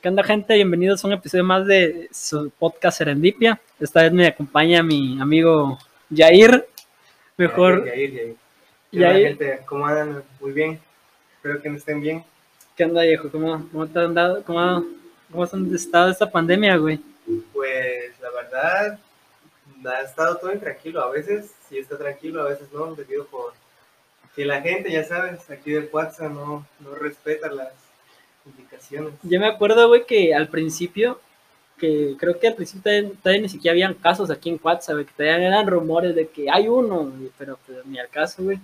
[0.00, 0.54] ¿Qué onda, gente?
[0.54, 3.60] Bienvenidos a un episodio más de su podcast Serendipia.
[3.80, 5.76] Esta vez me acompaña mi amigo
[6.14, 6.68] Jair.
[7.36, 7.84] Mejor.
[7.84, 8.36] Yair, Yair.
[8.92, 9.16] ¿Qué Yair.
[9.16, 9.66] onda, gente?
[9.66, 10.22] ¿Cómo andan?
[10.38, 10.80] Muy bien.
[11.34, 12.24] Espero que estén bien.
[12.76, 13.28] ¿Qué onda, viejo?
[13.28, 14.44] ¿Cómo, cómo te han dado?
[14.44, 14.86] ¿Cómo,
[15.32, 17.00] cómo has estado esta pandemia, güey?
[17.52, 19.00] Pues la verdad,
[19.84, 21.02] ha estado todo intranquilo.
[21.02, 23.52] A veces sí está tranquilo, a veces no, debido por
[24.36, 27.72] que la gente, ya sabes, aquí del WhatsApp no, no respeta las
[29.22, 31.20] Yo me acuerdo, güey, que al principio,
[31.76, 35.06] que creo que al principio todavía, todavía ni siquiera habían casos aquí en WhatsApp, güey,
[35.06, 38.58] que todavía eran rumores de que hay uno, güey, pero pues, ni al caso, güey,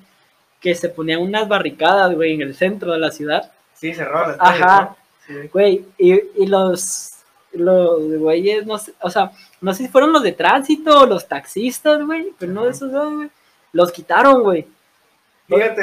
[0.60, 3.52] que se ponían unas barricadas, güey, en el centro de la ciudad.
[3.74, 4.96] Sí, cerró las Ajá.
[5.52, 7.12] Güey, y, y los,
[7.52, 9.30] los güeyes, no sé, o sea,
[9.60, 12.92] no sé si fueron los de tránsito o los taxistas, güey, pero no de esos
[12.92, 13.30] dos, güey.
[13.72, 14.66] Los quitaron, güey.
[15.46, 15.82] Fíjate,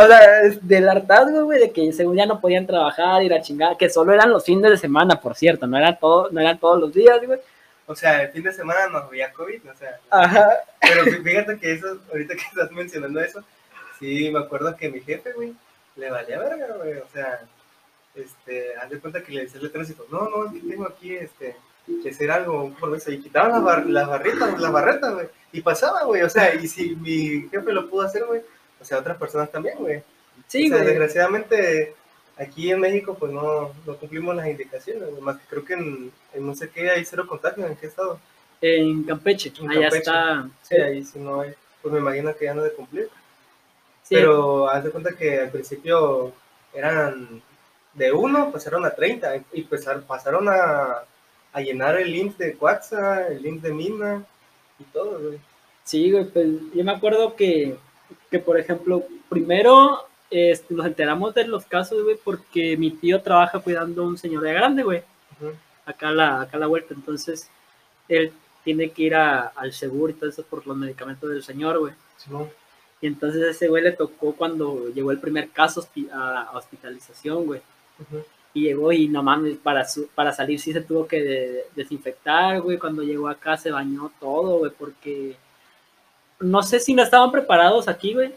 [0.00, 0.20] O sea,
[0.62, 4.12] del hartazgo, güey, de que según ya no podían trabajar y la chingada, que solo
[4.12, 7.20] eran los fines de semana, por cierto, no eran, todo, no eran todos los días,
[7.24, 7.38] güey.
[7.86, 10.48] o sea, el fin de semana no había COVID, o sea, Ajá.
[10.80, 13.44] Pero fí- fíjate que eso, ahorita que estás mencionando eso,
[14.00, 15.54] sí, me acuerdo que mi jefe, güey,
[15.94, 17.40] le valía verga, güey, o sea,
[18.16, 21.54] este, haz de cuenta que le decía al tránsito, no, no, tengo aquí, este,
[22.02, 25.60] que hacer algo, un compromiso, y quitaban las, bar- las barritas, las barretas, güey, y
[25.60, 28.42] pasaba, güey, o sea, y si mi jefe lo pudo hacer, güey,
[28.80, 30.02] o sea, otras personas también, güey.
[30.48, 30.88] Sí, o sea, güey.
[30.90, 31.94] desgraciadamente,
[32.38, 36.12] aquí en México, pues no, no cumplimos las indicaciones, güey, más que creo que en,
[36.34, 38.18] en no sé qué hay cero contagio, ¿en qué estado?
[38.60, 39.98] En Campeche, En allá Campeche.
[39.98, 40.48] está.
[40.62, 41.52] Sí, ahí si no hay,
[41.82, 43.08] pues me imagino que ya no de cumplir.
[44.02, 46.32] Sí, Pero haz de cuenta que al principio
[46.72, 47.42] eran
[47.94, 51.02] de uno, pasaron a 30 y pasar- pasaron a,
[51.52, 54.24] a llenar el link de Quaxa, el link de Mina
[54.78, 55.38] y todo, güey.
[55.84, 57.76] Sí, güey, pues yo me acuerdo que,
[58.30, 63.60] que por ejemplo, primero este, nos enteramos de los casos, güey, porque mi tío trabaja
[63.60, 65.02] cuidando a un señor de grande, güey,
[65.40, 65.52] Ujú.
[65.84, 67.48] acá a la, acá la vuelta, entonces
[68.08, 68.32] él
[68.64, 71.92] tiene que ir a- al seguro y todo eso por los medicamentos del señor, güey.
[73.00, 77.60] Y entonces ese güey le tocó cuando llegó el primer caso a, hospitalización, güey.
[78.00, 78.24] Ujú.
[78.54, 82.60] Y llegó y no mames, para, su- para salir sí se tuvo que de- desinfectar,
[82.62, 82.78] güey.
[82.78, 85.36] Cuando llegó acá se bañó todo, güey, porque
[86.40, 88.32] no sé si no estaban preparados aquí, güey.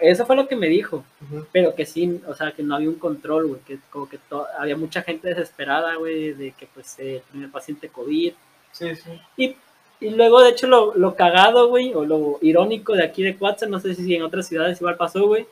[0.00, 1.02] Eso fue lo que me dijo,
[1.50, 4.18] pero que sí, o sea, que no había un control, güey, que como que
[4.58, 8.32] había mucha gente desesperada, güey, de que pues eh, el primer paciente COVID.
[8.72, 9.20] Sí, sí.
[9.38, 9.56] Y,
[10.00, 13.66] y luego, de hecho, lo, lo cagado, güey, o lo irónico de aquí de Cuatza,
[13.66, 15.46] no sé si en otras ciudades igual pasó, güey,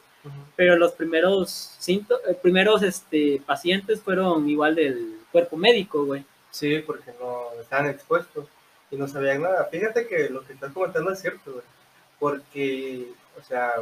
[0.55, 2.03] pero los primeros eh,
[2.43, 6.25] primeros este, pacientes fueron igual del cuerpo médico, güey.
[6.51, 8.47] Sí, porque no estaban expuestos
[8.91, 9.65] y no sabían nada.
[9.71, 11.65] Fíjate que lo que estás comentando es cierto, güey.
[12.19, 13.73] Porque, o sea,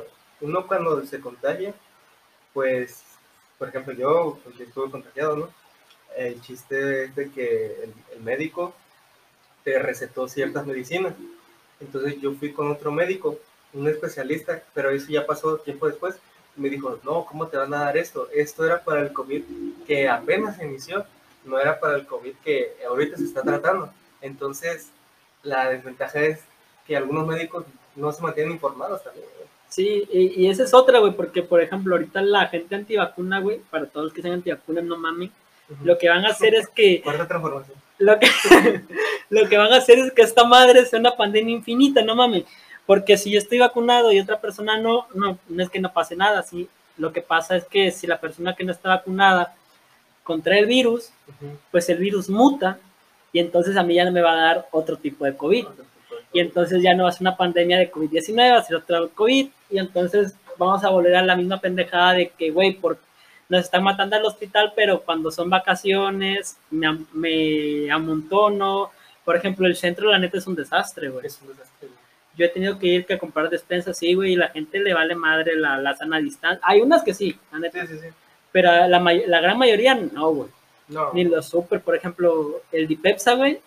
[0.40, 1.74] uno cuando se contagia,
[2.52, 3.02] pues,
[3.58, 5.50] por ejemplo, yo, pues, estuve contagiado, ¿no?
[6.16, 8.74] El chiste es de que el, el médico
[9.64, 11.14] te recetó ciertas medicinas.
[11.80, 13.38] Entonces yo fui con otro médico,
[13.72, 16.16] un especialista, pero eso ya pasó tiempo después.
[16.56, 18.28] y Me dijo, no, ¿cómo te van a dar esto?
[18.32, 19.42] Esto era para el COVID
[19.86, 21.04] que apenas inició
[21.44, 23.92] no era para el COVID que ahorita se está tratando.
[24.20, 24.88] Entonces,
[25.42, 26.40] la desventaja es
[26.86, 27.64] que algunos médicos
[27.96, 29.26] no se mantienen informados también.
[29.36, 29.48] güey.
[29.68, 33.58] Sí, y, y esa es otra, güey, porque por ejemplo, ahorita la gente antivacuna, güey,
[33.70, 35.32] para todos los que sean antivacunas, no mamen,
[35.82, 37.76] lo que van a hacer es que Cuarta transformación.
[37.98, 38.28] lo que,
[39.30, 42.44] lo que van a hacer es que esta madre sea una pandemia infinita, no mames.
[42.86, 46.16] Porque si yo estoy vacunado y otra persona no, no, no es que no pase
[46.16, 46.68] nada, sí.
[46.98, 49.54] Lo que pasa es que si la persona que no está vacunada
[50.22, 51.10] contrae el virus,
[51.70, 52.78] pues el virus muta
[53.32, 55.66] y entonces a mí ya no me va a dar otro tipo de COVID.
[56.34, 59.00] Y entonces ya no va a ser una pandemia de COVID-19, va a ser otra
[59.14, 59.48] COVID.
[59.70, 62.78] Y entonces vamos a volver a la misma pendejada de que, güey,
[63.48, 68.90] nos están matando al hospital, pero cuando son vacaciones me, am- me amontono.
[69.24, 71.24] Por ejemplo, el centro, la neta, es un desastre, güey.
[71.26, 71.88] Es un desastre.
[72.36, 74.92] Yo he tenido que ir que a comprar despensas, sí, güey, y la gente le
[74.92, 76.60] vale madre la, la sana distancia.
[76.66, 78.08] Hay unas que sí, la neta, Sí, sí, sí.
[78.50, 80.48] pero la, la gran mayoría no, güey.
[80.88, 81.12] No.
[81.14, 83.60] Ni los super, por ejemplo, el Dipepsa, güey,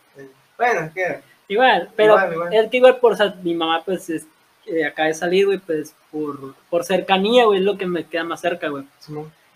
[0.58, 2.54] Bueno, que Igual, pero Igual, igual.
[2.54, 4.26] es que igual por mi mamá, pues, es,
[4.66, 8.24] eh, acaba de salir, güey, pues, por, por cercanía, güey, es lo que me queda
[8.24, 8.84] más cerca, güey.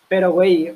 [0.08, 0.74] Pero, güey,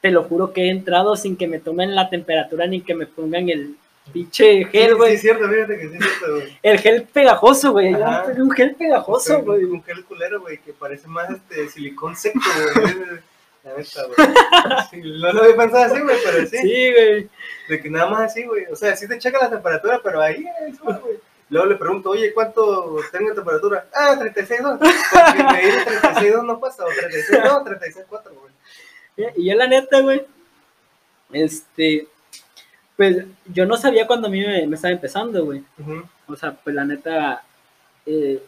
[0.00, 3.06] te lo juro que he entrado sin que me tomen la temperatura ni que me
[3.06, 3.76] pongan el
[4.12, 5.14] pinche Sí, gel, sí, güey.
[5.14, 6.58] es cierto, fíjate que sí cierto, güey.
[6.62, 7.94] El gel pegajoso, güey.
[7.94, 9.64] Un gel pegajoso, güey.
[9.64, 12.38] Un gel culero, güey, que parece más este silicón seco,
[12.76, 12.94] güey.
[13.64, 14.28] La neta, güey.
[14.90, 16.58] Sí, no lo había pensado así, güey, pero sí.
[16.58, 17.30] Sí, güey.
[17.68, 18.66] De que nada más así, güey.
[18.66, 20.96] O sea, sí te checa la temperatura, pero ahí es, güey.
[21.50, 23.86] Luego le pregunto, oye, ¿cuánto tengo de temperatura?
[23.94, 24.78] Ah, 36.2.
[24.78, 29.32] Porque me dice 36.2 no pasa, o 36, no, 36.4, güey.
[29.36, 30.26] Y yo la neta, güey,
[31.32, 32.08] este,
[32.96, 35.62] Pues yo no sabía cuando a mí me, me estaba empezando, güey.
[35.78, 36.02] Ujú.
[36.26, 37.42] O sea, pues la neta,
[38.06, 38.42] eh,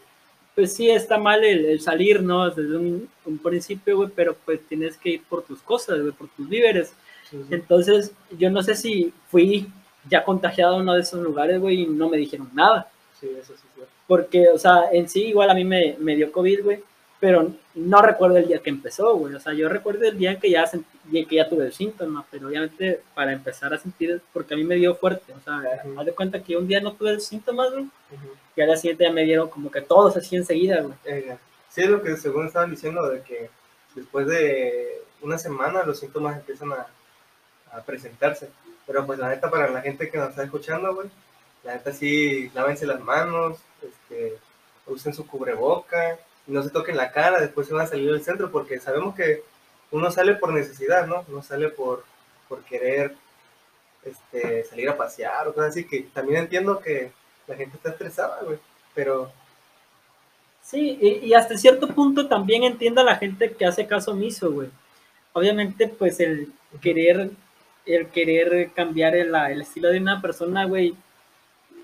[0.57, 2.49] pues sí está mal el, el salir, ¿no?
[2.49, 6.29] Desde un, un principio, güey, pero pues tienes que ir por tus cosas, güey, por
[6.29, 6.95] tus víveres.
[7.31, 7.55] Sí, sí.
[7.55, 9.69] Entonces, yo no sé si fui
[10.09, 12.91] ya contagiado a uno de esos lugares, güey, y no me dijeron nada.
[13.21, 13.83] Sí, eso sí, sí.
[14.07, 16.83] Porque, o sea, en sí igual a mí me, me dio COVID, güey,
[17.27, 19.35] pero no recuerdo el día que empezó, güey.
[19.35, 22.25] O sea, yo recuerdo el día en que ya, sentí, que ya tuve el síntoma,
[22.31, 25.33] pero obviamente para empezar a sentir, porque a mí me dio fuerte.
[25.33, 25.99] O sea, Ujú.
[25.99, 28.29] haz de cuenta que un día no tuve síntomas, güey, Ujú.
[28.55, 30.95] y al día siguiente ya me dieron como que todos así enseguida, güey.
[31.05, 31.37] Eh,
[31.69, 33.51] sí, es lo que según estaban diciendo, de que
[33.97, 36.87] después de una semana los síntomas empiezan a,
[37.73, 38.51] a presentarse.
[38.87, 41.09] Pero pues la neta, para la gente que nos está escuchando, güey,
[41.65, 44.39] la neta sí, lávense las manos, este,
[44.87, 46.17] usen su cubreboca,
[46.47, 49.43] no se toquen la cara, después se van a salir del centro, porque sabemos que
[49.91, 51.25] uno sale por necesidad, ¿no?
[51.29, 52.05] No sale por,
[52.49, 53.15] por querer
[54.05, 57.13] este, salir a pasear o cosas así, que también entiendo que
[57.47, 58.59] la gente está estresada, güey,
[58.95, 59.31] pero
[60.67, 64.51] Sí, y, y hasta cierto punto también entiendo a la gente que hace caso omiso,
[64.51, 64.69] güey.
[65.33, 66.53] Obviamente, pues el
[66.83, 67.31] querer,
[67.87, 70.97] el querer cambiar el, el estilo de una persona, güey,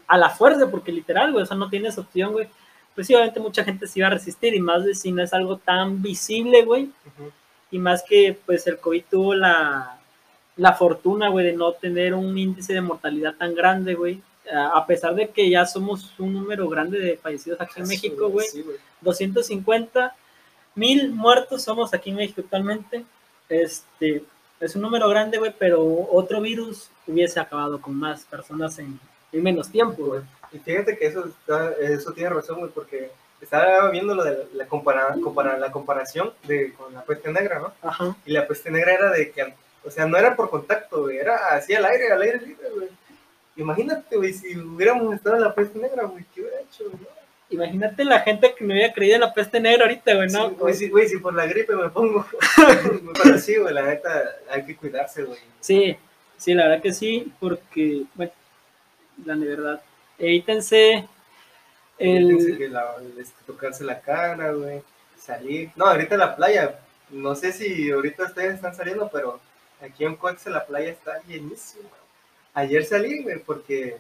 [0.09, 2.49] a la fuerza, porque literal, güey, o sea, no tienes opción, güey.
[2.95, 5.33] Pues sí, obviamente mucha gente se iba a resistir, y más de si no es
[5.33, 6.91] algo tan visible, güey,
[7.71, 9.99] y más que, pues, el COVID tuvo la,
[10.57, 14.21] la fortuna, güey, de no tener un índice de mortalidad tan grande, güey.
[14.53, 18.47] A pesar de que ya somos un número grande de fallecidos aquí en México, güey.
[18.47, 18.77] Sí, güey.
[19.01, 20.15] 250
[20.75, 23.05] mil muertos somos aquí en México actualmente.
[23.49, 24.25] Este,
[24.61, 28.99] es un número grande, güey, pero otro virus hubiese acabado con más personas en,
[29.33, 30.23] en menos tiempo, güey.
[30.53, 33.11] Y fíjate que eso, está- eso tiene razón, güey, porque
[33.41, 37.73] estaba viendo lo de la, compara, compara- la comparación de, con la peste negra, ¿no?
[37.83, 38.17] Ajá.
[38.27, 39.55] Y la peste negra era de que,
[39.85, 42.89] o sea, no era por contacto, güey, era así al aire, al aire libre, güey.
[43.57, 47.07] Imagínate, güey, si hubiéramos estado en la peste negra, güey, ¿qué hubiera hecho, güey?
[47.51, 50.49] Imagínate la gente que no hubiera creído en la peste negra ahorita, güey, ¿no?
[50.49, 52.25] Sí, güey, si, güey, si por la gripe me pongo.
[53.23, 55.39] Pero sí, güey, la neta, hay que cuidarse, güey.
[55.61, 55.95] Sí,
[56.39, 58.33] sí, la verdad que sí, porque, bueno,
[59.27, 59.83] la de verdad,
[60.27, 61.07] evítense
[61.99, 62.57] el...
[62.59, 64.83] que la- este, tocarse la cara, güey,
[65.19, 65.71] salir.
[65.77, 66.79] No, ahorita la playa,
[67.11, 69.41] no sé si ahorita ustedes están saliendo, pero
[69.81, 71.89] aquí en Coexe la playa está llenísima.
[72.55, 73.97] Ayer salí, güey, porque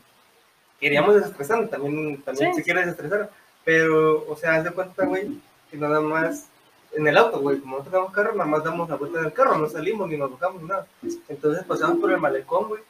[0.80, 2.58] queríamos desestresarnos, también, también Sí.
[2.58, 3.30] se quiere desestresar,
[3.64, 5.38] pero, o sea, haz de cuenta, güey,
[5.70, 6.46] que nada más
[6.94, 9.32] en el auto, güey, como no tenemos carro, nada más damos la vuelta en el
[9.32, 10.86] carro, no salimos ni nos ni nada.
[11.28, 12.82] Entonces pasamos por el malecón, güey,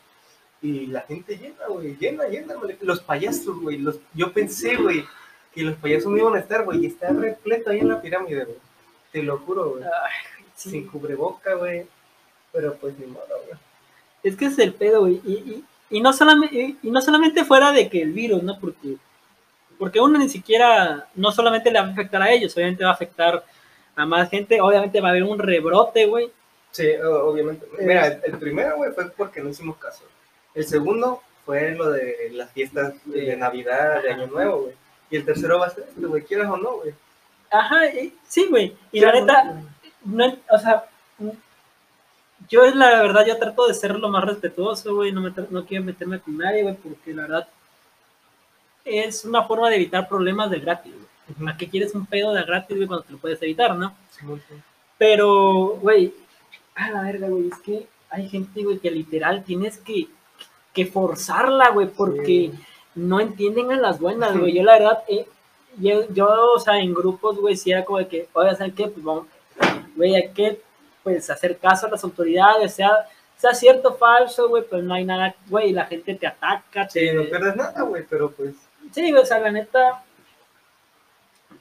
[0.62, 5.04] y la gente llena, güey, llena, llena, los payasos, güey, los, yo pensé, güey,
[5.52, 8.44] que los payasos no iban a estar, güey, y está repleto ahí en la pirámide,
[8.44, 8.56] güey,
[9.10, 9.84] te lo juro, güey,
[10.54, 10.70] sí.
[10.70, 11.84] sin cubreboca, güey,
[12.52, 13.58] pero pues ni modo, güey.
[14.22, 15.20] Es que es el pedo, güey.
[15.24, 18.56] Y, y, y no solamente, y, no solamente fuera de que el virus, ¿no?
[18.60, 18.96] Porque,
[19.78, 22.94] porque uno ni siquiera, no solamente le va a afectar a ellos, obviamente va a
[22.94, 23.44] afectar
[23.96, 26.30] a más gente, obviamente va a haber un rebrote, güey.
[26.70, 27.66] Sí, obviamente.
[27.80, 30.04] Mira, el, el primero, güey, fue porque no hicimos caso.
[30.54, 34.74] El segundo fue lo de las fiestas de, Navidad, de Año Nuevo, güey.
[35.10, 36.94] Y el tercero va a ser este, güey, quieras o no, güey.
[37.50, 38.74] Ajá, y- sí, güey.
[38.92, 39.62] Y la neta,
[40.04, 40.84] no, o sea,
[42.48, 45.84] yo la verdad, yo trato de ser lo más respetuoso, güey, no, me no quiero
[45.84, 47.48] meterme con nadie, güey, porque la verdad
[48.84, 51.50] es una forma de evitar problemas de gratis, güey.
[51.50, 53.94] ¿A qué quieres un pedo de gratis, güey, cuando te lo puedes evitar, no?
[54.10, 54.26] Sí.
[54.98, 56.12] Pero, güey,
[56.74, 60.08] a la verga, güey, es que hay gente, güey, que literal tienes que,
[60.72, 62.52] que forzarla, güey, porque Sí.
[62.94, 64.54] no entienden a las buenas, güey.
[64.54, 65.26] Yo, la verdad, eh,
[65.78, 68.88] yo, yo, o sea, en grupos, güey, sí era como de que, oye, ¿saben qué?
[68.88, 69.26] Pues vamos,
[69.96, 70.60] güey, hay que,
[71.02, 72.92] pues, hacer caso a las autoridades, sea,
[73.36, 77.00] sea cierto o falso, güey, pues no hay nada, güey, la gente te ataca, Sí,
[77.00, 77.12] te...
[77.14, 78.54] no pierdes nada, güey, pero pues.
[78.92, 80.04] Sí, güey, o sea, la neta,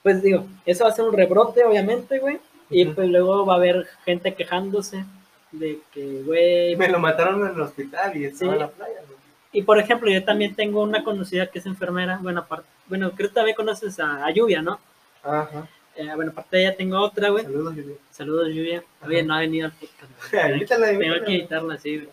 [0.03, 2.39] pues digo, eso va a ser un rebrote, obviamente, güey.
[2.69, 5.03] Y pues luego va a haber gente quejándose
[5.51, 6.75] de que, güey.
[6.75, 8.55] Me lo mataron en el hospital y estaba Sí.
[8.55, 9.19] en la playa, güey.
[9.53, 12.19] Y por ejemplo, yo también tengo una conocida que es enfermera.
[12.21, 14.79] Bueno, aparte, bueno, creo que también conoces a, a Lluvia, ¿no?
[15.23, 15.67] Ajá.
[15.97, 17.43] Eh, bueno, aparte de ella tengo otra, güey.
[17.43, 17.97] Saludos, Julio.
[18.11, 18.83] Saludos, Lluvia.
[19.05, 20.31] Oye, no ha venido al podcast.
[20.31, 20.65] güey.
[20.99, 22.09] Tengo que editarla así, güey.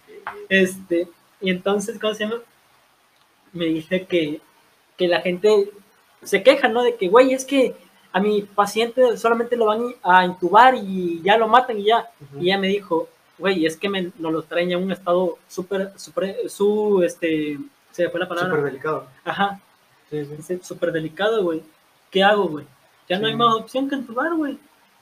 [0.48, 1.08] Este,
[1.40, 2.40] y entonces, ¿cómo se llama?
[3.52, 4.40] Me dice que,
[4.96, 5.70] que la gente
[6.22, 6.82] se queja, ¿no?
[6.82, 7.74] De que, güey, es que
[8.12, 12.10] a mi paciente solamente lo van a intubar y ya lo matan y ya.
[12.40, 15.38] Y ella me dijo, güey, es que me, nos lo traen ya en un estado
[15.48, 17.58] súper, súper, su, este,
[17.92, 18.50] se me fue la palabra.
[18.50, 19.06] Súper delicado.
[19.24, 19.60] Ajá,
[20.10, 20.36] Sí, sí.
[20.36, 21.62] dice, súper delicado, güey.
[22.10, 22.66] ¿Qué hago, güey?
[23.08, 24.58] Ya no hay más opción que entubar, güey.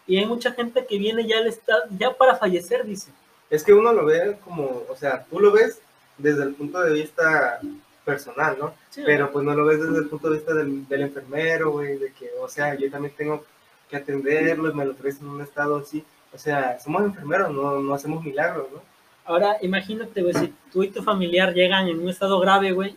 [0.07, 3.11] Y hay mucha gente que viene ya al estado, ya para fallecer, dice.
[3.51, 5.81] Es que uno lo ve como, o sea, tú lo ves
[6.19, 7.61] desde el punto de vista
[8.05, 8.75] personal, ¿no?
[8.91, 11.99] Sí, Pero pues no lo ves desde el punto de vista del, del enfermero, güey,
[11.99, 13.45] de que, o sea, yo también tengo
[13.89, 16.05] que atenderlo y me lo traes en un estado así.
[16.33, 18.81] O sea, somos enfermeros, no, no hacemos milagros, ¿no?
[19.25, 22.97] Ahora, imagínate, güey, si tú y tu familiar llegan en un estado grave, güey,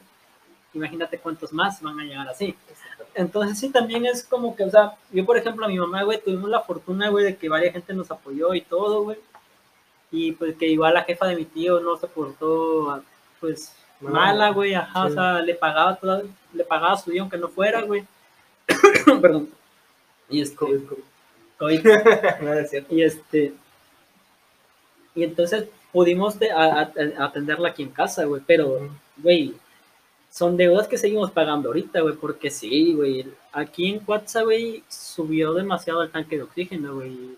[0.73, 2.55] imagínate cuántos más van a llegar así.
[3.15, 6.21] Entonces sí, también es como que, o sea, yo por ejemplo a mi mamá, güey,
[6.21, 9.17] tuvimos la fortuna, güey, de que varias gente nos apoyó y todo, güey.
[10.11, 13.03] Y pues que igual la jefa de mi tío no se portó,
[13.39, 17.47] pues, mala, güey, ajá, o sea, le pagaba toda, le pagaba su día aunque no
[17.47, 18.05] fuera, güey.
[19.21, 19.49] Perdón.
[20.29, 20.81] Y este, COVID,
[21.59, 21.81] COVID.
[22.41, 22.95] No, es cierto.
[22.95, 23.53] Y este.
[25.15, 26.37] Y entonces pudimos
[27.17, 28.41] atenderla aquí en casa, güey.
[28.45, 29.55] Pero, güey,
[30.31, 32.15] son deudas que seguimos pagando ahorita, güey.
[32.15, 33.27] Porque sí, güey.
[33.51, 37.37] Aquí en Cuatza, güey, subió demasiado el tanque de oxígeno, güey.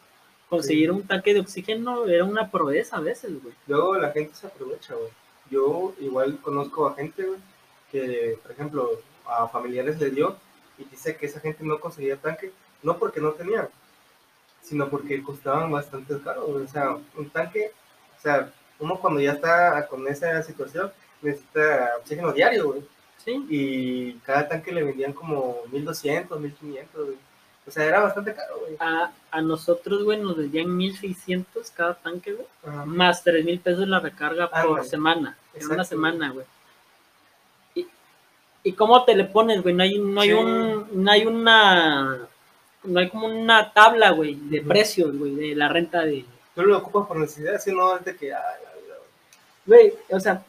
[0.49, 0.95] Conseguir Sí.
[0.95, 3.55] un tanque de oxígeno era una proeza a veces, güey.
[3.67, 5.09] Luego la gente se aprovecha, güey.
[5.49, 7.39] Yo igual conozco a gente, güey,
[7.91, 8.89] que, por ejemplo,
[9.25, 10.35] a familiares le dio
[10.77, 12.51] y dice que esa gente no conseguía tanque,
[12.83, 13.69] no porque no tenían,
[14.61, 16.47] sino porque costaban bastante caro.
[16.47, 17.71] O sea, un tanque,
[18.17, 20.91] o sea, uno cuando ya está con esa situación
[21.21, 22.81] necesita oxígeno diario, güey.
[23.23, 23.45] Sí.
[23.49, 27.17] Y cada tanque le vendían como 1200, 1500, güey.
[27.67, 28.75] O sea, era bastante caro, güey.
[28.79, 32.47] A, a nosotros, güey, nos vendían 1600 cada tanque, güey.
[32.65, 32.85] Ajá.
[32.85, 34.83] Más 3 mil pesos la recarga por Ándale.
[34.89, 35.37] semana.
[35.53, 35.83] En una Exacto.
[35.85, 36.45] semana, güey.
[37.75, 37.87] Y,
[38.63, 39.75] ¿Y cómo te le pones, güey?
[39.75, 40.33] No hay, no hay Sí.
[40.33, 42.27] un, no hay una,
[42.83, 46.77] no hay como una tabla, güey, de precios, güey, de la renta de, Tú lo
[46.77, 48.33] ocupas por necesidad, si no es de que,
[49.65, 49.93] güey.
[50.09, 50.43] o sea,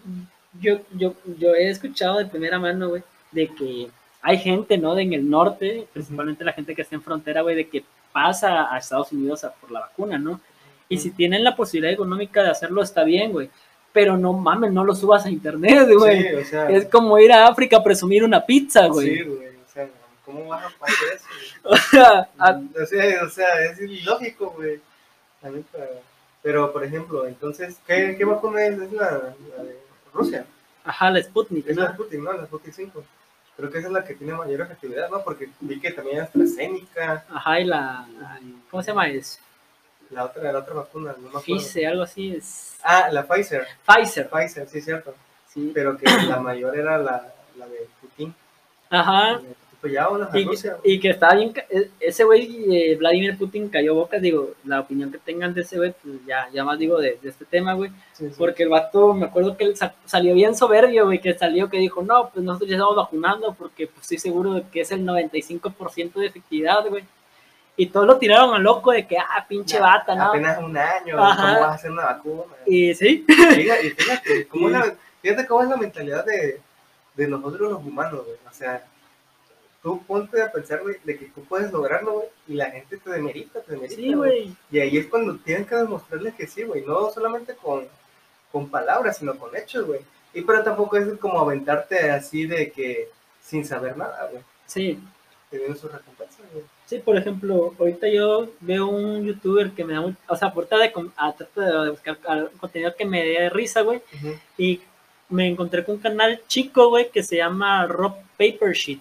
[0.60, 3.88] yo, yo, yo he escuchado de primera mano, güey, de que
[4.20, 4.94] hay gente, ¿no?
[4.94, 8.72] De en el norte, principalmente la gente que está en frontera, güey, de que pasa
[8.72, 10.40] a Estados Unidos a por la vacuna, ¿no?
[10.88, 13.48] Y si tienen la posibilidad económica de hacerlo, está bien, güey.
[13.92, 16.22] Pero no mames, no lo subas a internet, güey.
[16.22, 19.16] Sí, o sea, Es como ir a África a presumir una pizza, güey.
[19.16, 19.51] Sí, güey,
[20.24, 21.26] ¿cómo vas a hacer eso?
[21.64, 23.14] O sea, a- güey?
[23.16, 24.80] O sea, es ilógico, güey.
[26.42, 28.78] Pero, por ejemplo, entonces, ¿qué, qué vacuna es?
[28.80, 29.10] Es la,
[29.56, 29.78] la de
[30.12, 30.44] Rusia.
[30.84, 31.66] ajá, la Sputnik.
[31.68, 31.82] Es ¿no?
[31.84, 32.32] la Sputnik, ¿no?
[32.32, 33.04] La Sputnik 5.
[33.56, 35.22] Creo que esa es la que tiene mayor efectividad, ¿no?
[35.22, 38.06] Porque vi que también AstraZeneca, Ajá, y la.
[38.70, 39.08] ¿Cómo se llama?
[39.08, 39.38] Es
[40.10, 41.42] la otra, la otra vacuna, no me acuerdo.
[41.44, 42.34] Pfizer, algo así.
[42.34, 43.66] Es Ah, la Pfizer.
[43.86, 44.28] Pfizer.
[44.28, 45.14] Pfizer, sí, cierto.
[45.48, 45.70] Sí.
[45.74, 48.34] Pero que la mayor era la, la de Putin.
[48.90, 49.40] Ajá.
[49.82, 50.40] De
[50.84, 51.52] Y, y que estaba bien.
[51.70, 54.22] e- Ese güey, eh, Vladimir Putin, cayó bocas.
[54.22, 57.28] Digo, la opinión que tengan de ese güey, pues ya, ya más digo de, de
[57.28, 57.90] este tema, güey.
[58.12, 58.34] Sí, sí.
[58.38, 61.78] Porque el vato, me acuerdo que él sa- salió bien soberbio, güey, que salió que
[61.78, 65.04] dijo, no, pues nosotros ya estamos vacunando porque pues, estoy seguro de que es el
[65.04, 67.04] 95% de efectividad, güey.
[67.76, 70.24] Y todos lo tiraron a loco de que, ah, pinche Ya, bata, ¿no?
[70.24, 71.42] Apenas un año, Ajá.
[71.42, 72.42] ¿cómo vas a hacer una vacuna?
[72.66, 74.74] Y sí, Fíjate, y fíjate, cómo Sí.
[74.74, 76.60] es la, fíjate cómo es la mentalidad de,
[77.16, 78.36] de nosotros los humanos, güey.
[78.48, 78.84] O sea,
[79.82, 83.10] tú ponte a pensar, güey, de que tú puedes lograrlo, güey, y la gente te
[83.10, 83.96] demerita, te demerita.
[84.00, 84.54] sí, güey.
[84.70, 86.82] Y ahí es cuando tienen que demostrarles que sí, güey.
[86.82, 87.84] No solamente con,
[88.52, 90.00] con palabras, sino con hechos, güey.
[90.34, 93.08] Y pero tampoco es como aventarte así de que
[93.42, 94.42] sin saber nada, güey.
[94.66, 94.98] Sí,
[95.50, 96.64] Te vienen sus recompensas, güey.
[96.86, 100.66] sí, por ejemplo, ahorita yo veo un youtuber que me da muy, o sea, por
[100.68, 104.00] de, com- a- de buscar ah, contenido que me dé risa, güey,
[104.56, 104.80] y
[105.28, 109.00] me encontré con un canal chico, güey, que se llama Rob Papersheet.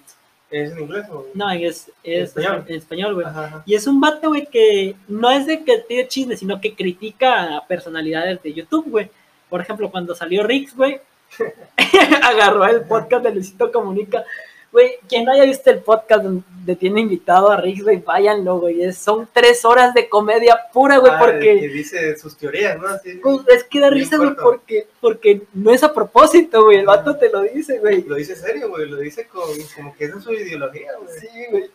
[0.51, 2.65] ¿Es en inglés o No, es, es español?
[2.67, 3.27] en español, güey.
[3.65, 7.57] Y es un vato, güey, que no es de que tiene chisme, sino que critica
[7.57, 9.09] a personalidades de YouTube, güey.
[9.49, 10.99] Por ejemplo, cuando salió Rix, güey,
[12.23, 14.23] agarró el podcast de Luisito Comunica.
[14.71, 18.81] Güey, quien no haya visto el podcast donde tiene invitado a Rix, güey, váyanlo, güey.
[18.83, 21.59] Es- son tres horas de comedia pura, güey, Ah, porque...
[21.59, 22.87] que dice sus teorías, ¿no?
[22.87, 26.77] Así, Pues, es que da risa, güey, porque, porque no es a propósito, güey.
[26.77, 28.03] El vato te lo dice, güey.
[28.03, 28.87] Lo dice serio, güey.
[28.89, 29.43] Lo dice con,
[29.75, 31.19] como que esa es su ideología, güey.
[31.19, 31.69] Sí, güey.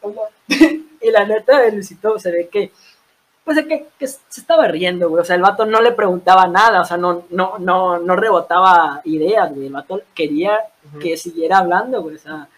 [1.03, 2.73] y la neta de Luisito se ve que,
[3.45, 5.21] pues es que, que se estaba riendo, güey.
[5.21, 9.03] O sea, el vato no le preguntaba nada, o sea, no, no, no, no rebotaba
[9.05, 9.67] ideas, güey.
[9.67, 10.59] El vato quería
[10.99, 12.17] que siguiera hablando, güey.
[12.17, 12.49] O sea,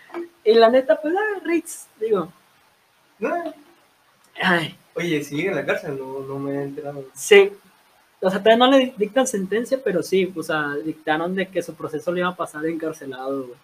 [0.51, 2.33] y la neta, pues, ah, Ritz, digo,
[3.19, 3.55] No.
[4.41, 7.05] ay, Oye, sigue en la cárcel, no, no me he enterado.
[7.15, 7.53] sí.
[8.21, 11.73] O sea, todavía no le dictan sentencia, pero sí, o sea, dictaron de que su
[11.77, 13.59] proceso le iba a pasar encarcelado, güey.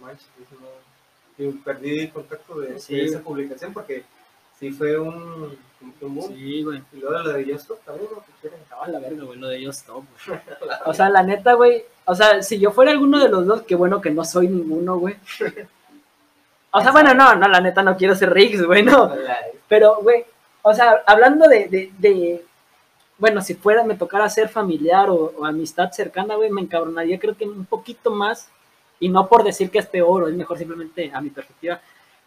[0.00, 2.94] Manches, eso no- y perdí contacto de, Sí.
[2.94, 4.04] de esa publicación porque
[4.60, 5.58] sí fue un,
[6.00, 6.32] un boom.
[6.32, 6.80] Sí, güey.
[6.92, 8.20] Y luego la de Justop también, ¿no?
[8.20, 8.60] Que quieren.
[8.60, 9.74] Estaba la verga, güey, lo de güey.
[10.86, 11.82] O sea, la neta, güey.
[12.04, 14.98] O sea, si yo fuera alguno de los dos, qué bueno que no soy ninguno,
[14.98, 15.16] güey.
[16.76, 19.10] O sea, bueno, no, no, la neta no quiero ser Riggs, güey, no.
[19.66, 20.26] Pero, güey,
[20.60, 22.44] o sea, hablando de, de, de,
[23.16, 27.34] bueno, si fuera, me tocara ser familiar o, o amistad cercana, güey, me encabronaría creo
[27.34, 28.50] que un poquito más,
[29.00, 31.80] y no por decir que es peor o es mejor, simplemente a mi perspectiva,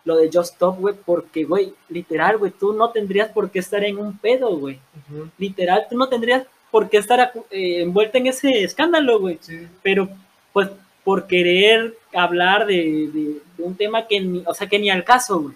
[0.04, 3.84] lo de Just Stop, güey, porque, güey, literal, güey, tú no tendrías por qué estar
[3.84, 4.80] en un pedo, güey.
[5.12, 5.30] Ujú.
[5.38, 9.38] Literal, tú no tendrías por qué estar eh, envuelta en ese escándalo, güey.
[9.42, 9.68] Sí.
[9.84, 10.10] Pero,
[10.54, 10.70] pues,
[11.10, 15.04] por querer hablar de, de- de un tema que ni, o sea, que ni al
[15.04, 15.56] caso, güey.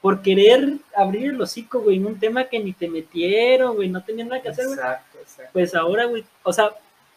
[0.00, 4.00] Por querer abrir el hocico, güey, en un tema que ni te metieron, güey, no
[4.04, 4.78] tenían nada que hacer, güey.
[4.78, 5.50] Exacto, exacto.
[5.52, 6.70] Pues ahora, güey, o sea,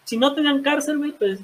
[0.03, 1.39] si no te dan cárcel, güey, pues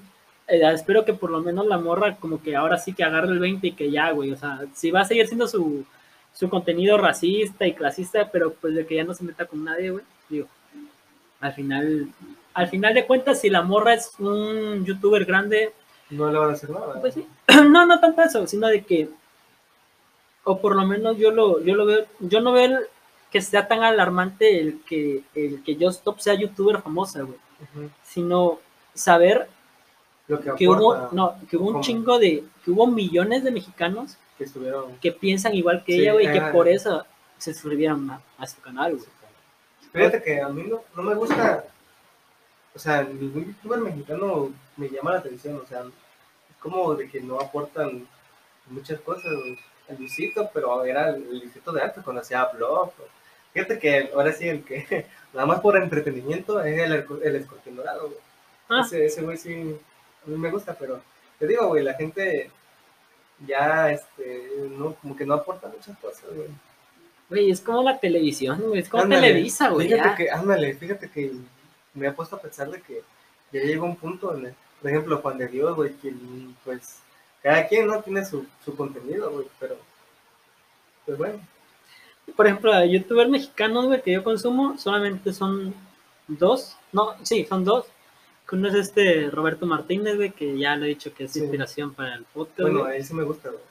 [0.47, 3.37] eh, espero que por lo menos la morra como que ahora sí que agarre el
[3.39, 5.85] 20 y que ya, güey, o sea, si va a seguir siendo su,
[6.33, 9.91] su contenido racista y clasista, pero pues de que ya no se meta con nadie,
[9.91, 10.47] güey, digo,
[11.39, 12.07] al final,
[12.57, 15.73] al final de cuentas, si la morra es un youtuber grande,
[16.09, 16.99] No le van a hacer nada.
[16.99, 17.27] pues sí,
[17.69, 19.09] no, no tanto eso, sino de que,
[20.43, 22.87] o por lo menos yo lo, yo lo veo, yo no veo el-
[23.31, 27.37] que sea tan alarmante el que, el que Just Stop sea youtuber famosa, güey
[27.75, 27.89] Ujú.
[28.03, 28.59] sino
[28.93, 29.47] saber
[30.29, 34.17] Lo que, que hubo, no, que hubo un chingo de, que hubo millones de mexicanos
[34.37, 34.95] que estuvieron.
[35.01, 37.05] que piensan igual que Sí, ella, güey, y que por eso
[37.37, 39.05] se suscribieron a, a su canal, güey.
[39.91, 41.65] Fíjate que a mí no, no me gusta,
[42.77, 47.19] o sea, ningún youtuber mexicano me llama la atención, o sea, es como de que
[47.19, 48.07] no aportan
[48.67, 49.33] muchas cosas.
[49.87, 52.91] El Luisito, pero era el Luisito de antes, cuando hacía blog.
[53.51, 58.09] Fíjate que ahora sí, el que nada más por entretenimiento es el, el escorpión dorado,
[58.09, 58.19] güey.
[58.69, 58.83] Ah.
[58.85, 61.01] Ese, ese güey sí, a mí me gusta, pero
[61.39, 62.51] te digo, güey, la gente
[63.47, 66.49] ya, este, no, como que no aporta muchas cosas, güey.
[67.27, 69.87] Güey, es como la televisión, güey, es como Ándale, Televisa, güey.
[69.87, 70.15] Fíjate ya.
[70.15, 71.31] que, ándale, fíjate que
[71.97, 73.01] me ha puesto a pensar de que
[73.51, 76.13] ya llegó un punto donde, por ejemplo, Juan de Dios, güey, que
[76.63, 76.99] pues
[77.43, 79.75] cada quien no tiene su, su contenido, güey, pero
[81.05, 81.39] pues bueno,
[82.35, 85.73] Por ejemplo, youtubers mexicanos, güey, que yo consumo, solamente son
[86.27, 87.85] dos, no, sí, son dos.
[88.51, 91.39] Uno es este Roberto Martínez, güey, que ya le he dicho que es Sí.
[91.39, 92.93] inspiración para el podcast, bueno, güey.
[92.93, 93.61] a él sí me gusta, güey.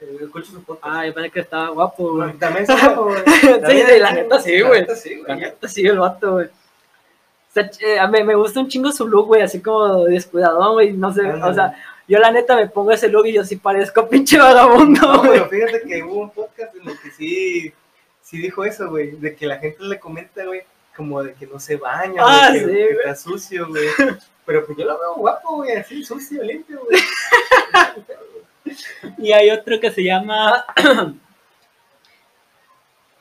[0.00, 0.84] Eh, Escucho su podcast.
[0.96, 2.32] Ah, yo pensé que estaba guapo, güey.
[2.34, 3.22] También sí, güey.
[3.26, 4.80] Sí, sí, la neta sí, la güey.
[4.80, 5.40] neta sí, La güey.
[5.40, 6.48] neta, sí, el vato, güey.
[7.54, 11.12] Sea, eh, mí me gusta un chingo su look, güey, así como descuidadón, güey, no
[11.12, 11.74] sé, o sea,
[12.08, 15.30] yo la neta me pongo ese look y yo sí parezco pinche vagabundo, No, güey.
[15.48, 17.72] pero fíjate que hubo un podcast en el que sí,
[18.20, 20.62] sí dijo eso, güey, de que la gente le comenta, güey,
[20.96, 22.96] como de que no se baña, Ah, güey, sí, que güey.
[22.98, 23.86] está sucio, güey.
[24.46, 27.00] Pero pues yo lo veo guapo, güey, así, sucio, limpio, güey.
[29.18, 30.64] Y hay otro que se llama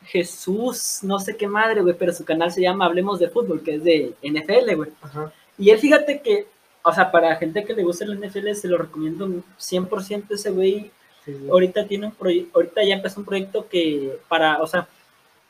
[0.06, 3.76] Jesús, no sé qué madre, güey, pero su canal se llama Hablemos de Fútbol, que
[3.76, 4.92] es de NFL, güey.
[5.02, 5.32] Ajá.
[5.58, 6.48] Y él, fíjate que,
[6.84, 9.28] o sea, para gente que le gusta el NFL, se lo recomiendo
[9.60, 10.92] 100% ese güey.
[11.26, 11.48] Sí, sí.
[11.50, 14.88] Ahorita tiene un proyecto, ahorita ya empezó un proyecto que para, o sea,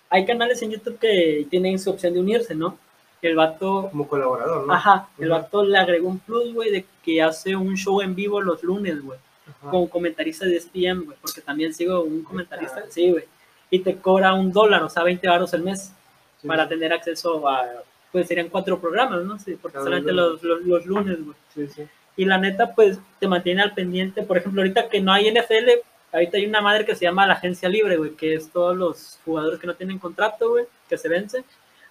[0.10, 2.78] hay canales en YouTube que tienen su opción de unirse, ¿no?
[3.24, 4.74] El vato, Como colaborador, ¿no?
[4.74, 5.40] ajá, el Ujú.
[5.40, 9.02] vato le agregó un plus, güey, de que hace un show en vivo los lunes,
[9.02, 9.72] güey, Ajá.
[9.72, 12.90] como comentarista de SPM, güey, porque también sigo un comentarista, Ah.
[12.90, 13.24] sí, güey,
[13.74, 15.92] y te cobra un dólar, o sea, 20 baros al mes
[16.40, 16.48] Sí.
[16.48, 17.64] para tener acceso a,
[18.12, 19.40] pues serían cuatro programas, ¿no?
[19.40, 21.36] Sí, porque Cada solamente los, los, los lunes, güey.
[21.56, 21.84] Sí, sí.
[22.18, 24.22] Y la neta, pues, te mantiene al pendiente.
[24.24, 25.70] Por ejemplo, ahorita que no hay NFL,
[26.12, 29.20] ahorita hay una madre que se llama la agencia libre, güey, que es todos los
[29.26, 31.44] jugadores que no tienen contrato, güey, que se vence,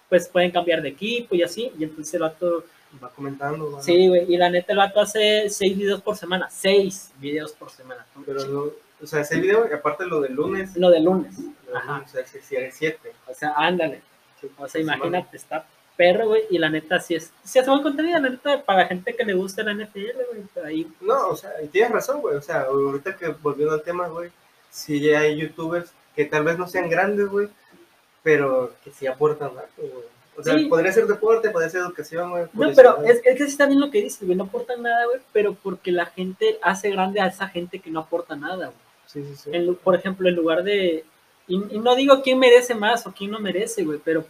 [0.07, 1.71] pues pueden cambiar de equipo y así.
[1.77, 2.63] Y entonces el vato,
[3.03, 3.83] Va comentando, güey.
[3.83, 7.71] sí, güey, y la neta el vato hace seis videos por semana, seis videos por
[7.71, 8.05] semana.
[8.25, 8.65] Pero no,
[9.01, 11.35] o sea, ese video, y aparte lo del lunes, Lo del lunes,
[11.73, 13.13] o sea, si si eres siete.
[13.27, 14.01] O sea, ándale.
[14.57, 18.19] O sea, imagínate, está perro, güey, y la neta sí es, sí hace buen contenido,
[18.19, 21.67] la neta, para gente que le gusta la NFL, güey, ahí No, o sea, y
[21.67, 22.35] tienes razón, güey.
[22.35, 24.31] O sea, ahorita que volviendo al tema, güey,
[24.69, 27.47] sí ya hay youtubers que tal vez no sean grandes, güey,
[28.23, 30.05] pero que sí aportan algo, güey.
[30.35, 30.65] O sea, Sí.
[30.65, 32.45] podría ser deporte, podría ser educación, güey.
[32.53, 35.05] No, pero es, es que sí está bien lo que dices, güey, no aportan nada,
[35.05, 38.77] güey, pero porque la gente hace grande a esa gente que no aporta nada, güey.
[39.05, 39.49] Sí, sí, sí.
[39.53, 41.05] En por ejemplo, en lugar de,
[41.47, 44.25] y, y no digo quién merece más o quién no merece, güey, pero,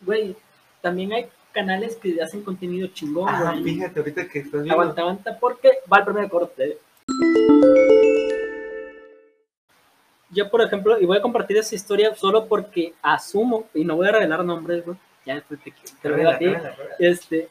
[0.00, 0.36] güey,
[0.80, 3.64] también hay canales que hacen contenido chingón, Ah, güey.
[3.74, 4.72] fíjate, ahorita que estás viendo.
[4.74, 6.78] Aguanta, aguanta, porque va el primer corte.
[10.30, 14.08] Yo, por ejemplo, y voy a compartir esa historia solo porque asumo, y no voy
[14.08, 16.96] a revelar nombres, güey, ya después te, te lo digo a ti, Revela, revela.
[16.98, 17.48] este,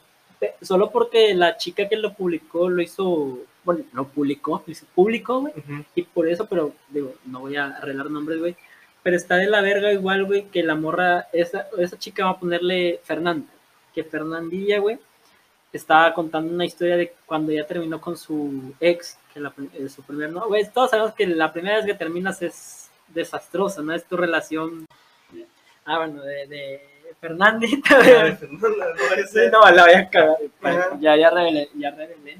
[0.62, 5.42] solo porque la chica que lo publicó lo hizo, bueno, lo publicó, lo hizo público,
[5.42, 5.54] güey,
[5.96, 8.56] y por eso, pero digo, no voy a arreglar nombres, güey,
[9.08, 12.40] pero está de la verga igual, güey, que la morra, esa, esa chica va a
[12.40, 13.48] ponerle Fernanda,
[13.96, 15.00] que Fernandilla, güey,
[15.72, 20.04] estaba contando una historia de cuando ya terminó con su ex, que la, eh, su
[20.04, 23.94] primer, no, güey, todos sabemos que la primera vez que terminas es desastrosa, ¿no?
[23.94, 24.86] Es tu relación,
[25.86, 26.82] ah, bueno, de, de,
[27.22, 29.40] Fernandita, No, no, no Sí,
[29.74, 31.00] la voy a cagar.
[31.00, 32.40] Ya, ya revelé, ya revelé.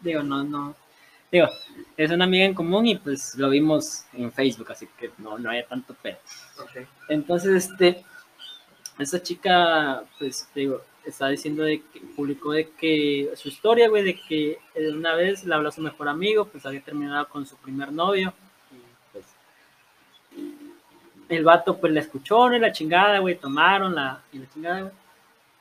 [0.00, 0.74] Digo, no, no.
[1.30, 1.46] Digo,
[1.96, 5.50] es una amiga en común y pues lo vimos en Facebook, así que no, no
[5.50, 6.18] hay tanto pedo.
[7.08, 8.04] Entonces, este,
[8.98, 14.20] esta chica, pues, digo, está diciendo de que publicó de que su historia, güey, de
[14.20, 17.56] que eh, una vez le habló a su mejor amigo, pues había terminado con su
[17.56, 18.34] primer novio.
[18.72, 19.26] Y pues,
[21.28, 22.52] el vato, pues, la escuchó.
[22.52, 24.99] Y la chingada, güey, tomaron la, y la chingada, güey.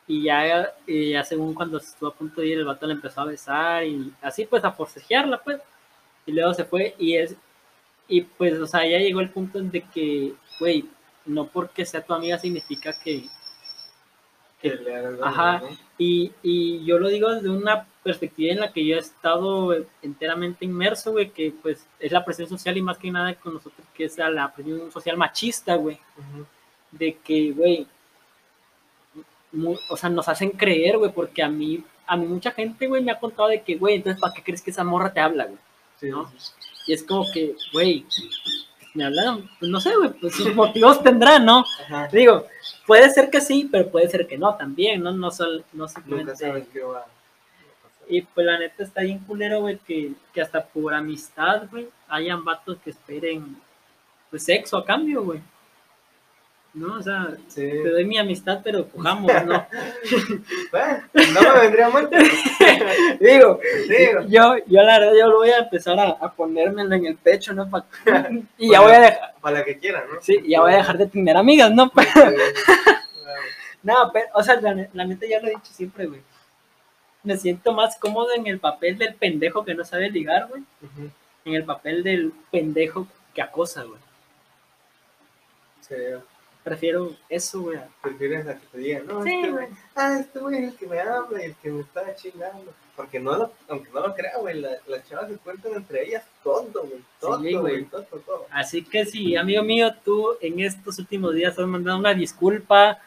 [0.10, 3.22] Y ya, y ya según cuando estuvo a punto de ir, el vato le empezó
[3.22, 5.62] a besar y así, pues, a forcejearla, pues.
[6.26, 7.36] Y luego se fue y es,
[8.08, 10.86] y pues, o sea, ya llegó el punto de que, güey,
[11.28, 13.26] no porque sea tu amiga significa que,
[14.60, 15.60] Que le hagas Ajá.
[15.60, 15.68] ¿no?
[16.00, 20.66] y, y yo lo digo desde una perspectiva en la que yo he estado enteramente
[20.66, 24.06] inmerso, güey, que pues es la presión social y más que nada con nosotros, que
[24.06, 26.46] es la presión social machista, güey, Ujú.
[26.92, 27.86] de que, güey,
[29.90, 33.12] o sea, nos hacen creer, güey, porque a mí, a mí mucha gente, güey, me
[33.12, 35.58] ha contado de que, güey, entonces, ¿para qué crees que esa morra te habla, güey?
[36.00, 36.32] Sí, ¿no?
[36.88, 38.06] Y es como que, güey,
[38.94, 41.64] me hablan, pues no sé, güey, pues sus motivos tendrán, ¿no?
[41.86, 42.08] Ajá.
[42.12, 42.46] Digo,
[42.86, 45.12] puede ser que sí, pero puede ser que no también, ¿no?
[45.12, 46.36] No, sol, no Nunca simplemente...
[46.36, 48.08] sabes qué va a pasar.
[48.08, 52.44] Y pues la neta está bien culero, güey, que, que hasta por amistad, güey, hayan
[52.44, 53.58] vatos que esperen,
[54.30, 55.42] pues, sexo a cambio, güey.
[56.74, 56.98] ¿No?
[57.00, 57.62] O sea, Sí.
[57.62, 59.66] te doy mi amistad, pero cojamos, ¿no?
[60.72, 61.04] Bueno,
[61.34, 62.10] no me vendría mal.
[63.20, 64.22] Digo, Digo.
[64.28, 67.54] yo, yo la verdad, yo lo voy a empezar a, a ponérmelo en el pecho,
[67.54, 67.68] ¿no?
[67.70, 67.86] Pa-
[68.58, 70.22] y ya voy a dejar, Para la que quiera, ¿no?
[70.22, 71.92] sí, ya voy a dejar de tener amigas, ¿no?
[73.82, 76.22] No, pero, o sea, la, la neta ya lo he dicho siempre, güey.
[77.24, 80.64] Me siento más cómodo en el papel del pendejo que no sabe ligar, güey.
[81.46, 84.00] En el papel del pendejo que acosa, güey.
[85.82, 85.96] Sí.
[86.64, 87.80] Prefiero eso, güey.
[88.02, 89.68] Prefieres a que te digan, no, Sí, este güey.
[89.96, 92.74] ah, este güey es el que me habla y el que me está chingando.
[92.96, 96.24] Porque no lo, aunque no lo crea, güey, la- las chavas se cuentan entre ellas
[96.44, 98.46] todo, güey, todo, Sí, güey, todo, todo.
[98.52, 103.00] Así que si, amigo mío, tú en estos últimos días has mandado una disculpa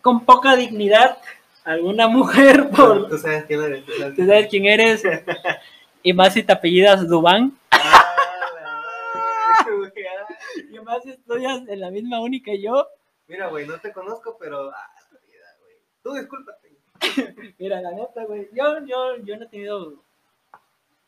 [0.00, 1.18] con poca dignidad
[1.64, 3.08] a alguna mujer por...
[3.10, 3.84] Tú sabes quién eres.
[3.84, 5.02] Tú sabes Tú sabes quién eres.
[6.02, 7.58] Y más si te apellidas Dubán.
[7.72, 10.34] Ah, la madre, güey, ah.
[10.72, 12.88] Y más estudias en la misma uni que yo.
[13.26, 14.70] Mira, güey, no te conozco, pero.
[14.70, 15.76] Ah, güey.
[16.02, 16.72] Tú discúlpate.
[17.58, 18.48] Mira, la neta, güey.
[18.52, 20.02] Yo, yo, yo no he tenido,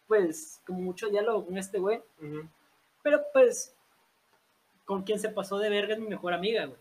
[0.06, 2.02] pues, como mucho diálogo con este güey.
[3.02, 3.74] Pero pues,
[4.84, 6.78] con quien se pasó de verga es mi mejor amiga, güey.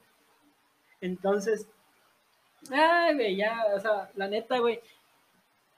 [1.00, 1.68] Entonces,
[2.70, 4.82] ay, güey, ya, o sea, la neta, güey.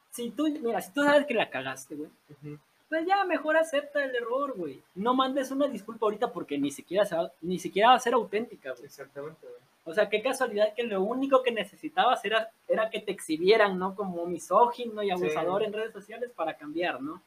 [0.09, 2.57] Si tú, mira, si tú sabes que la cagaste, güey, Ujú.
[2.91, 4.83] Pues ya mejor acepta el error, güey.
[4.95, 8.13] No mandes una disculpa ahorita porque ni siquiera, se va, ni siquiera va a ser
[8.13, 8.83] auténtica, güey.
[8.83, 9.61] Exactamente, güey.
[9.85, 13.95] O sea, qué casualidad que lo único que necesitabas era, era que te exhibieran, ¿no?
[13.95, 15.67] Como misógino y abusador Sí.
[15.67, 17.21] en redes sociales para cambiar, ¿no?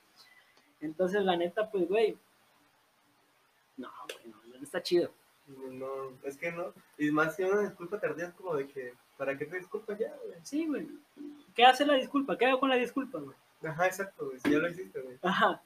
[0.83, 2.15] Entonces, la neta, pues, güey.
[3.79, 5.11] No, güey, no, no está chido.
[5.47, 6.75] No, es que no.
[6.99, 10.15] Y más si una disculpa tardía es como de que, ¿para qué te disculpas ya,
[10.27, 10.39] güey?
[10.43, 10.87] Sí, güey.
[11.55, 12.37] ¿Qué hace la disculpa?
[12.37, 13.35] ¿Qué hago con la disculpa, güey?
[13.67, 14.39] Ajá, exacto, güey.
[14.41, 15.04] Si ya lo hiciste, güey.
[15.25, 15.61] Ajá.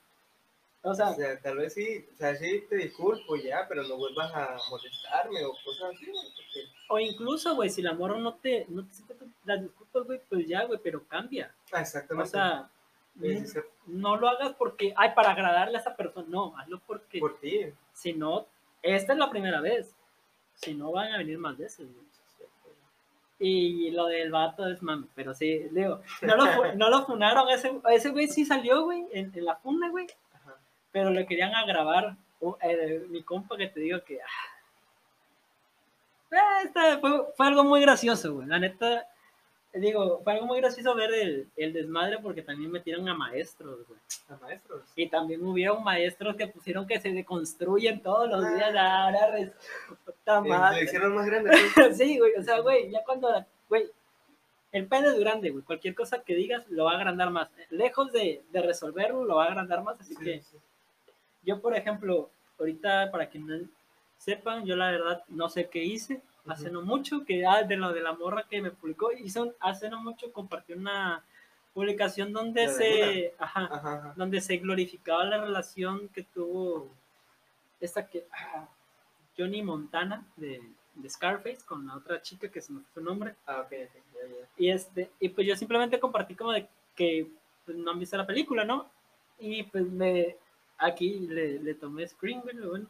[0.82, 3.96] O sea, O sea, tal vez sí, o sea, sí te disculpo ya, pero no
[3.96, 6.24] vuelvas a molestarme o cosas así, güey.
[6.36, 10.46] Porque, o incluso, güey, si la morra no te, no te las disculpas, güey, pues
[10.46, 11.52] ya, güey, pero cambia.
[11.72, 12.30] ah, O exactamente.
[12.30, 12.70] sea,
[13.20, 16.24] Sí, sí, sí, no lo hagas porque, ay, para agradarle a esa persona.
[16.30, 17.72] No, hazlo porque, por ti.
[17.92, 18.46] si no,
[18.80, 19.92] esta es la primera vez.
[20.54, 22.06] Si no, van a venir más veces, güey.
[23.40, 27.72] Y lo del vato es mami, pero sí, digo, no lo, no lo funaron, ese,
[27.90, 30.56] ese güey sí salió, güey, en, en la funa, güey, Ajá.
[30.90, 34.26] pero le querían agravar, uh, eh, mi compa que te digo que, ah,
[36.32, 39.06] eh, esta fue, fue algo muy gracioso, güey, la neta,
[39.80, 44.00] digo, fue algo muy gracioso ver el, el desmadre porque también metieron a maestros, güey.
[44.28, 44.82] A maestros.
[44.96, 48.74] Y también hubieron maestros que pusieron que se deconstruyen todos los días.
[48.76, 49.52] Ahora res-
[50.04, 50.76] puta Eh, madre.
[50.78, 51.50] Le hicieron más grande.
[51.74, 51.96] pues.
[51.98, 53.90] Sí, güey, o sea, güey, ya cuando, la- güey,
[54.72, 57.48] el pene es grande, güey, cualquier cosa que digas lo va a agrandar más.
[57.70, 60.56] Lejos de, de resolverlo, lo va a agrandar más, así Sí, que sí.
[61.42, 63.56] yo, por ejemplo, ahorita, para que no
[64.18, 67.92] sepan, yo la verdad no sé qué hice, hace no mucho, que ah, de lo
[67.92, 71.22] de la morra que me publicó, un- hace no mucho compartí una
[71.74, 74.14] publicación donde ¿La de se, ajá, Ajá, ajá.
[74.16, 76.88] donde se glorificaba la relación que tuvo
[77.80, 78.66] esta que ah,
[79.36, 80.60] Johnny Montana de,
[80.94, 83.34] de Scarface con la otra chica que se me fue su nombre.
[83.46, 83.66] Ah,
[84.56, 87.28] y este y pues yo simplemente compartí como de que
[87.64, 88.90] pues, no han visto la película no
[89.38, 90.36] y pues me
[90.78, 92.86] aquí le, le tomé screen bueno.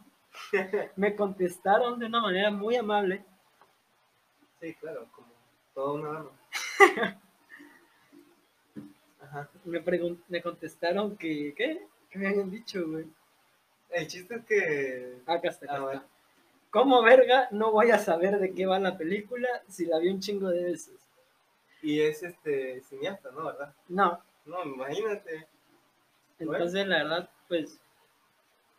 [0.96, 3.24] Me contestaron de una manera muy amable.
[4.60, 5.28] Sí, claro, como
[5.74, 6.30] todo una dama.
[9.22, 9.48] Ajá.
[9.64, 9.82] Me,
[10.28, 11.86] me contestaron que, ¿qué?
[12.10, 13.06] ¿Qué me habían dicho, güey?
[13.90, 15.18] El chiste es que.
[15.26, 15.80] Acá está, acá Ah, está.
[15.80, 16.02] bueno.
[16.70, 20.20] ¿Cómo verga no voy a saber de qué va la película si la vi un
[20.20, 20.96] chingo de veces?
[21.82, 23.44] Y es este cineasta, ¿no?
[23.46, 23.74] ¿Verdad?
[23.88, 25.46] No, No, imagínate.
[26.38, 27.78] entonces la verdad, pues,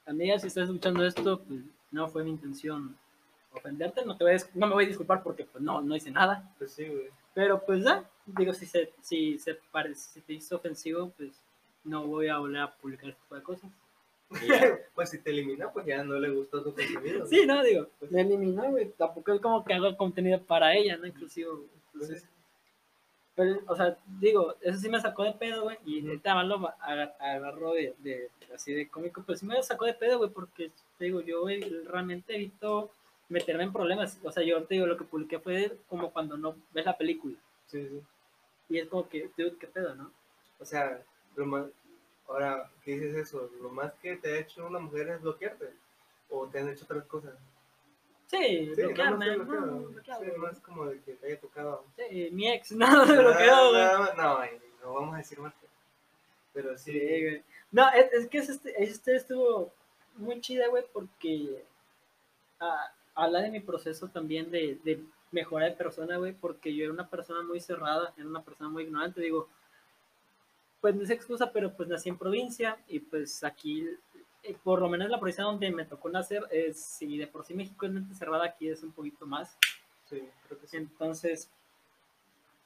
[0.06, 1.62] amiga, si estás escuchando esto, pues
[1.92, 2.96] no fue mi intención
[3.54, 6.12] ofenderte, no, te voy a no me voy a disculpar porque pues no, no hice
[6.12, 7.10] nada, Pues sí, güey.
[7.34, 11.42] pero pues ya, digo, si se, si se parece, si te hizo ofensivo, pues
[11.84, 13.72] no voy a volver a publicar este tipo de cosas.
[14.94, 17.26] Pues si te elimina, pues ya no le gustó tu contenido.
[17.26, 21.08] sí, no, digo, me eliminó, güey, tampoco es como que hago contenido para ella, ¿no?
[21.08, 21.68] Inclusive, güey.
[21.94, 22.28] entonces...
[23.36, 25.78] Pues, Pero, o sea, digo, eso sí me sacó de pedo, güey.
[25.86, 26.10] Y Ujú.
[26.10, 29.94] ahorita más lo aga- agarró de, de, así de cómico, pues sí me sacó de
[29.94, 32.92] pedo, güey, porque, te digo, yo güey, realmente evito
[33.30, 34.20] meterme en problemas.
[34.24, 37.38] O sea, yo te digo, lo que publiqué fue como cuando no ves la película.
[37.68, 38.02] sí, sí.
[38.72, 40.12] Y es como que, dude, qué pedo, ¿no?
[40.60, 41.02] O sea,
[41.36, 41.66] lo más.
[42.28, 43.50] Ahora, ¿qué dices eso?
[43.62, 45.72] Lo más que te ha hecho una mujer es bloquearte.
[46.30, 47.34] O te han hecho otras cosas.
[48.28, 50.32] Sí, Sí, bloquearme, no, no, no, no, bloquearme.
[50.32, 51.84] sí, más como de que te haya tocado.
[51.96, 53.84] Sí, mi ex, no, me bloqueó, güey.
[53.84, 54.40] no, no,
[54.84, 55.54] no vamos a decir más.
[56.54, 57.44] Pero sí, Sí, güey.
[57.72, 59.74] No, es, es que este, historia estuvo
[60.16, 61.66] muy chida, güey, porque
[62.60, 66.94] ah, habla de mi proceso también de, de mejora de persona, güey, porque yo era
[66.94, 69.48] una persona muy cerrada, era una persona muy ignorante, digo,
[70.82, 73.86] pues no es excusa, pero pues nací en provincia y pues aquí,
[74.44, 77.54] eh, por lo menos la provincia donde me tocó nacer, es, si de por sí
[77.54, 79.58] México es mente cerrada, aquí es un poquito más.
[80.10, 80.78] sí, creo que sí.
[80.78, 81.50] Entonces,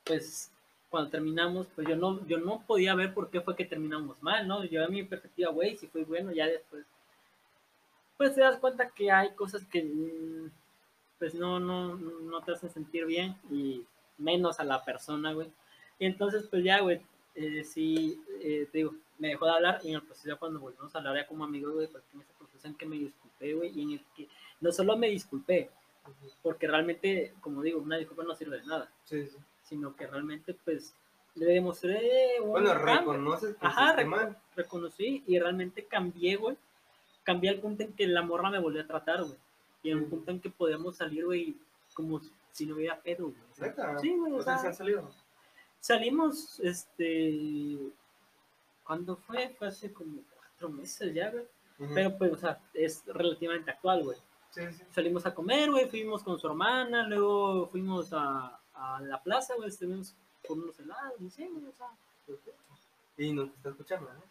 [0.03, 0.51] pues
[0.89, 4.47] cuando terminamos, pues yo no, yo no podía ver por qué fue que terminamos mal,
[4.47, 4.63] ¿no?
[4.65, 6.85] Yo a mi perspectiva, güey, si fue bueno, ya después,
[8.23, 10.49] pues te das cuenta que hay cosas que, mm,
[11.19, 13.85] pues no, no, no te hacen sentir bien y
[14.17, 15.51] menos a la persona, güey.
[15.99, 17.01] Y entonces, pues ya, güey,
[17.35, 20.59] eh, sí, eh, te digo, me dejó de hablar y en el proceso ya cuando
[20.61, 23.53] volvimos a hablar ya como amigos, güey, porque en ese proceso en que me disculpé,
[23.55, 24.27] güey, y en el que
[24.61, 25.69] no solo me disculpé,
[26.41, 29.37] porque realmente, como digo, una disculpa no sirve de nada Sí, sí.
[29.63, 30.95] sino que realmente pues
[31.35, 32.95] le demostré Bueno, cambio.
[32.95, 33.95] reconoces que Ajá,
[34.55, 36.55] reconocí y realmente cambié, güey.
[37.23, 39.37] Cambié al punto en que la morra me volvió a tratar, güey.
[39.81, 40.09] Y en un Mm.
[40.09, 41.57] punto en que podíamos salir, güey,
[41.93, 43.41] como si no hubiera pedo, güey.
[43.51, 43.99] O sea, ¿Neta?
[43.99, 45.09] Sí, güey, o sea, se han salido.
[45.79, 47.77] salimos, este...
[48.85, 49.49] ¿Cuándo fue?
[49.57, 51.45] Fue hace como cuatro meses ya, güey.
[51.93, 54.17] Pero pues, o sea, es relativamente actual, güey.
[54.51, 54.83] Sí, sí.
[54.91, 59.69] Salimos a comer, güey, fuimos con su hermana, luego fuimos a, a la plaza, güey,
[59.69, 60.15] estuvimos
[60.47, 61.89] por unos helados, y sí, güey, o sea...
[63.17, 64.21] Y nos está escuchando, ¿no?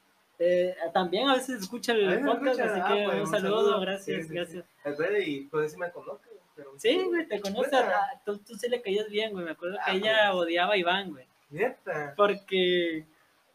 [0.45, 3.57] Eh, también a veces escucha el veces podcast, escucha, así ah, que pues, un saludo,
[3.59, 3.81] saludo.
[3.81, 4.35] gracias, Sí, sí, sí.
[4.35, 4.65] gracias.
[4.85, 6.29] Verdad, y pues sí me conoce.
[6.57, 9.77] Pero Sí, güey, te conoce, ah, tú, tú sí le caías bien, güey, me acuerdo
[9.77, 10.43] que Ah, ella pues.
[10.47, 12.15] odiaba a Iván, güey, Neta.
[12.17, 13.05] porque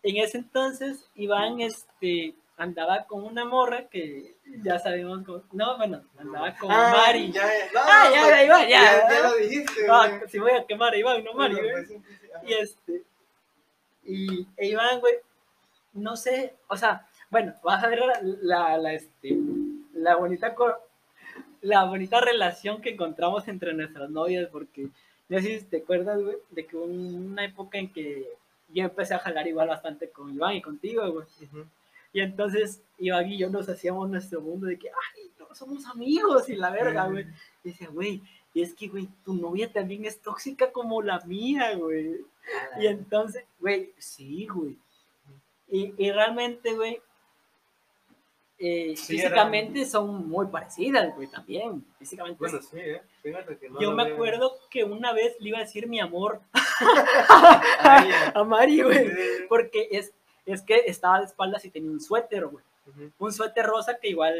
[0.04, 6.04] en ese entonces Iván, este, andaba con una morra que ya sabemos, cómo- no, bueno,
[6.18, 7.32] andaba con Ah, Mari.
[7.32, 8.82] Ya, ya, no, Ah, ya, pues, ya, Iván, ya.
[8.82, 11.86] ya, ya lo dijiste, Ah, si voy a quemar a Iván, no Mari, güey.
[11.86, 12.28] sí, sí, sí.
[12.48, 13.04] Y este,
[14.06, 15.16] y e Iván, güey,
[15.98, 19.38] no sé, o sea, bueno, vas a ver la, la, la, este,
[19.94, 20.56] la bonita
[21.62, 24.88] la bonita relación que encontramos entre nuestras novias, porque
[25.30, 28.28] no sé si te acuerdas, güey, de que hubo una época en que
[28.70, 31.26] yo empecé a jalar igual bastante con Iván y contigo, güey.
[32.14, 36.50] Y entonces Iván y yo nos hacíamos nuestro mundo de que, ay, no, somos amigos
[36.50, 37.26] y la verga, güey.
[37.64, 38.22] Y decía, güey,
[38.54, 42.22] y es que, güey, tu novia también es tóxica como la mía, güey.
[42.80, 44.78] Y entonces, güey, sí, güey.
[45.70, 47.02] Y, y realmente, güey,
[48.60, 51.86] eh, Sí, físicamente son muy parecidas, güey, también.
[52.00, 52.40] Físicamente.
[52.40, 53.02] Bueno, sí, ¿eh?
[53.22, 54.14] Fíjate que no yo me veo.
[54.16, 56.42] acuerdo que una vez le iba a decir mi amor
[57.80, 58.32] Ay, ya.
[58.34, 59.08] a Mari, güey.
[59.10, 59.16] Sí.
[59.48, 60.12] Porque es,
[60.46, 62.64] es que estaba de espaldas y tenía un suéter, güey.
[62.88, 63.12] Ujú.
[63.20, 64.34] Un suéter rosa que igual,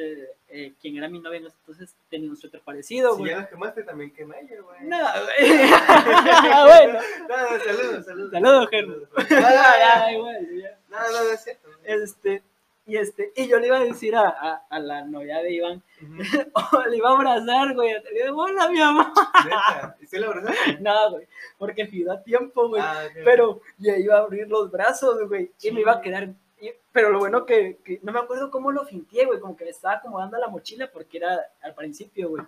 [0.48, 3.32] eh, quien era mi novia entonces tenía un suéter parecido, Si güey.
[3.32, 4.84] ya las quemaste, también quema ella, güey.
[4.86, 5.50] No, güey.
[6.66, 8.32] bueno, No, no, saludos, saludos.
[8.32, 9.00] Saludos, Germán.
[9.32, 10.77] Ah, da igual, ya.
[11.00, 11.70] No, no, no es cierto.
[11.84, 12.44] Este,
[12.86, 15.84] y este, y yo le iba a decir a, a, a la novia de Iván,
[16.54, 17.94] oh, le iba a abrazar, güey.
[18.14, 19.08] Le digo, hola, mi amor.
[19.44, 19.98] Neta.
[20.00, 20.78] ¿Y sí la abrazaste?
[20.82, 22.82] No, güey, porque pidió a tiempo, güey.
[22.82, 23.18] Ah, ok.
[23.26, 26.30] Pero iba a abrir los brazos, güey, y me iba a quedar.
[26.62, 29.66] y- pero lo bueno que, que no me acuerdo cómo lo finté, güey, como que
[29.66, 32.44] me estaba acomodando la mochila porque era al principio, güey.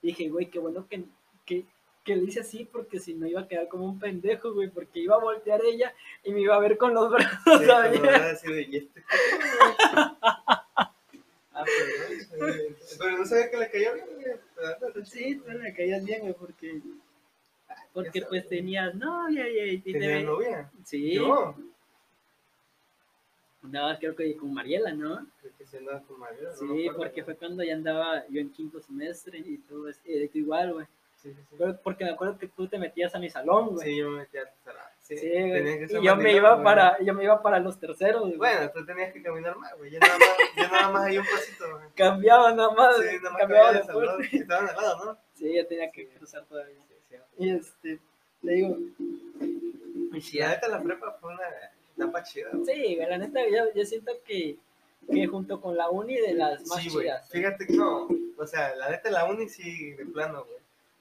[0.00, 1.02] Dije, güey, qué bueno que,
[1.44, 1.64] que,
[2.06, 5.00] que le hice así porque si no iba a quedar como un pendejo, güey, porque
[5.00, 5.92] iba a voltear ella
[6.24, 8.08] y me iba a ver con los brazos Sí, abiertos.
[8.08, 9.04] era así de, ¿y este?
[11.58, 11.64] Ah,
[12.98, 15.06] Pero no sabía que le caía bien, güey.
[15.06, 16.80] Sí, tú le caías bien, güey, porque.
[17.94, 20.70] Porque pues tenías novia y, y ¿Tenía te- novia?
[20.84, 21.14] Sí.
[21.14, 21.54] Yo.
[23.62, 25.26] Andabas creo que con Mariela, ¿no?
[25.40, 26.18] Creo que sí andaba con
[26.58, 29.88] Sí, acuerdo, porque fue cuando ya andaba yo en quinto semestre y y tú
[30.34, 30.86] igual, güey.
[31.26, 31.64] Sí, sí, sí.
[31.82, 33.88] Porque me acuerdo que tú te metías a mi salón, güey.
[33.88, 36.64] Sí, yo me metía a la- Sí, Sí, que ser Y yo me iba güey.
[36.64, 38.36] para, yo me iba para los terceros, güey.
[38.36, 39.90] Bueno, tú tenías que caminar más, güey.
[39.92, 41.84] Yo nada más, yo nada más ahí un pasito, güey.
[41.94, 44.28] Cambiaba nada más, Sí, nada más cambiaba cambiaba de salón.
[44.32, 45.18] Estaban al lado, ¿no?
[45.34, 46.76] Sí, yo tenía que cruzar todavía.
[46.88, 47.16] Sí, sí.
[47.38, 47.98] Y este,
[48.42, 48.76] le digo,
[50.12, 51.42] y sí, La neta, la prepa fue una
[51.96, 52.64] etapa chida, güey.
[52.66, 54.56] sí, la neta, yo, yo siento que,
[55.12, 57.06] que junto con la uni de las más Sí, güey.
[57.06, 57.28] chidas.
[57.30, 58.08] Fíjate que no.
[58.38, 60.56] O sea, la neta, la uni sí, de plano, güey.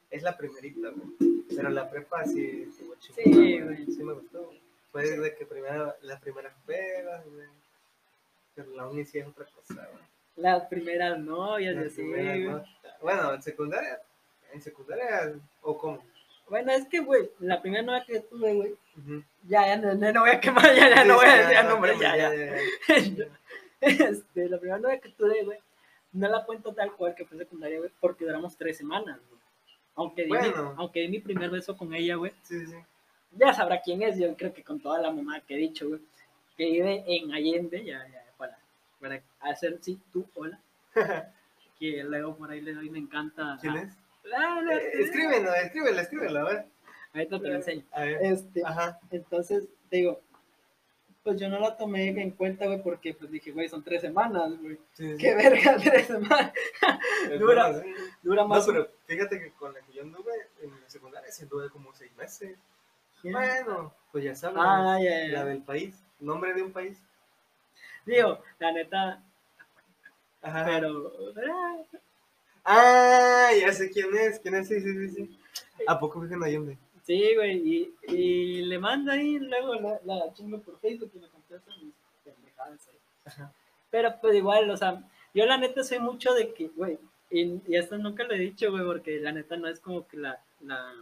[0.09, 1.43] Es la primerita, güey.
[1.55, 3.85] Pero la prepa sí estuvo chingona, Sí, güey.
[3.85, 4.51] Sí me gustó.
[4.91, 7.47] Fue de que primero, las primeras pedas, güey.
[8.55, 10.03] Pero la uni sí es otra cosa, güey.
[10.37, 12.45] Las primeras novias Las así, primeras, güey.
[12.47, 12.63] ¿no?
[13.01, 14.01] Bueno, en secundaria,
[14.53, 16.03] en secundaria, o cómo.
[16.49, 19.23] Bueno, es que, güey, la primera novia que tuve, güey, Ujú.
[19.47, 21.63] ya, ya, no, no, no voy a quemar, ya, ya, no voy a Sí, decir
[21.63, 22.33] no, nombres, no, ya, ya.
[22.35, 23.25] ya.
[23.81, 25.59] Este, la primera novia que tuve, güey,
[26.13, 29.41] no la cuento tal cual que fue secundaria, güey, porque duramos tres semanas, güey.
[29.95, 30.38] Aunque di, mi,
[30.77, 32.75] aunque di mi primer beso con ella, güey, Sí, sí.
[33.31, 36.01] ya sabrá quién es, yo creo que con toda la mamá que he dicho, güey,
[36.58, 38.58] que vive en Allende, ya, ya, para,
[38.99, 40.60] para hacer, sí, tú, hola,
[41.79, 43.58] que luego por ahí le doy, me encanta.
[43.62, 43.93] ¿Quién es?
[44.36, 46.65] Ah, la- Eh, escríbelo, escríbelo, escríbelo, a ver.
[47.13, 47.84] Ahorita te lo enseño.
[47.91, 48.17] A ver.
[48.21, 48.99] Este, Ajá.
[49.12, 50.19] entonces, te digo,
[51.23, 54.51] pues yo no la tomé en cuenta, güey, porque pues dije, güey, son tres semanas,
[54.62, 54.77] güey.
[54.93, 55.17] Sí, sí.
[55.17, 56.51] Qué verga, tres semanas.
[57.39, 57.93] Dura- sí.
[58.23, 58.65] Dura No, más.
[58.65, 62.11] pero fíjate que con la que yo anduve en la secundaria sí anduve como seis
[62.15, 62.57] meses.
[63.23, 64.57] Bueno, pues ya sabes.
[64.59, 64.97] Ah.
[64.99, 65.95] La del país.
[66.19, 67.01] Nombre de un país.
[68.05, 69.23] Digo, la neta,
[70.41, 70.65] Ajá.
[70.65, 71.11] pero.
[71.37, 71.83] ah,
[72.67, 74.39] Ah, ya sé quién es.
[74.39, 74.67] ¿Quién es?
[74.67, 75.09] Sí, sí, sí.
[75.09, 75.39] sí.
[75.87, 76.77] ¿A poco vive en Allende?
[77.03, 81.27] Sí, güey, y, y le manda ahí, luego la, la chingo por Facebook y me
[81.29, 82.99] contesta mis pendejadas ahí.
[83.25, 83.51] Ajá.
[83.91, 86.97] Pero pues igual, o sea, yo la neta soy mucho de que, güey,
[87.29, 90.17] y, y esto nunca lo he dicho, güey, porque la neta no es como que
[90.17, 90.93] la, la,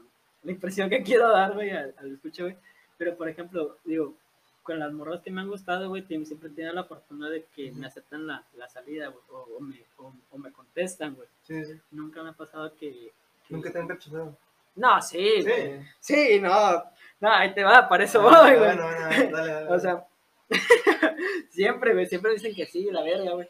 [0.43, 2.55] la impresión que quiero dar, güey, al, al escucho, güey.
[2.97, 4.15] Pero, por ejemplo, digo,
[4.62, 7.88] con las morras que me han gustado, güey, siempre tienen la fortuna de que me
[7.88, 11.27] aceptan la, la salida, güey, o, o me, o, o me contestan, güey.
[11.43, 11.73] Sí, sí.
[11.91, 12.91] Nunca me ha pasado que...
[12.91, 13.13] que-
[13.53, 14.38] Nunca te han rechazado.
[14.75, 15.43] No, sí, Sí.
[15.43, 15.79] güey.
[15.99, 16.83] Sí, no.
[17.19, 18.75] No, ahí te va, para eso Ah, voy, güey.
[18.75, 19.67] Bueno, dale, dale, dale.
[19.69, 20.05] O sea,
[21.49, 23.47] siempre, güey, siempre dicen que sí, la verga, güey.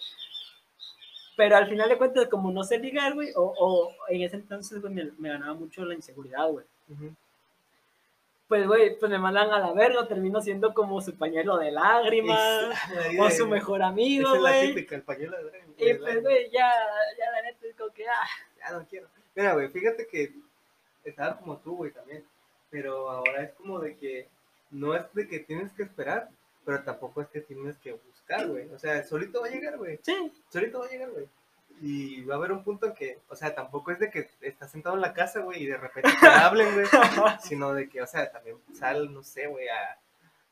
[1.43, 4.79] Pero al final de cuentas, como no sé ligar, güey, o, o en ese entonces,
[4.79, 6.65] güey, me, me ganaba mucho la inseguridad, güey.
[8.47, 12.39] Pues, güey, pues me mandan a la verga, termino siendo como su pañuelo de lágrimas,
[13.19, 14.67] o su mejor amigo, es la güey.
[14.69, 16.71] típica, el pañuelo de drag, Y pues, güey, ya,
[17.19, 18.27] ya la neta es como que, ah,
[18.59, 19.09] Ya no quiero.
[19.35, 20.33] Mira, güey, fíjate que
[21.03, 22.23] estaba como tú, güey, también.
[22.69, 24.29] Pero ahora es como de que
[24.71, 26.29] no es de que tienes que esperar,
[26.63, 27.91] pero tampoco es que tienes que
[28.23, 28.69] buscar, güey.
[28.69, 29.99] O sea, solito va a llegar, güey.
[30.01, 31.27] sí, Solito va a llegar, güey.
[31.81, 34.71] Y va a haber un punto en que, o sea, tampoco es de que estás
[34.71, 36.85] sentado en la casa, güey, y de repente te hablen, güey.
[37.41, 39.97] Sino de que, o sea, también sal, no sé, güey, a,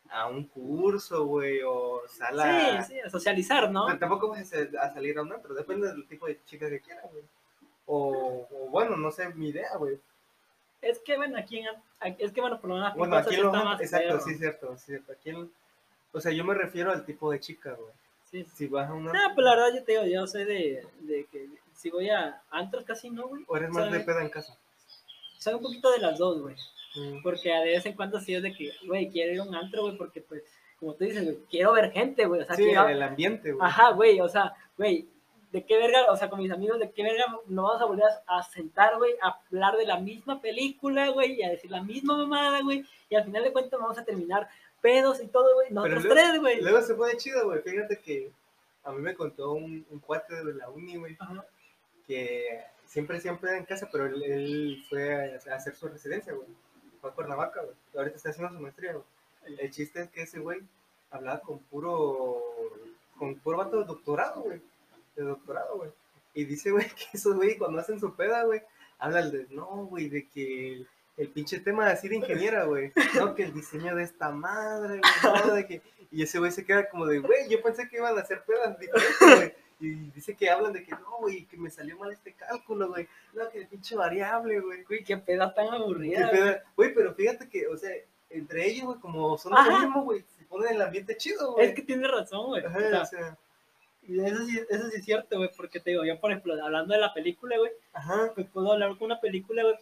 [0.10, 2.84] a un curso, güey, o sal a...
[2.84, 3.86] sí, sí, a socializar, ¿no?
[3.86, 6.82] Pero tampoco vas a, a salir a un antro, depende del tipo de chica que
[6.82, 7.24] quieras, güey.
[7.86, 10.00] O, o bueno, no sé, mi idea, güey.
[10.82, 11.68] Es que, bueno, aquí en,
[12.18, 15.12] es que, bueno, por lo menos Bueno, aquí Ángeles, exacto, sí, cierto, sí, cierto.
[15.14, 15.52] Aquí en-
[16.12, 17.94] o sea, yo me refiero al tipo de chica, güey.
[18.30, 18.46] Sí.
[18.56, 19.12] Si vas a una...
[19.12, 22.42] No, pues la verdad yo te digo, yo soy de, de que si voy a
[22.50, 23.44] antros casi no, güey.
[23.48, 24.58] O eres más de peda en casa.
[25.38, 26.56] Soy un poquito de las dos, güey.
[26.96, 27.22] Mm.
[27.24, 29.82] Porque de vez en cuando sí es de que, güey, quiero ir a un antro,
[29.84, 30.44] güey, porque pues,
[30.80, 32.42] como tú dices, güey, quiero ver gente, güey.
[32.42, 33.68] O sea, Sí, quiero- el ambiente, güey.
[33.68, 35.08] Ajá, güey, o sea, güey,
[35.52, 36.06] ¿de qué verga?
[36.12, 39.14] O sea, con mis amigos, ¿de qué verga nos vamos a volver a sentar, güey,
[39.22, 43.16] a hablar de la misma película, güey, y a decir la misma mamada, güey, y
[43.16, 44.48] al final de cuentas vamos a terminar
[44.82, 46.62] pedos y todo, güey, nosotros luego- tres, güey.
[46.62, 47.62] Luego se pone chido, güey.
[47.62, 48.32] Fíjate que
[48.84, 51.18] a mí me contó un, un cuate de la uni, güey,
[52.08, 56.48] que siempre, siempre en casa, pero él, él fue a, a hacer su residencia, güey.
[57.00, 57.76] Fue a Cuernavaca, güey.
[57.96, 59.06] Ahorita está haciendo su maestría, güey.
[59.60, 60.60] El chiste es que ese güey
[61.10, 62.42] hablaba con puro,
[63.18, 64.62] con puro vato de doctorado, güey.
[65.16, 65.92] De doctorado, güey.
[66.34, 68.62] Y dice, güey, que esos güey cuando hacen su peda, güey,
[69.00, 70.86] hablan de, no, güey, de que
[71.22, 72.92] el, pinche tema de ser ingeniera, güey.
[73.16, 75.82] No, que el diseño de esta madre, güey, no, de que...
[76.12, 78.78] Y ese güey se queda como de, güey, yo pensé que iban a hacer pedas
[79.38, 79.54] güey.
[79.82, 83.08] Y dice que hablan de que no, güey, que me salió mal este cálculo, güey.
[83.34, 84.84] No, que el pinche variable, güey.
[84.84, 86.32] Güey, qué peda tan aburrida, güey.
[86.32, 86.64] peda.
[86.76, 87.90] Güey, pero fíjate que, o sea,
[88.30, 89.80] entre ellos, güey, como son lo Ajá.
[89.80, 91.68] mismo, güey, se ponen el ambiente chido, güey.
[91.68, 92.64] Es que tienes razón, güey.
[92.64, 93.38] Ajá, O sea, o sea,
[94.28, 97.00] eso sí, eso sí es cierto, güey, porque te digo, yo, por ejemplo, hablando de
[97.00, 98.32] la película, güey, Ajá.
[98.36, 99.76] pues puedo hablar con una película, güey.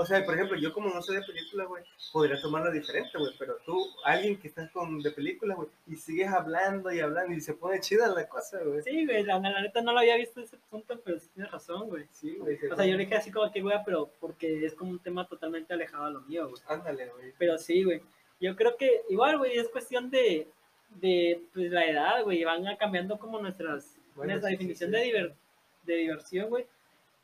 [0.00, 1.82] O sea, por ejemplo, yo como no soy de película, güey,
[2.12, 6.28] podría tomarla diferente, güey, pero tú, alguien que estás con de película, güey, y sigues
[6.28, 8.80] hablando y hablando y se pone chida la cosa, güey.
[8.82, 11.88] Sí, güey, la, la neta no lo había visto ese punto, pero sí tienes razón,
[11.88, 12.06] güey.
[12.12, 12.56] Sí, güey.
[12.70, 15.26] O sea, yo le dije así como que, güey, pero porque es como un tema
[15.26, 16.62] totalmente alejado a lo mío, güey.
[16.68, 17.32] Ándale, güey.
[17.36, 18.00] Pero sí, güey.
[18.40, 20.46] Yo creo que igual, güey, es cuestión de,
[20.90, 22.44] de pues, la edad, güey.
[22.44, 24.96] Van cambiando como nuestras, Bueno, nuestra sí, sí, definición sí.
[24.96, 25.34] De, diver-
[25.82, 26.66] de diversión, güey.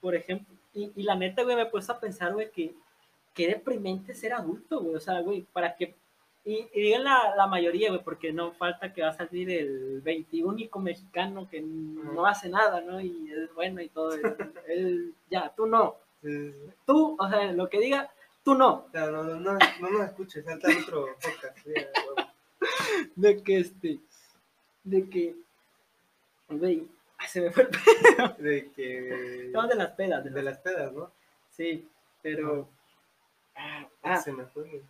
[0.00, 2.74] Por ejemplo, y, y la neta, güey, me he puesto a pensar, güey, que
[3.34, 4.96] qué deprimente ser adulto, güey.
[4.96, 5.94] O sea, güey, para que...
[6.44, 10.00] Y, y digan la, la mayoría, güey, porque no falta que va a salir el
[10.02, 13.00] 21 mexicano que no hace nada, ¿no?
[13.00, 14.12] Y es bueno y todo.
[14.14, 14.36] Él,
[14.68, 15.96] él- ya, tú no.
[16.22, 16.72] Sí, sí, sí.
[16.86, 18.10] Tú, o sea, lo que diga,
[18.44, 18.84] tú no.
[18.86, 21.66] O sea, no, no, no, no nos escuches, salta al otro podcast.
[23.16, 23.98] de que este,
[24.84, 25.34] de que,
[26.50, 26.86] güey,
[27.24, 28.34] ay, se me fue el pedo.
[28.38, 29.46] De que...
[29.46, 31.12] Estamos de las pedas, de De las, pedas, ¿no?
[31.50, 31.88] sí,
[32.22, 32.68] pero,
[33.56, 34.82] ah, ah, Se me fue,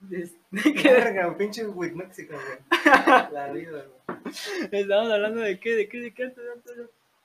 [0.00, 2.58] de, que Verga, un pinche with Mexican, güey.
[3.32, 4.24] La vida, güey.
[4.70, 6.32] estamos hablando de qué, de qué, de qué?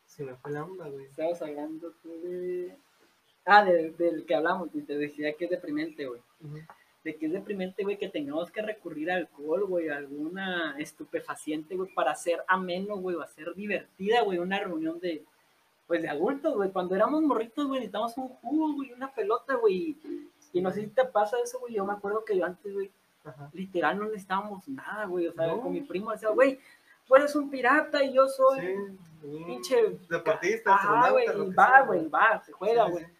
[0.05, 1.05] Se me fue la onda, güey.
[1.05, 2.76] Estamos hablando de,
[3.45, 6.22] ah, de- del que hablamos, y te decía que es deprimente, güey.
[7.04, 11.76] De que es deprimente, güey, que tengamos que recurrir a alcohol, güey, a alguna estupefaciente,
[11.76, 15.24] güey, para hacer ameno, güey, o hacer divertida, güey, una reunión de,
[15.88, 16.72] pues, de adultos, güey.
[16.72, 19.95] Cuando éramos morritos, güey, necesitábamos un jugo, güey, una pelota, güey.
[20.52, 22.91] Y no sé si te pasa eso, güey, yo me acuerdo que yo antes, güey,
[23.54, 25.28] literal no necesitábamos nada, güey.
[25.28, 25.62] O sea, No.
[25.62, 26.60] con mi primo decía, güey,
[27.08, 28.60] tú eres un pirata y yo soy...
[28.62, 28.68] Sí,
[29.28, 31.28] un pinche- deportista, Ajá, güey,
[31.58, 33.04] va, güey, va, se juega, güey.
[33.06, 33.12] sí.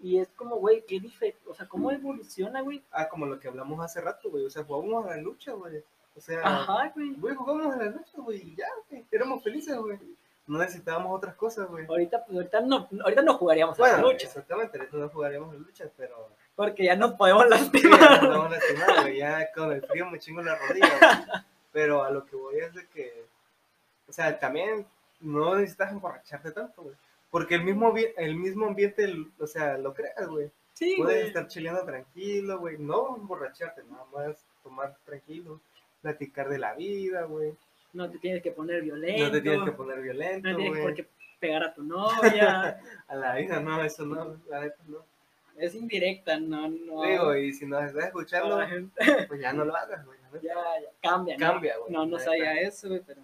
[0.00, 2.82] Y es como, güey, qué diferente, o sea, cómo evoluciona, güey.
[2.92, 4.44] Ah, como lo que hablamos hace rato, güey.
[4.44, 5.82] O sea, jugábamos a la lucha, güey.
[6.16, 7.14] O sea, Ajá, güey.
[7.14, 8.38] güey, jugábamos a la lucha, güey.
[8.38, 9.04] y Ya, güey.
[9.10, 9.98] Éramos felices, güey.
[10.46, 11.84] No necesitábamos otras cosas, güey.
[11.86, 15.50] Ahorita, pues, ahorita no, ahorita no jugaríamos a Bueno, la lucha, exactamente, ahorita no jugaríamos
[15.50, 16.28] a la lucha, pero.
[16.56, 18.22] porque ya nos podemos Sí, ya lastimar.
[18.22, 19.18] nos a lastimar, güey.
[19.18, 21.10] Ya con el frío me chingo la rodilla, güey.
[21.72, 23.26] Pero a lo que voy es de que.
[24.08, 24.86] O sea, también
[25.20, 26.94] no necesitas emborracharte tanto, güey.
[27.30, 29.06] Porque el mismo, el mismo ambiente,
[29.38, 30.50] o sea, lo creas, güey.
[30.72, 31.26] Sí, Puedes güey.
[31.28, 32.78] estar chileando tranquilo, güey.
[32.78, 35.60] No emborracharte, nada más tomar tranquilo.
[36.00, 37.54] Platicar de la vida, güey.
[37.92, 39.24] No te tienes que poner violento.
[39.24, 40.94] No te tienes que poner violento, no tienes por güey.
[40.94, 41.08] qué
[41.40, 42.80] pegar a tu novia.
[43.08, 45.04] A la vida, no, eso no, la neta no.
[45.56, 47.02] es indirecta, no, no.
[47.02, 48.60] Digo, y si nos estás escuchando,
[49.26, 50.18] pues ya no lo hagas, güey.
[50.42, 51.46] ya, ya, cambia, ¿no?
[51.46, 51.92] Cambia, güey.
[51.92, 53.22] No, no sabía eso, güey, pero.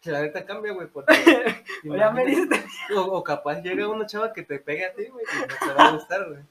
[0.00, 1.12] Que la neta cambia, güey, porque...
[1.84, 2.94] Ya me imagínate, diste.
[2.96, 5.74] o, o capaz llega una chava que te pegue a ti, güey, y no te
[5.74, 6.42] va a gustar, güey.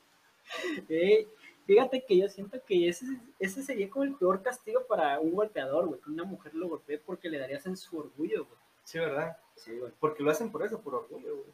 [0.89, 1.27] Ey,
[1.65, 3.05] fíjate que yo siento que ese,
[3.39, 5.99] ese sería como el peor castigo para un golpeador, güey.
[5.99, 8.57] Que una mujer lo golpee porque le darías en su orgullo, güey.
[8.83, 9.37] Sí, ¿verdad?
[9.55, 9.91] Sí, güey.
[9.99, 11.49] Porque lo hacen por eso, por orgullo, güey.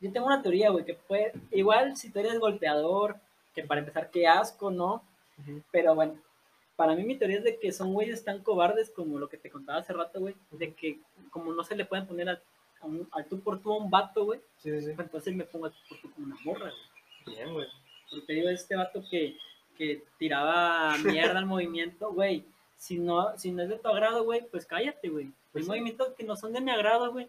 [0.00, 1.32] Yo tengo una teoría, güey, que puede.
[1.50, 3.16] Igual si tú eres golpeador,
[3.54, 5.04] que para empezar, qué asco, ¿no?
[5.70, 6.18] Pero bueno,
[6.76, 9.50] para mí mi teoría es de que son güeyes tan cobardes como lo que te
[9.50, 10.34] contaba hace rato, güey.
[10.50, 10.98] De que
[11.30, 12.42] como no se le pueden poner a,
[12.80, 14.40] a un- tú por tú a un vato, güey.
[14.58, 14.90] Sí, sí, sí.
[14.98, 17.36] entonces me pongo a tú por tú como una morra, güey.
[17.36, 17.66] Bien, güey.
[18.10, 19.36] Porque te digo, este vato que,
[19.76, 22.44] que tiraba mierda al movimiento, güey.
[22.76, 25.26] Si no, si no es de tu agrado, güey, pues cállate, güey.
[25.26, 25.70] Hay Pues sí.
[25.70, 27.28] movimientos que no son de mi agrado, güey.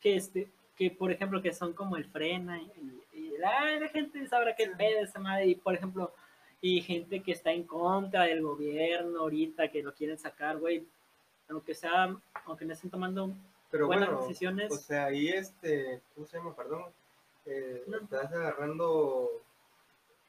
[0.00, 2.70] Que este, que por ejemplo, que son como el frena y,
[3.12, 5.46] y la, la gente sabrá que el pedo esa madre.
[5.46, 6.12] Y por ejemplo,
[6.60, 10.86] y gente que está en contra del gobierno ahorita, que lo quieren sacar, güey.
[11.48, 12.14] Aunque sea,
[12.46, 13.32] aunque no estén tomando
[13.70, 14.70] Pero buenas bueno, decisiones.
[14.72, 16.54] o sea, ahí este, ¿cómo se llama?
[16.54, 16.84] Perdón.
[17.46, 17.98] Eh, No.
[17.98, 19.30] estás agarrando,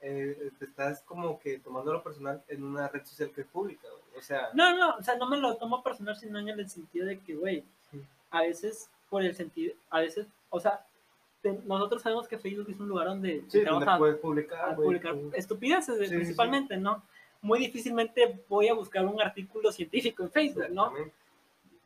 [0.02, 3.88] eh, te estás como que tomando lo personal en una red social que es pública,
[3.90, 4.20] güey.
[4.20, 7.06] O sea, No, no, o sea, no me lo tomo personal, sino en el sentido
[7.08, 7.64] de que, güey,
[8.32, 10.86] a veces, por el sentido, a veces, o sea,
[11.66, 15.14] nosotros sabemos que Facebook es un lugar donde sí, donde a, puedes publicar, a publicar
[15.14, 16.16] tú- estupideces, Sí, sí, sí.
[16.16, 17.02] principalmente, ¿no?
[17.42, 20.94] Muy difícilmente voy a buscar un artículo científico en Facebook, ¿no?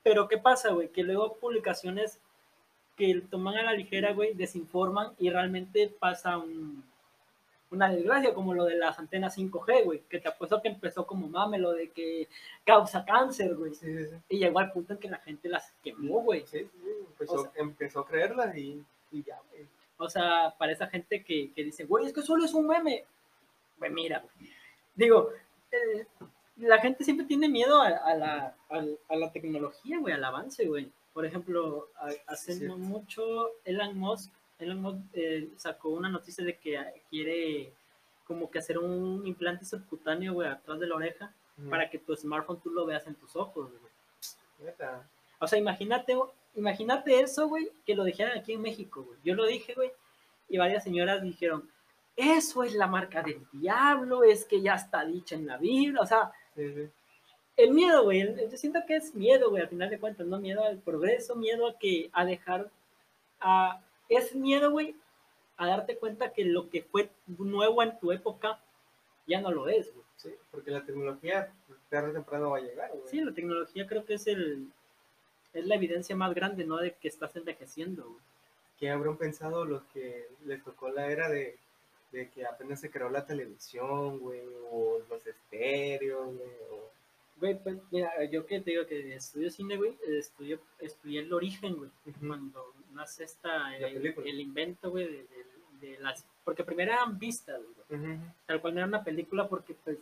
[0.01, 0.89] Pero ¿qué pasa, güey?
[0.89, 2.19] Que luego publicaciones
[2.95, 6.83] que toman a la ligera, güey, desinforman y realmente pasa un,
[7.71, 11.27] una desgracia, como lo de las antenas 5G, güey, que te apuesto que empezó como
[11.27, 12.27] mame, lo de que
[12.65, 13.73] causa cáncer, güey.
[14.29, 16.41] Y llegó al punto en que la gente las quemó, güey.
[16.47, 18.83] Sí, sí, sí, Empezó, O sea- empezó a creerlas y,
[19.13, 19.67] y ya, güey.
[19.97, 23.05] O sea, para esa gente que, que dice, güey, es que solo es un meme.
[23.77, 24.51] Güey, mira, güey.
[24.95, 25.29] Digo,
[25.71, 26.05] eh,
[26.57, 30.91] la gente siempre tiene miedo a, a la, a la tecnología, güey, al avance, güey.
[31.13, 31.89] Por ejemplo,
[32.25, 37.71] hace no mucho Elon Musk, Elon Musk eh, sacó una noticia de que quiere
[38.25, 41.31] como que hacer un implante subcutáneo, güey, atrás de la oreja,
[41.69, 44.73] para que tu smartphone tú lo veas en tus ojos, güey.
[45.39, 46.17] O sea, imagínate,
[46.55, 49.19] imagínate eso, güey, que lo dijeran aquí en México, güey.
[49.23, 49.91] Yo lo dije, güey,
[50.49, 51.69] y varias señoras dijeron,
[52.15, 56.05] eso es la marca del diablo, es que ya está dicha en la Biblia, o
[56.05, 60.39] sea, el miedo, güey, yo siento que es miedo, güey, al final de cuentas, no
[60.39, 62.69] miedo al progreso, miedo a que, a dejar,
[63.39, 64.95] a, es miedo, güey,
[65.57, 68.59] a darte cuenta que lo que fue nuevo en tu época
[69.27, 70.05] ya no lo es, güey.
[70.15, 71.51] Sí, porque la tecnología
[71.89, 73.07] tarde o temprano va a llegar, güey.
[73.07, 74.67] Sí, la tecnología creo que es el,
[75.53, 76.77] es la evidencia más grande, ¿no?
[76.77, 78.23] De que estás envejeciendo, güey.
[78.79, 81.57] ¿Qué habrán pensado los que les tocó la era de,
[82.11, 84.41] de que apenas se creó la televisión, güey,
[84.71, 86.91] o los estéreos, güey, o...
[87.37, 91.75] Güey, pues, mira, yo que te digo que estudio cine, güey, estudio, estudié el origen,
[91.75, 91.89] güey,
[92.19, 95.27] cuando nace esta, el, el, invento, güey, de,
[95.81, 96.25] de, las...
[96.43, 99.97] Porque primero eran vistas, güey, tal cual no era una película porque, pues,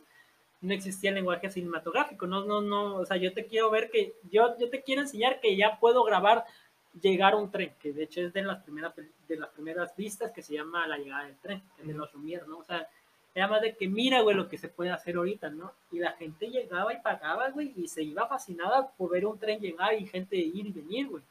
[0.61, 4.13] no existía el lenguaje cinematográfico, no, no, no, o sea, yo te quiero ver que,
[4.29, 6.45] yo, yo te quiero enseñar que ya puedo grabar
[7.01, 10.31] llegar a un tren, que de hecho es de las primeras, de las primeras vistas
[10.31, 12.59] que se llama La llegada del tren, que es de los Lumière, ¿no?
[12.59, 12.87] O sea,
[13.33, 15.71] era más de que mira, güey, lo que se puede hacer ahorita, ¿no?
[15.91, 19.59] Y la gente llegaba y pagaba, güey, y se iba fascinada por ver un tren
[19.59, 21.23] llegar y gente ir y venir, güey.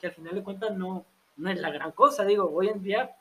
[0.00, 1.04] Que al final de cuentas no,
[1.36, 3.14] no es la gran cosa, digo, hoy en día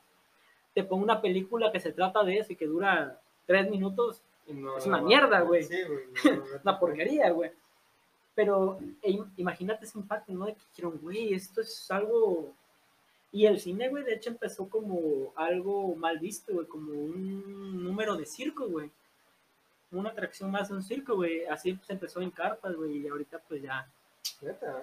[0.73, 4.85] te pongo una película que se trata de eso y que dura tres minutos, es
[4.85, 5.63] una mierda, güey.
[5.63, 5.77] Sí,
[6.63, 7.51] una porquería, güey.
[8.35, 10.45] Pero e, imagínate ese impacto, ¿no?
[10.45, 12.53] De que dijeron, güey, esto es algo...
[13.31, 18.15] Y el cine, güey, de hecho empezó como algo mal visto, güey, como un número
[18.15, 18.91] de circo, güey.
[19.91, 21.45] Una atracción más de un circo, güey.
[21.45, 23.87] Así se empezó en carpas, güey, y ahorita pues ya...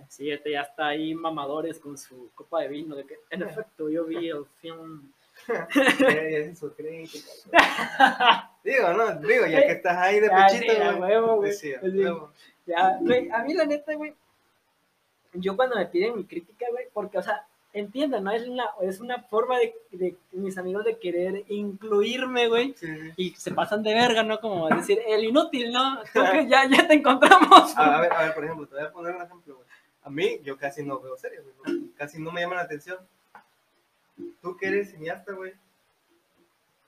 [0.08, 2.96] Sí, este ya está ahí mamadores con su copa de vino.
[2.96, 5.12] De que, en efecto, yo vi el film...
[8.64, 11.52] digo, no, digo, ya que estás ahí de pechito, güey.
[11.52, 11.72] Sí,
[12.66, 14.14] ya, güey, a mí la neta, güey,
[15.34, 18.32] yo cuando me piden mi crítica, güey, porque, o sea, entiendan, ¿no?
[18.32, 22.74] Es una, es una forma de, de mis amigos de querer incluirme, güey,
[23.16, 24.40] y se pasan de verga, ¿no?
[24.40, 26.02] Como decir, el inútil, ¿no?
[26.14, 27.76] ya, ya te encontramos.
[27.76, 29.66] A, ver, a ver, por ejemplo, te voy a poner un ejemplo, güey.
[30.02, 32.98] A mí, yo casi no veo series, güey, casi no me llama la atención.
[34.42, 35.52] Tú que eres cineasta, güey,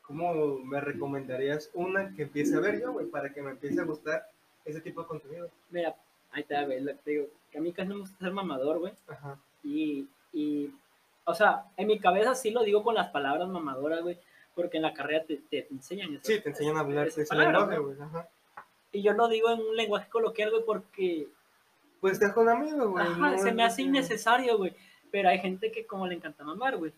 [0.03, 3.85] ¿cómo me recomendarías una que empiece a ver yo, güey, para que me empiece a
[3.85, 4.27] gustar
[4.65, 5.51] ese tipo de contenido.
[5.71, 5.95] Mira,
[6.31, 8.93] ahí te güey, te digo, que a mí casi no me gusta ser mamador, güey.
[9.09, 9.39] Ajá.
[9.63, 10.73] Y, y,
[11.25, 14.19] o sea, en mi cabeza sí lo digo con las palabras mamadoras, güey,
[14.55, 16.25] porque en la carrera te, te, enseñan eso.
[16.25, 18.01] Sí, te enseñan a hablar ese lenguaje, güey.
[18.01, 18.29] Ajá.
[18.93, 21.29] Y yo lo digo en un lenguaje coloquial, güey, porque...
[22.01, 23.07] Pues estás con amigos, güey.
[23.07, 24.75] Ajá, se me hace innecesario, güey.
[25.11, 26.93] Pero hay gente que como le encanta mamar, güey.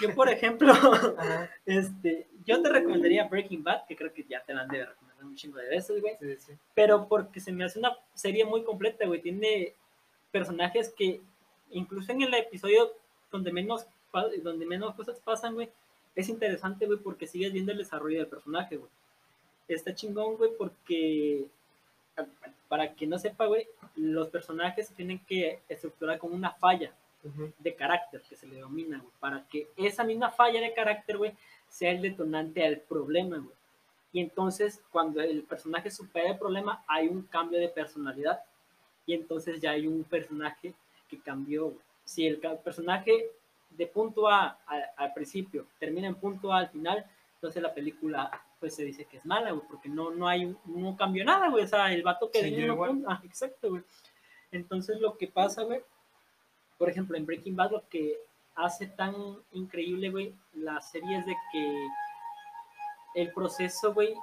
[0.00, 0.72] Yo, por ejemplo,
[1.66, 5.24] este, yo te recomendaría Breaking Bad, que creo que ya te la han de recomendar
[5.24, 6.14] un chingo de veces, güey.
[6.20, 6.52] Sí, sí.
[6.74, 9.22] Pero porque se me hace una serie muy completa, güey.
[9.22, 9.74] Tiene
[10.30, 11.20] personajes que,
[11.70, 12.92] incluso en el episodio
[13.30, 13.86] donde menos,
[14.42, 15.70] donde menos cosas pasan, güey,
[16.14, 18.90] es interesante, güey, porque sigues viendo el desarrollo del personaje, güey.
[19.68, 21.46] Está chingón, güey, porque,
[22.68, 23.66] para quien no sepa, güey,
[23.96, 26.92] los personajes tienen que estructurar como una falla
[27.58, 31.34] de carácter que se le domina, güey, para que esa misma falla de carácter, güey,
[31.68, 33.56] sea el detonante al problema, güey.
[34.12, 38.40] Y entonces, cuando el personaje supera el problema, hay un cambio de personalidad.
[39.04, 40.72] Y entonces ya hay un personaje
[41.08, 41.74] que cambió.
[42.04, 43.30] Si el personaje
[43.70, 44.58] de punto A
[44.96, 47.04] al, principio termina en punto A al final,
[47.34, 50.96] entonces la película pues se dice que es mala, güey, porque no, no hay, no
[50.96, 51.64] cambió nada, güey.
[51.64, 52.66] O sea, el vato que sí,
[53.06, 53.82] ah, exacto, güey.
[54.50, 55.82] Entonces lo que pasa, güey,
[56.78, 58.16] por ejemplo, en Breaking Bad lo que
[58.54, 59.14] hace tan
[59.52, 61.88] increíble, güey, la serie es de que
[63.14, 64.14] el proceso, güey,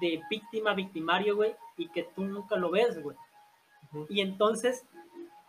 [0.00, 3.16] de víctima, victimario, güey, y que tú nunca lo ves, güey.
[4.08, 4.84] Y entonces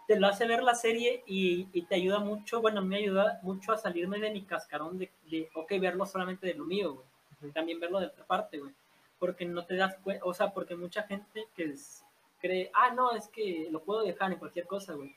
[0.08, 3.78] te lo hace ver la serie y, te ayuda mucho, bueno, me ayuda mucho a
[3.78, 7.54] salirme de mi cascarón de, de ok, verlo solamente de lo mío, güey.
[7.54, 8.74] También verlo de otra parte, güey.
[9.20, 11.76] Porque no te das cuenta, o sea, porque mucha gente que
[12.40, 15.16] cree, ah, no, es que lo puedo dejar en cualquier cosa, güey.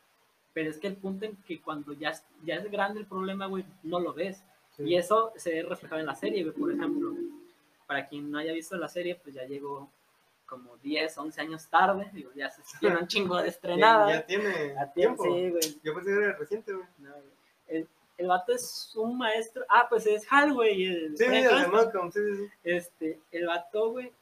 [0.54, 2.12] Pero es que el punto en que cuando ya,
[2.44, 4.42] ya es grande el problema, güey, no lo ves.
[4.78, 7.14] Y eso se ve reflejado en la serie, güey, por ejemplo.
[7.86, 9.90] Para quien no haya visto la serie, pues ya llegó
[10.46, 12.08] como 10, 11 años tarde.
[12.12, 14.10] Digo, ya se tiene un chingo de estrenada.
[14.10, 15.24] Ya, tiene tiempo.
[15.24, 15.80] Sí, güey.
[15.82, 16.86] Yo pensé que era reciente, güey.
[17.68, 19.64] el, el vato es un maestro.
[19.68, 20.84] Ah, pues es Hal, güey.
[20.84, 22.50] El sí, el de Malcolm, sí, sí, sí.
[22.62, 24.12] Este, el vato, güey,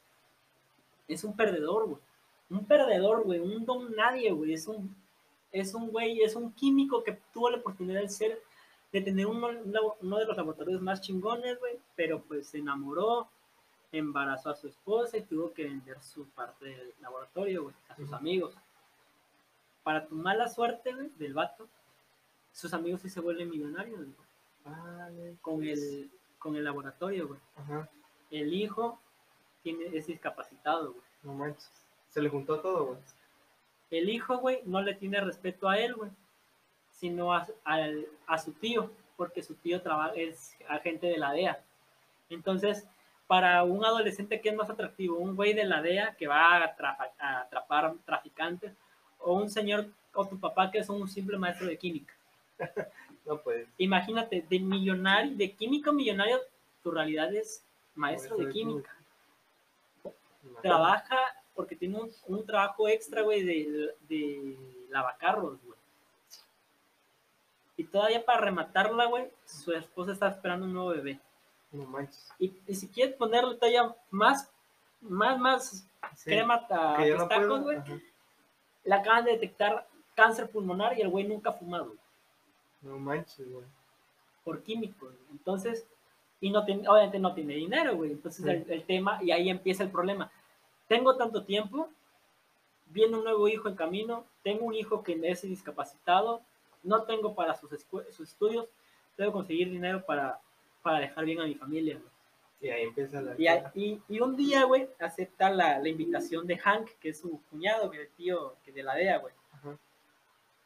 [1.07, 2.01] es un perdedor, güey.
[2.49, 3.39] Un perdedor, güey.
[3.39, 4.53] Un don nadie, güey.
[4.53, 4.95] Es un
[5.53, 8.41] es un güey, es un químico que tuvo la oportunidad de ser,
[8.91, 9.47] de tener uno,
[10.01, 13.29] uno de los laboratorios más chingones, güey, pero pues se enamoró,
[13.91, 18.11] embarazó a su esposa y tuvo que vender su parte del laboratorio, güey, a sus
[18.11, 18.53] amigos.
[19.83, 21.67] para tu mala suerte, güey, del vato,
[22.51, 24.15] sus amigos sí se vuelven millonarios, güey,
[24.65, 25.37] Vale.
[25.41, 27.39] con el, con el laboratorio, güey.
[27.57, 27.89] Ajá.
[28.31, 28.99] El hijo
[29.61, 31.03] tiene, es discapacitado, güey.
[31.23, 31.69] No manches.
[32.09, 32.99] Se le juntó todo, güey.
[33.93, 36.09] El hijo, güey, no le tiene respeto a él, güey,
[36.89, 37.45] sino a,
[38.43, 41.63] su tío, porque su tío trabaja, es agente de la DEA.
[42.29, 42.87] Entonces,
[43.27, 45.17] para un adolescente, ¿qué es más atractivo?
[45.17, 46.75] ¿Un güey de la DEA que va a,
[47.19, 48.73] a atrapar traficantes?
[49.19, 49.85] ¿O un señor
[50.15, 52.13] o tu papá que es un simple maestro de química?
[53.25, 53.69] No, pues.
[53.77, 56.41] Imagínate, de millonario, de químico millonario,
[56.81, 57.63] tu realidad es
[57.95, 58.93] maestro de química.
[60.61, 61.17] Trabaja
[61.55, 64.57] porque tiene un, un trabajo extra, güey, de, de
[64.89, 65.77] lavacarros, güey.
[67.75, 71.19] Y todavía para rematarla, güey, su esposa está esperando un nuevo bebé.
[71.71, 72.31] No manches.
[72.37, 74.49] Y, y si quieres ponerle todavía más,
[75.01, 77.77] más, más Sí, crema a no tacos, güey,
[78.83, 81.97] le acaban de detectar cáncer pulmonar y el güey nunca ha fumado, güey,
[82.81, 83.65] No manches, güey.
[84.43, 85.09] por químicos.
[85.09, 85.31] güey.
[85.31, 85.87] Entonces,
[86.41, 88.11] y no tiene, obviamente no tiene dinero, güey.
[88.11, 88.51] Entonces Sí.
[88.51, 90.29] el, el tema, y ahí empieza el problema.
[90.87, 91.89] Tengo tanto tiempo,
[92.87, 96.41] viene un nuevo hijo en camino, tengo un hijo que es discapacitado,
[96.83, 97.69] no tengo para sus,
[98.11, 98.67] sus estudios,
[99.15, 100.39] tengo que conseguir dinero para,
[100.81, 102.13] para dejar bien a mi familia, güey.
[102.61, 103.35] Y ahí empieza la.
[103.37, 107.19] Y, a- y, y un día, güey, acepta la, la invitación de Hank, que es
[107.19, 109.33] su cuñado, que es el tío que de la DEA, güey.
[109.51, 109.77] Ajá.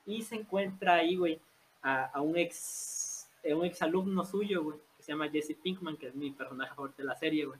[0.06, 1.40] Y se encuentra ahí, güey,
[1.82, 5.98] a, a un ex a un ex alumno suyo, güey, que se llama Jesse Pinkman,
[5.98, 7.60] que es mi personaje favorito de la serie, güey.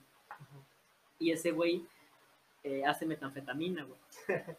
[1.18, 1.84] Y ese güey
[2.68, 3.98] eh, hace metanfetamina, güey.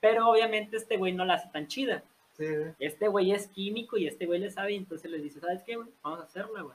[0.00, 2.02] Pero obviamente este güey no la hace tan chida.
[2.36, 2.46] Sí.
[2.78, 5.88] Este güey es químico y este güey le sabe, entonces le dice, ¿sabes qué, güey?
[6.02, 6.74] Vamos a hacerla, güey.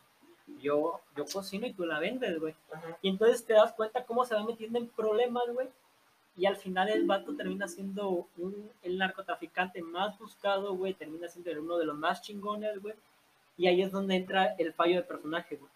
[0.61, 2.53] Yo, yo cocino y tú la vendes, güey.
[2.71, 2.97] Ajá.
[3.01, 5.67] Y entonces te das cuenta cómo se va metiendo en problemas, güey.
[6.37, 10.93] Y al final el vato termina siendo un, el narcotraficante más buscado, güey.
[10.93, 12.95] Termina siendo uno de los más chingones, güey.
[13.57, 15.71] Y ahí es donde entra el fallo de personaje, güey.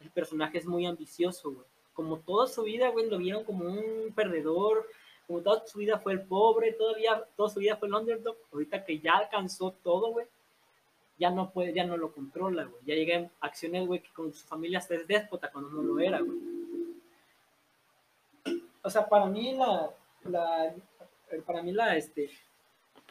[0.00, 1.66] El personaje es muy ambicioso, güey.
[1.98, 4.86] Como toda su vida, güey, lo vieron como un perdedor.
[5.26, 8.36] Como toda su vida fue el pobre, todavía toda su vida fue el underdog.
[8.52, 10.24] Ahorita que ya alcanzó todo, güey,
[11.18, 12.80] ya no puede, ya no lo controla, güey.
[12.86, 15.98] Ya llega en acciones, güey, que con su familia hasta es déspota cuando no lo
[15.98, 16.38] era, güey.
[18.80, 19.90] O sea, para mí la,
[20.22, 20.72] la
[21.44, 22.30] para mí la, este,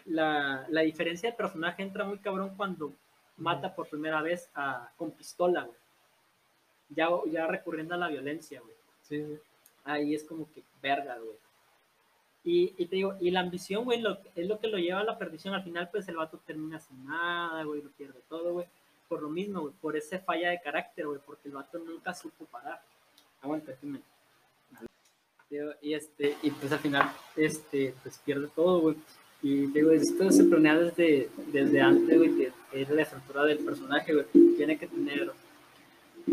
[0.05, 2.93] la, la diferencia de personaje entra muy cabrón cuando
[3.35, 4.49] mata por primera vez
[4.95, 5.77] con pistola, güey.
[6.89, 8.75] Ya, ya recurriendo a la violencia, güey.
[9.01, 9.39] Sí, sí.
[9.83, 11.38] Ahí es como que verga, güey.
[12.43, 15.03] Y, y te digo, y la ambición, güey, lo, es lo que lo lleva a
[15.03, 15.53] la perdición.
[15.53, 18.65] Al final, pues el vato termina sin nada, güey, lo pierde todo, güey.
[19.09, 22.45] Por lo mismo, güey, por esa falla de carácter, güey, porque el vato nunca supo
[22.45, 22.81] parar.
[23.41, 24.01] Aguanta, déjame.
[25.49, 28.95] Digo, Y este, y pues al final, este, pues pierde todo, güey.
[29.41, 34.13] Y digo, esto se planea desde, desde antes, güey, que es la estructura del personaje,
[34.13, 34.25] güey.
[34.55, 35.31] Tiene que tener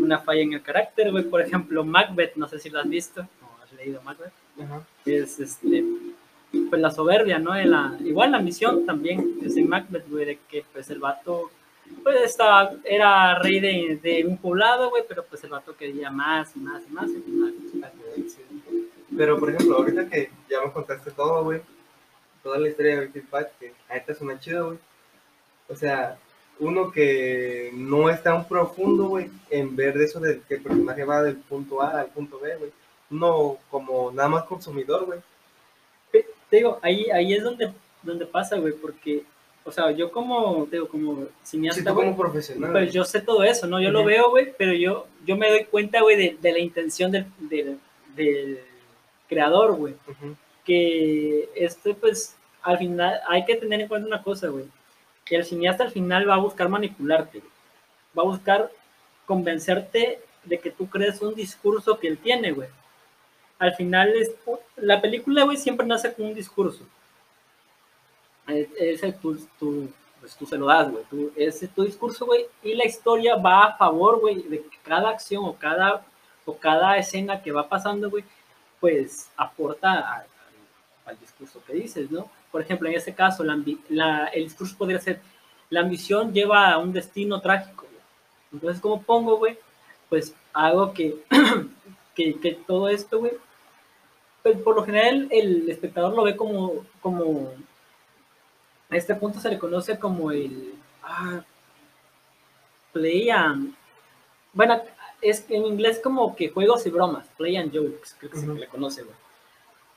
[0.05, 1.23] una falla en el carácter, güey.
[1.23, 4.81] Por ejemplo, Macbeth, no sé si lo has visto o has leído Macbeth Ajá.
[5.05, 5.83] es este
[6.69, 7.53] pues la soberbia, ¿no?
[7.53, 11.51] De la, igual la misión también es en Macbeth, güey, de que pues el vato
[12.03, 16.55] pues estaba, era rey de, de un poblado, güey, pero pues el vato quería más
[16.55, 17.09] y más y más.
[17.09, 17.91] y más.
[19.15, 21.61] Pero, por ejemplo, ahorita que ya me contaste todo, güey,
[22.43, 24.79] toda la historia de Breaking Bad, que ahorita suena chido, güey.
[25.69, 26.17] O sea,
[26.59, 31.03] uno que no es tan profundo, güey, en ver de eso de que el personaje
[31.03, 32.71] va del punto A al punto B, güey.
[33.11, 35.19] Uno como nada más consumidor, güey.
[36.49, 37.71] Te digo, ahí, ahí es donde,
[38.03, 39.23] donde pasa, güey, porque,
[39.63, 42.71] o sea, yo como, te digo, como cineasta, tú güey, como profesional.
[42.71, 43.81] pues yo sé todo eso, ¿no?
[43.81, 44.07] Yo lo Ujú.
[44.07, 47.79] veo, güey, pero yo, yo me doy cuenta, güey, de, de la intención del, del,
[48.15, 48.59] del
[49.27, 49.93] creador, güey.
[50.07, 50.35] Ujú.
[50.63, 54.65] que este pues al final hay que tener en cuenta una cosa, güey,
[55.25, 57.41] que el cineasta al final va a buscar manipularte,
[58.17, 58.71] va a buscar
[59.25, 62.69] convencerte de que tú crees un discurso que él tiene, güey.
[63.57, 64.31] Al final es
[64.75, 66.83] la película, güey, siempre nace con un discurso.
[68.47, 71.03] Es- Ese tú, tú, pues tú se lo das, güey.
[71.35, 72.45] Ese es tu discurso, güey.
[72.63, 76.05] Y la historia va a favor, güey, de que cada acción o cada,
[76.45, 78.23] o cada escena que va pasando, güey,
[78.79, 80.25] pues aporta a-
[81.05, 82.29] al, discurso que dices, ¿no?
[82.51, 85.21] Por ejemplo, en este caso, la el discurso podría ser,
[85.69, 88.03] la ambición lleva a un destino trágico, güey.
[88.53, 89.57] Entonces, ¿cómo pongo, güey?
[90.09, 91.15] Pues hago que,
[92.15, 93.33] que, que todo esto, güey,
[94.43, 97.51] pues por lo general el espectador lo ve como, como,
[98.89, 101.43] a este punto se le conoce como el, ah,
[102.93, 103.73] play and,
[104.53, 104.81] bueno,
[105.21, 108.57] es en inglés como que juegos y bromas, play and jokes, creo que se Ujú.
[108.57, 109.24] le conoce, güey.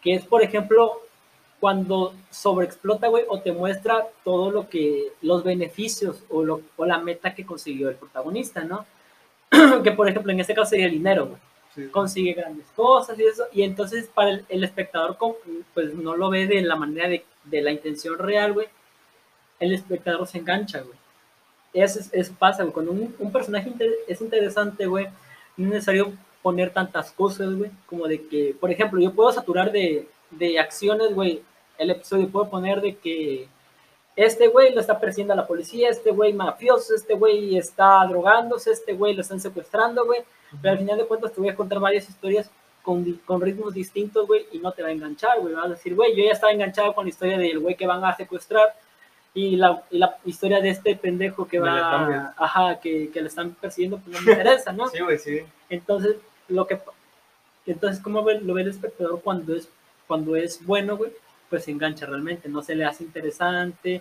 [0.03, 1.01] Que es, por ejemplo,
[1.61, 6.99] cuando sobreexplota, güey, o te muestra todo lo que, los beneficios o, lo, o la
[6.99, 8.87] meta que consiguió el protagonista, ¿no?
[9.83, 11.39] que por ejemplo en este caso sería el dinero, güey.
[11.75, 11.87] Sí.
[11.89, 15.17] Consigue grandes cosas y eso, y entonces para el, el espectador,
[15.75, 18.69] pues no lo ve de la manera de, de la intención real, güey.
[19.61, 20.97] El espectador se engancha, güey.
[21.73, 22.73] Eso, es- eso pasa, güey.
[22.73, 25.07] Cuando un, un personaje inter- es interesante, güey,
[25.57, 26.13] no es necesario
[26.43, 31.15] poner tantas cosas, güey, como de que, por ejemplo, yo puedo saturar de, de acciones,
[31.15, 31.43] güey,
[31.79, 33.49] el episodio, puedo poner de que
[34.17, 38.73] este güey lo está persiguiendo a la policía, este güey mafioso, este güey está drogándose,
[38.73, 40.23] este güey lo están secuestrando, güey,
[40.61, 42.51] pero al final de cuentas te voy a contar varias historias
[42.83, 45.95] con, con ritmos distintos, güey, y no te va a enganchar, güey, vas a decir,
[45.95, 48.75] güey, yo ya estaba enganchado con la historia del güey que van a secuestrar
[49.35, 53.53] y la, y la historia de este pendejo que va, ajá, que, que le están
[53.53, 54.89] persiguiendo, pues no me interesa, ¿no?
[54.91, 55.41] Sí, güey, sí.
[55.71, 56.17] Entonces,
[56.49, 56.79] lo que
[57.67, 59.69] entonces cómo lo ve el espectador cuando es
[60.07, 61.13] cuando es bueno, güey,
[61.51, 64.01] pues se engancha realmente, no se le hace interesante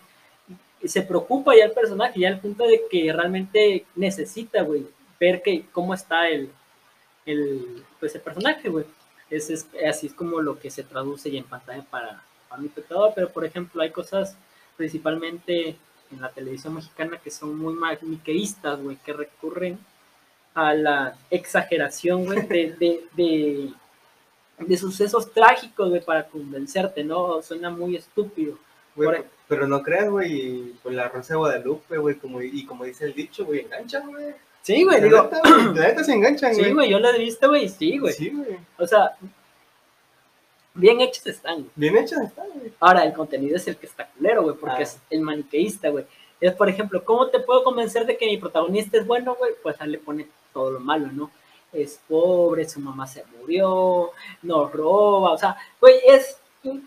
[0.81, 4.87] y se preocupa ya el personaje, ya al punto de que realmente necesita, güey,
[5.19, 6.49] ver que cómo está el
[7.25, 8.85] el pues el personaje, güey.
[9.29, 12.67] Es, es- así es como lo que se traduce ya en pantalla para, para mi
[12.69, 14.37] espectador, pero por ejemplo, hay cosas
[14.77, 15.75] principalmente
[16.11, 19.77] en la televisión mexicana que son muy maniqueístas, güey, que recurren
[20.53, 23.73] a la exageración, güey, de, de, de,
[24.59, 27.41] de sucesos trágicos, güey, para convencerte, ¿no?
[27.41, 28.57] Suena muy estúpido.
[28.95, 32.83] Güey, Por- pero no creas, güey, pues la Rosa de Guadalupe, güey, como, y como
[32.85, 34.33] dice el dicho, güey, enganchan, güey.
[34.61, 35.29] Sí, güey, La digo,
[35.73, 36.65] la neta se enganchan, güey.
[36.65, 38.13] sí, güey, yo lo he visto, güey, sí, güey.
[38.13, 38.57] Sí, güey.
[38.77, 39.15] O sea,
[40.77, 41.69] bien hechos están, güey.
[41.75, 42.71] Bien hechas están, güey.
[42.79, 44.83] Ahora, el contenido es el que está culero, güey, porque Ah.
[44.83, 46.05] es el maniqueísta, güey.
[46.39, 49.53] Es, por ejemplo, ¿cómo te puedo convencer de que mi protagonista es bueno, güey?
[49.63, 51.31] Pues ahí le pone todo lo malo, ¿no?
[51.73, 54.11] Es pobre, su mamá se murió,
[54.43, 56.39] no roba, o sea, güey, es,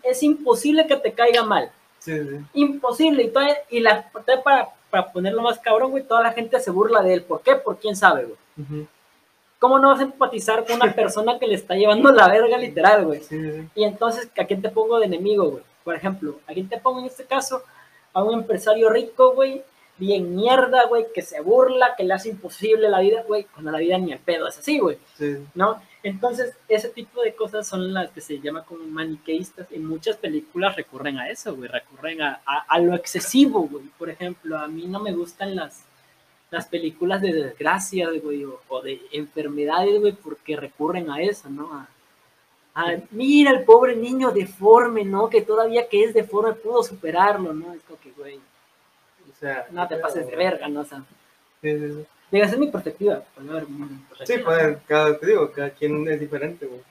[0.03, 1.71] es imposible que te caiga mal.
[1.99, 2.37] Sí, sí.
[2.53, 3.23] Imposible.
[3.23, 4.09] Y, todavía- y la,
[4.43, 7.23] para, para ponerlo más cabrón, güey, toda la gente se burla de él.
[7.23, 7.55] ¿Por qué?
[7.55, 8.37] Por quién sabe, güey.
[8.57, 8.87] Ujú.
[9.61, 13.05] ¿Cómo no vas a empatizar con una persona que le está llevando la verga literal,
[13.05, 13.19] güey?
[13.19, 13.67] Sí, sí, sí.
[13.75, 15.63] Y entonces, ¿a quién te pongo de enemigo, güey?
[15.83, 17.61] Por ejemplo, ¿a quién te pongo en este caso?
[18.11, 19.61] A un empresario rico, güey,
[19.99, 23.77] bien mierda, güey, que se burla, que le hace imposible la vida, güey, cuando la
[23.77, 25.79] vida ni el pedo es así, güey, Sí, ¿no?
[26.01, 30.75] Entonces, ese tipo de cosas son las que se llama como maniqueístas y muchas películas
[30.75, 33.85] recurren a eso, güey, recurren a, a, a lo excesivo, güey.
[33.99, 35.83] Por ejemplo, a mí no me gustan las,
[36.51, 41.73] las películas de desgracias, güey, o, o de enfermedades, güey, porque recurren a eso, ¿no?
[41.73, 41.87] A,
[42.75, 45.29] a, mira el pobre niño deforme, ¿no?
[45.29, 47.73] Que todavía que es deforme pudo superarlo, ¿no?
[47.73, 50.81] Es como que, güey, O sea, no te pases de verga, ¿no?
[50.81, 51.03] O sea,
[51.61, 52.05] Sí, sí, sí.
[52.31, 53.23] diga, esa es mi perspectiva.
[53.35, 54.45] puede haber mi Sí, perspectiva.
[54.45, 56.81] pues, cada, te digo, cada quien es diferente, güey.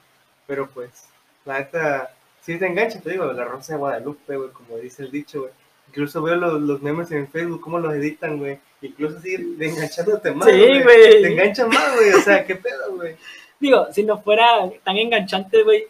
[0.46, 1.08] Pero pues,
[1.44, 5.10] la neta, sí te engancha, te digo, la Rosa de Guadalupe, güey, como dice el
[5.10, 5.52] dicho, güey.
[5.90, 8.60] Incluso veo los, los memes en Facebook, cómo los editan, güey.
[8.80, 10.48] Incluso sigue de enganchándote más.
[10.48, 11.22] Sí, güey.
[11.22, 12.10] Te enganchan más, güey.
[12.12, 13.16] O sea, qué pedo, güey.
[13.58, 15.86] Digo, si no fuera tan enganchante, güey,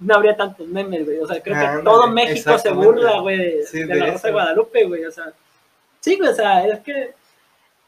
[0.00, 1.18] no habría tantos memes, güey.
[1.18, 4.28] O sea, creo que todo México se burla, güey, de, Sí, de de la Rosa
[4.28, 4.32] de.
[4.32, 5.04] Guadalupe, güey.
[5.04, 5.32] O sea,
[6.00, 7.10] sí, güey, o sea, es que.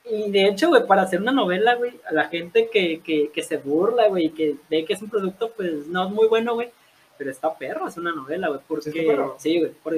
[0.05, 3.43] Y de hecho, güey, para hacer una novela, güey, a la gente que, que, que
[3.43, 6.55] se burla, güey, y que ve que es un producto, pues no es muy bueno,
[6.55, 6.71] güey,
[7.17, 8.91] pero está perro, es una novela, güey, porque.
[8.91, 9.37] Sí, perro.
[9.39, 9.95] Sí, güey, por,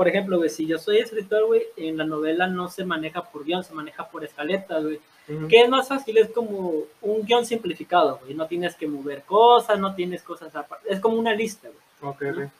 [0.00, 3.44] por ejemplo, güey, si yo soy escritor, güey, en la novela no se maneja por
[3.44, 4.98] guion, se maneja por escaletas, güey.
[5.46, 8.32] Que es más fácil, es como un guion simplificado, güey.
[8.32, 10.90] No tienes que mover cosas, no tienes cosas aparte.
[10.90, 12.12] Es como una lista, güey.
[12.14, 12.50] Ok, ok.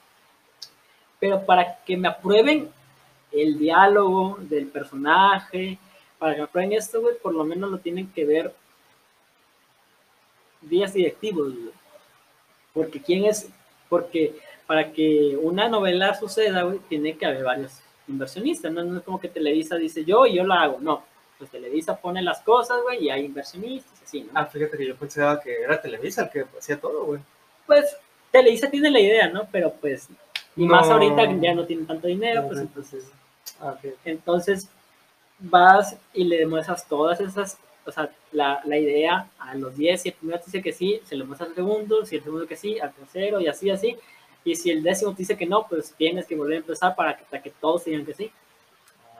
[1.19, 2.69] Pero para que me aprueben
[3.31, 5.79] el diálogo del personaje,
[6.19, 8.53] para que me aprueben esto, güey, por lo menos lo tienen que ver
[10.61, 11.73] días directivos, güey.
[12.71, 13.49] Porque quién es,
[13.89, 14.39] porque
[14.71, 17.73] para que una novela suceda, güey, tiene que haber varios
[18.07, 18.81] inversionistas, ¿no?
[18.85, 21.03] No es como que Televisa dice yo y yo la hago, no.
[21.37, 24.29] Pues Televisa pone las cosas, güey, y hay inversionistas, así, ¿no?
[24.33, 27.19] Ah, fíjate que yo pensaba que era Televisa el que hacía todo, güey.
[27.67, 27.97] pues
[28.31, 29.45] Televisa tiene la idea, ¿no?
[29.51, 30.07] Pero pues,
[30.55, 33.11] y más ahorita ya no tienen tanto dinero, pues entonces,
[33.59, 33.91] Ah, ok.
[34.05, 34.69] entonces
[35.39, 40.09] vas y le demuestras todas esas, o sea, la, la idea a los 10, si
[40.09, 42.55] el primero te dice que sí, se lo muestras al segundo, si el segundo que
[42.55, 43.97] sí, al tercero y así, así,
[44.43, 47.15] y si el décimo te dice que no, pues tienes que volver a empezar para
[47.17, 48.31] que, para que todos digan que sí.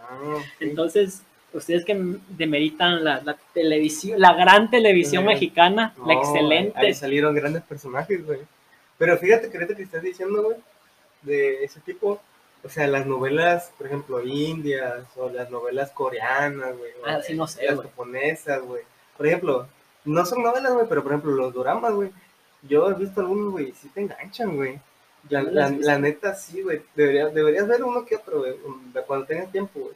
[0.09, 0.39] Ah.
[0.59, 1.21] Entonces,
[1.53, 1.93] ustedes que
[2.29, 5.27] demeritan la, la televisión, la gran televisión Sí.
[5.27, 6.77] mexicana, la excelente.
[6.79, 8.39] Ahí salieron grandes personajes, güey.
[8.97, 10.57] Pero fíjate que ahorita que estás diciendo, güey,
[11.23, 12.19] de ese tipo,
[12.63, 17.47] o sea, las novelas, por ejemplo, indias, o las novelas coreanas, güey, Ah, sí, no
[17.47, 18.83] sé, las japonesas, güey.
[19.17, 19.67] Por ejemplo,
[20.05, 22.11] no son novelas, güey, pero por ejemplo, los doramas, güey.
[22.63, 24.79] Yo he visto algunos, güey, y sí te enganchan, güey.
[25.29, 26.81] La, la, la neta, sí, güey.
[26.95, 28.55] Deberías, deberías ver uno que otro, güey,
[29.05, 29.93] cuando tengas tiempo, güey.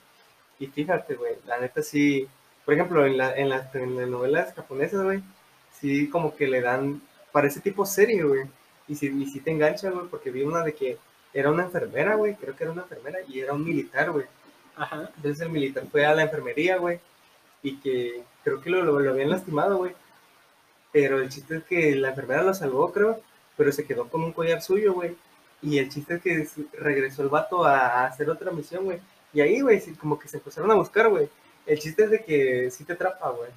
[0.60, 2.28] Y fíjate, güey, la neta sí.
[2.64, 5.22] Por ejemplo, en, la, en, las, en las novelas japonesas, güey,
[5.80, 7.02] sí como que le dan,
[7.32, 8.44] parece tipo serie, güey.
[8.88, 10.98] Y sí, y sí te engancha, güey, porque vi una de que
[11.34, 14.26] era una enfermera, güey, creo que era una enfermera, y era un militar, güey.
[14.76, 15.10] Ajá.
[15.18, 17.00] Entonces el militar fue a la enfermería, güey,
[17.62, 19.94] y que creo que lo, lo, lo habían lastimado, güey.
[20.92, 23.20] Pero el chiste es que la enfermera lo salvó, creo,
[23.58, 25.16] pero se quedó con un collar suyo, güey.
[25.62, 26.48] Y el chiste es que
[26.78, 29.00] regresó el vato a, hacer otra misión, güey.
[29.34, 31.28] Y ahí, güey, como que se empezaron a buscar, güey.
[31.66, 33.50] El chiste es de que sí te atrapa, güey.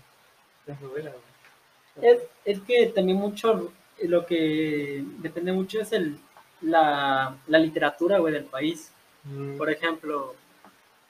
[0.66, 2.10] La novela, güey.
[2.10, 3.72] Es, es que también mucho,
[4.02, 6.18] lo que depende mucho es el,
[6.62, 8.90] la, la literatura, güey, del país.
[9.24, 10.34] Mm, Por ejemplo,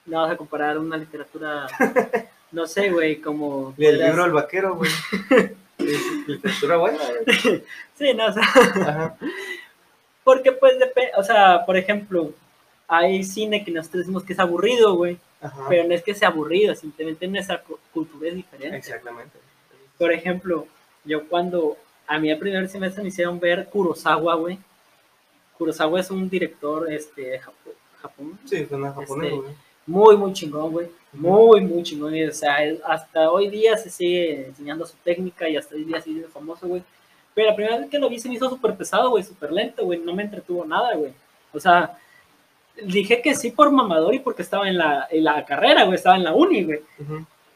[0.05, 1.67] no vas a comparar una literatura,
[2.51, 3.73] no sé, güey, como...
[3.77, 4.91] el libro El Vaquero, güey.
[5.95, 6.99] Es literatura buena.
[7.97, 9.17] Sí, no, o sea, Ajá.
[10.23, 12.31] porque pues, depe- o sea, por ejemplo,
[12.87, 15.65] hay cine que nosotros decimos que es aburrido, güey, Ajá.
[15.67, 18.77] pero no es que sea aburrido, simplemente nuestra cu- cultura es diferente.
[18.77, 19.37] Exactamente.
[19.97, 20.65] Por ejemplo,
[21.03, 21.77] yo cuando
[22.07, 24.57] a mí el primer semestre me hicieron ver Kurosawa, güey.
[25.57, 29.53] Kurosawa es un director este, Japón, Sí, suena japonés, Este, güey.
[29.87, 30.87] muy, muy chingón, güey.
[31.13, 32.15] Muy, muy chingón.
[32.15, 36.01] y, o sea, hasta hoy día se sigue enseñando su técnica y hasta hoy día
[36.01, 36.83] sigue famoso, güey.
[37.33, 39.85] Pero la primera vez que lo vi se me hizo súper pesado, güey, súper lento,
[39.85, 39.99] güey.
[39.99, 41.13] No me entretuvo nada, güey.
[41.53, 41.97] O sea,
[42.83, 45.95] dije que sí por mamador y porque estaba en la, en la carrera, güey.
[45.95, 46.81] Estaba en la uni, güey.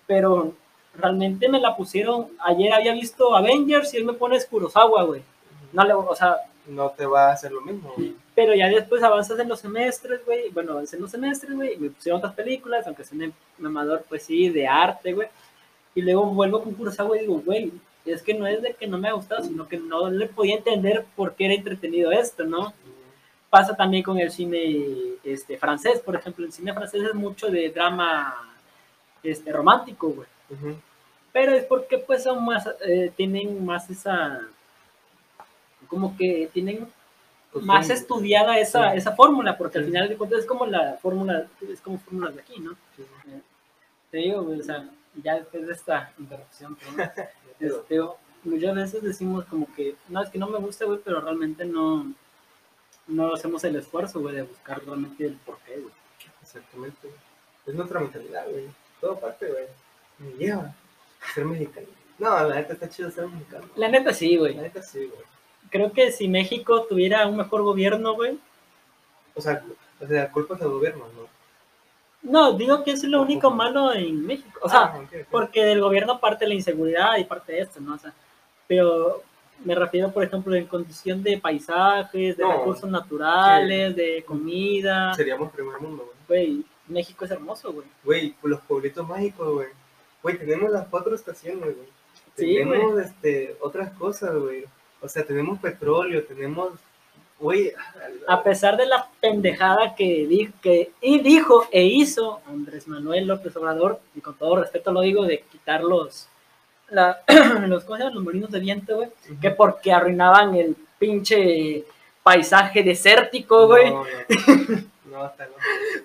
[0.07, 0.53] Pero
[0.95, 2.27] realmente me la pusieron.
[2.39, 5.21] Ayer había visto Avengers y él me pone Kurosawa, güey.
[5.71, 6.37] No le, o sea,
[6.67, 8.15] No te va a hacer lo mismo, güey.
[8.35, 10.49] Pero ya después avanzas en los semestres, güey.
[10.49, 11.73] Bueno, avancé en los semestres, güey.
[11.73, 15.27] y Me pusieron otras películas, aunque sea un mamador, pues sí, de arte, güey.
[15.95, 17.71] Y luego vuelvo con Kurosawa y digo, güey,
[18.05, 20.55] es que no es de que no me ha gustado, sino que no le podía
[20.55, 22.73] entender por qué era entretenido esto, ¿no?
[23.51, 26.43] Pasa también con el cine este, francés, por ejemplo.
[26.45, 28.35] El cine francés es mucho de drama
[29.21, 30.27] este, romántico, güey.
[31.31, 34.41] Pero es porque, pues, son más, eh, tienen más esa.
[35.87, 36.87] Como que tienen
[37.53, 38.97] Pues más estudiada esa, sí.
[38.97, 42.41] esa fórmula, porque al final de cuentas es como la fórmula, es como fórmulas de
[42.41, 42.71] aquí, ¿no?
[42.95, 43.03] Sí.
[44.09, 44.89] Te digo, güey, o sea,
[45.23, 46.77] ya después de esta interrupción,
[47.59, 47.99] este,
[48.43, 52.11] muchas veces decimos como que, no, es que no me gusta, güey, pero realmente no,
[53.07, 55.93] no hacemos el esfuerzo, güey, de buscar realmente el porqué, güey.
[56.41, 57.09] Exactamente.
[57.65, 58.67] Es nuestra mentalidad, güey.
[58.99, 59.65] Todo parte, güey.
[60.17, 61.87] Me lleva a ser mexicano.
[62.19, 63.65] No, la neta está chido ser mexicano.
[63.75, 64.55] La neta sí, güey.
[64.55, 65.21] La neta sí, güey.
[65.73, 68.37] Creo que si México tuviera un mejor gobierno, güey,
[69.33, 69.63] O sea,
[69.99, 71.23] o sea, culpas al gobierno, ¿no?
[72.31, 75.01] no, digo que es lo único malo en México, o sea, Ah,
[75.31, 77.95] porque del gobierno parte la inseguridad y parte de esto, ¿no?
[77.95, 78.13] O sea,
[78.67, 79.23] pero
[79.65, 82.51] me refiero, por ejemplo, en condición de paisajes, de No.
[82.59, 85.13] recursos naturales, de comida.
[85.15, 86.45] Seríamos primer mundo, güey.
[86.45, 87.87] Güey, México es hermoso, güey.
[88.03, 89.67] Güey, los pueblitos mágicos, güey.
[90.21, 91.87] Güey, tenemos las cuatro estaciones, güey.
[92.37, 94.65] Sí, tenemos este, otras cosas, güey.
[95.03, 96.71] O sea, tenemos petróleo, tenemos.
[97.39, 97.73] Güey,
[98.27, 103.53] A pesar de la pendejada que, di- que y dijo e hizo Andrés Manuel López
[103.57, 106.27] Obrador, y con todo respeto lo digo, de quitar los,
[106.89, 107.19] la-
[107.67, 108.15] los, ¿cómo se llaman?
[108.15, 109.09] los molinos de viento, güey,
[109.41, 111.83] que porque arruinaban el pinche
[112.21, 113.89] paisaje desértico, güey.
[113.91, 114.81] No, no,
[115.11, 115.53] no, hasta no.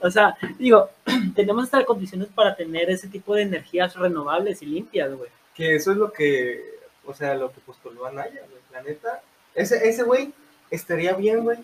[0.01, 0.91] O sea, digo,
[1.37, 5.31] tenemos estas condiciones para tener ese tipo de energías renovables y limpias, güey.
[5.55, 6.65] Que eso es lo que,
[7.05, 8.58] o sea, lo que postuló Anaya, güey.
[8.73, 9.23] La neta,
[9.55, 10.33] ese, ese güey
[10.71, 11.59] estaría bien, güey.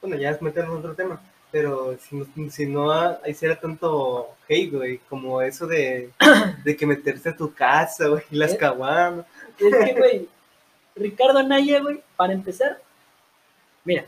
[0.00, 1.20] Bueno, ya es meternos en otro tema.
[1.50, 6.10] Pero si no, si no hiciera tanto hate, güey, como eso de,
[6.64, 8.56] de que meterse a tu casa, güey, y las ¿Eh?
[8.56, 9.26] caguamas.
[9.58, 10.28] Es que, güey,
[10.96, 12.80] Ricardo Anaya, güey, para empezar,
[13.84, 14.04] mira,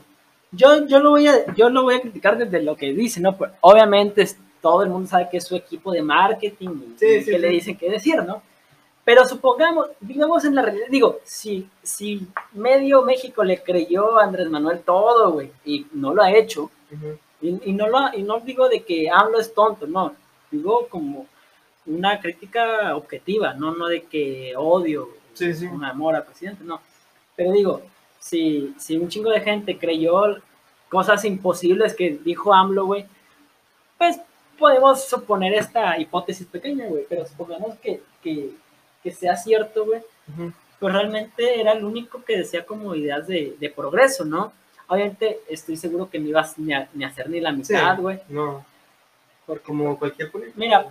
[0.51, 3.37] yo, yo, lo voy a, yo lo voy a criticar desde lo que dice, ¿no?
[3.37, 4.27] Pues, obviamente
[4.61, 7.39] todo el mundo sabe que es su equipo de marketing y, Sí, y sí, que
[7.39, 8.41] le dicen qué decir, ¿no?
[9.05, 14.49] Pero supongamos, digamos en la realidad, digo, si, si medio México le creyó a Andrés
[14.49, 16.71] Manuel todo, güey, y no lo ha hecho,
[17.39, 20.15] y, y no lo, y no digo de que AMLO es tonto, no.
[20.49, 21.27] Digo como
[21.85, 25.67] una crítica objetiva, no, no de que odio, Sí, sí.
[25.67, 26.81] un amor al presidente, no.
[27.35, 27.81] Pero digo,
[28.19, 30.37] si, si un chingo de gente creyó
[30.89, 33.05] cosas imposibles que dijo AMLO, güey,
[33.99, 34.19] pues
[34.57, 38.51] podemos suponer esta hipótesis pequeña, güey, pero supongamos que, que,
[39.05, 40.01] que sea cierto, güey,
[40.79, 44.51] pues realmente era el único que decía como ideas de, de progreso, ¿no?
[44.87, 48.19] Obviamente estoy seguro que no ibas ni a, ni a hacer ni la mitad, güey.
[48.29, 48.65] no,
[49.45, 50.59] porque, como cualquier político.
[50.59, 50.87] Mira,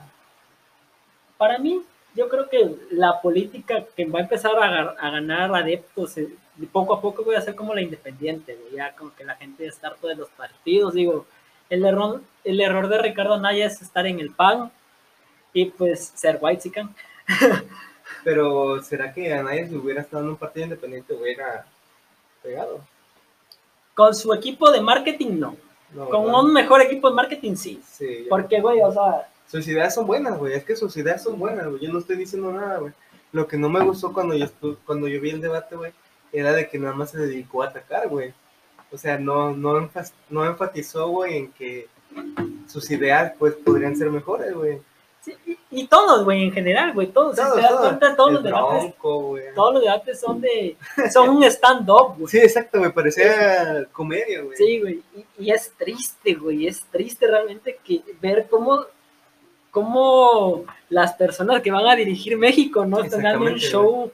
[1.36, 1.82] para mí,
[2.14, 6.28] yo creo que la política que va a empezar a, a ganar adeptos eh,
[6.72, 8.76] poco a poco voy a ser como la independiente, güey.
[8.76, 10.94] Ya como que la gente está harto de los partidos.
[10.94, 11.26] Digo,
[11.68, 14.70] el error, el error de Ricardo Anaya es estar en el PAN
[15.52, 16.94] y pues ser white chican.
[18.22, 21.66] Pero, ¿será que Anaya si hubiera estado en un partido independiente hubiera
[22.42, 22.80] pegado?
[23.94, 25.56] Con su equipo de marketing, no.
[25.94, 27.80] No, Con un mejor equipo de marketing, sí.
[28.28, 30.54] Porque, güey, o sea, Sus ideas son buenas, güey.
[30.54, 31.80] Es que sus ideas son buenas, güey.
[31.86, 32.92] Yo no estoy diciendo nada, güey.
[33.32, 35.92] Lo que no me gustó cuando yo, estu- cuando yo vi el debate, güey,
[36.32, 38.32] era de que nada más se dedicó a atacar, güey.
[38.90, 39.88] O sea, no, no,
[40.30, 41.88] no enfatizó, güey, en que
[42.66, 44.80] sus ideas, pues, podrían ser mejores, güey.
[45.24, 47.36] Sí, y, y todos, güey, en general, güey, todos.
[47.36, 47.86] si Todos, te das todos.
[47.86, 50.76] cuenta, todos El los debates, Bronco, todos los debates son de,
[51.12, 52.28] son un stand-up, güey.
[52.28, 52.92] Sí, exacto, güey.
[52.92, 54.56] Parecía comedia, güey.
[54.56, 58.84] Sí, güey, y, y es triste, güey, es triste realmente que ver cómo,
[59.70, 63.00] cómo las personas que van a dirigir México, ¿no?
[63.02, 64.12] Están dando un show,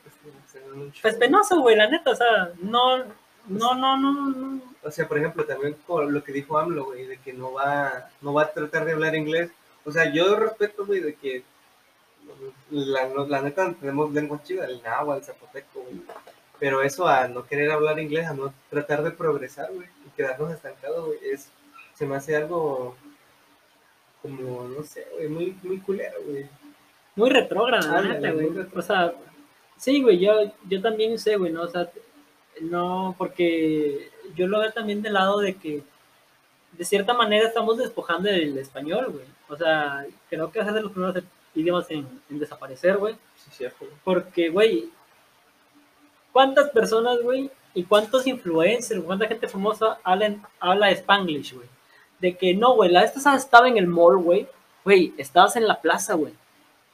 [1.03, 4.61] pues penoso, güey, la neta, o sea, no, no, no, no, no.
[4.83, 8.09] O sea, por ejemplo, también por lo que dijo AMLO, güey, de que no va,
[8.23, 9.51] no va a tratar de hablar inglés.
[9.85, 11.43] O sea, yo respeto, güey, de que
[12.71, 16.01] la, la neta tenemos lengua chida, el náhuatl, el zapoteco, güey.
[16.59, 20.53] Pero eso a no querer hablar inglés, a no tratar de progresar, güey, y quedarnos
[20.53, 21.49] estancados, güey, es,
[21.95, 22.97] se me hace algo
[24.23, 26.47] como, no sé, güey, muy, muy culero, güey.
[27.17, 28.67] Muy retrógrada, Ándale, neta, güey.
[28.75, 29.15] O sea,
[29.77, 31.63] sí, güey, yo, yo también sé, güey, ¿no?
[31.63, 31.91] O sea,
[32.61, 35.83] no, porque yo lo veo también del lado de que
[36.73, 39.25] de cierta manera estamos despojando el español, güey.
[39.51, 41.23] O sea, creo que es de los primeros
[41.55, 43.15] idiomas en, en desaparecer, güey.
[43.37, 43.85] Sí, cierto.
[44.05, 44.89] Porque, güey,
[46.33, 47.51] ¿cuántas personas, güey?
[47.75, 51.69] Y cuántos influencers, cuánta gente famosa hablan, habla Spanglish, güey.
[52.19, 54.47] De que no, güey, la pasada estaba en el mall, güey.
[54.85, 56.33] Güey, estabas en la plaza, güey.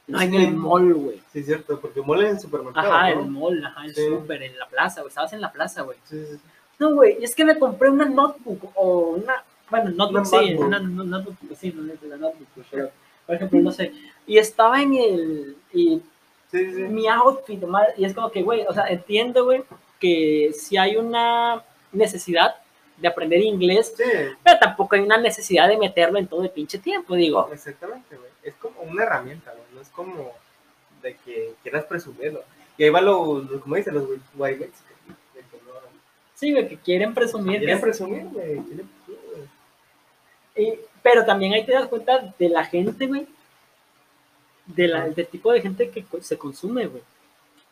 [0.07, 0.37] No en Sí.
[0.37, 1.21] el mall, güey.
[1.33, 3.21] Sí, cierto, porque mole en el supermercado, Ajá, ¿no?
[3.21, 4.07] el mall, ajá, el Sí.
[4.07, 5.09] súper, en la plaza, güey.
[5.09, 5.97] Estabas en la plaza, güey.
[6.05, 6.41] Sí, sí, sí.
[6.79, 9.43] No, güey, es que me compré una notebook o una.
[9.69, 12.89] Bueno, notebook Una sí, una, no- notebook, pues sí, no es la notebook, pero,
[13.25, 13.91] por ejemplo, no sé.
[14.25, 15.55] Y estaba en el.
[15.73, 16.01] Y
[16.49, 16.81] Sí, sí.
[16.83, 17.61] mi outfit,
[17.97, 19.63] y es como que, güey, o sea, entiendo, güey,
[19.99, 21.61] que si hay una
[21.91, 22.55] necesidad
[22.95, 24.03] de aprender inglés, Sí,
[24.43, 27.49] pero tampoco hay una necesidad de meterlo en todo el pinche tiempo, digo.
[27.51, 28.29] exactamente, güey.
[28.43, 29.63] Es como una herramienta, güey.
[29.75, 30.31] No es como
[31.01, 32.41] de que quieras presumirlo.
[32.77, 34.05] Y ahí va lo, lo como dicen los
[34.35, 34.69] white
[36.35, 37.59] Sí, güey, que quieren presumir.
[37.59, 38.59] Quieren presumir, güey.
[38.61, 38.89] Quieren
[40.57, 43.27] y- pero también ahí te das cuenta de la gente, güey,
[44.65, 47.03] de la, del tipo de gente que se consume, güey.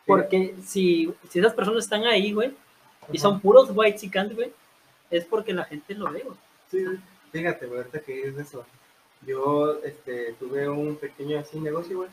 [0.06, 2.54] Porque si, si esas personas están ahí, güey,
[3.12, 4.52] y son puros white chicans, güey,
[5.10, 6.38] es porque la gente lo ve, güey.
[6.72, 6.86] Sí.
[7.32, 8.66] Fíjate, güey, ahorita que es eso.
[9.26, 12.10] Yo este, tuve un pequeño así negocio, güey,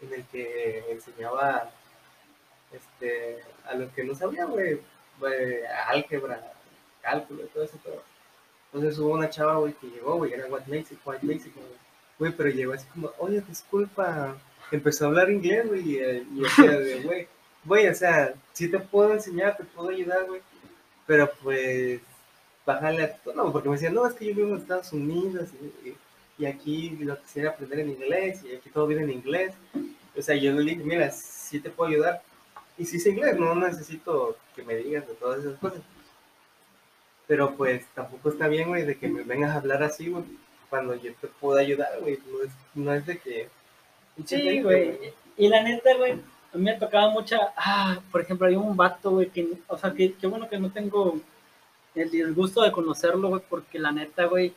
[0.00, 1.70] en el que enseñaba
[2.72, 4.80] este, a los que no sabían, güey,
[5.20, 6.52] güey, álgebra,
[7.02, 8.02] cálculo y todo eso, todo.
[8.72, 11.60] Entonces hubo una chava, güey, que llegó, güey, era White Mexico, White Mexico,
[12.18, 12.32] güey.
[12.36, 14.36] Pero llegó así como, oye, disculpa,
[14.70, 17.28] empezó a hablar inglés, güey, y, eh, y decía, de, güey,
[17.64, 20.42] güey, o sea, sí te puedo enseñar, te puedo ayudar, güey,
[21.06, 22.00] pero pues,
[22.66, 25.48] bájale a tu no, porque me decía, no, es que yo vivo en Estados Unidos
[25.84, 25.96] y, y-
[26.46, 29.54] aquí lo quisiera aprender en inglés y aquí todo viene en inglés.
[30.16, 32.22] O sea, yo le dije, mira, sí te puedo ayudar.
[32.76, 35.80] Y sí sé inglés, no necesito que me digas de todas esas cosas.
[37.28, 40.24] Pero pues tampoco está bien, güey, de que me vengas a hablar así, güey,
[40.68, 42.18] cuando yo te puedo ayudar, güey.
[42.26, 43.48] No es, no es de que...
[44.24, 44.98] Sí, güey.
[45.36, 47.52] Y la neta, güey, a mí me tocaba mucha.
[47.56, 49.46] Ah, por ejemplo, hay un vato, güey, que.
[49.68, 51.20] O sea, que, qué bueno que no tengo
[51.94, 54.52] el disgusto de conocerlo, güey, porque la neta, güey,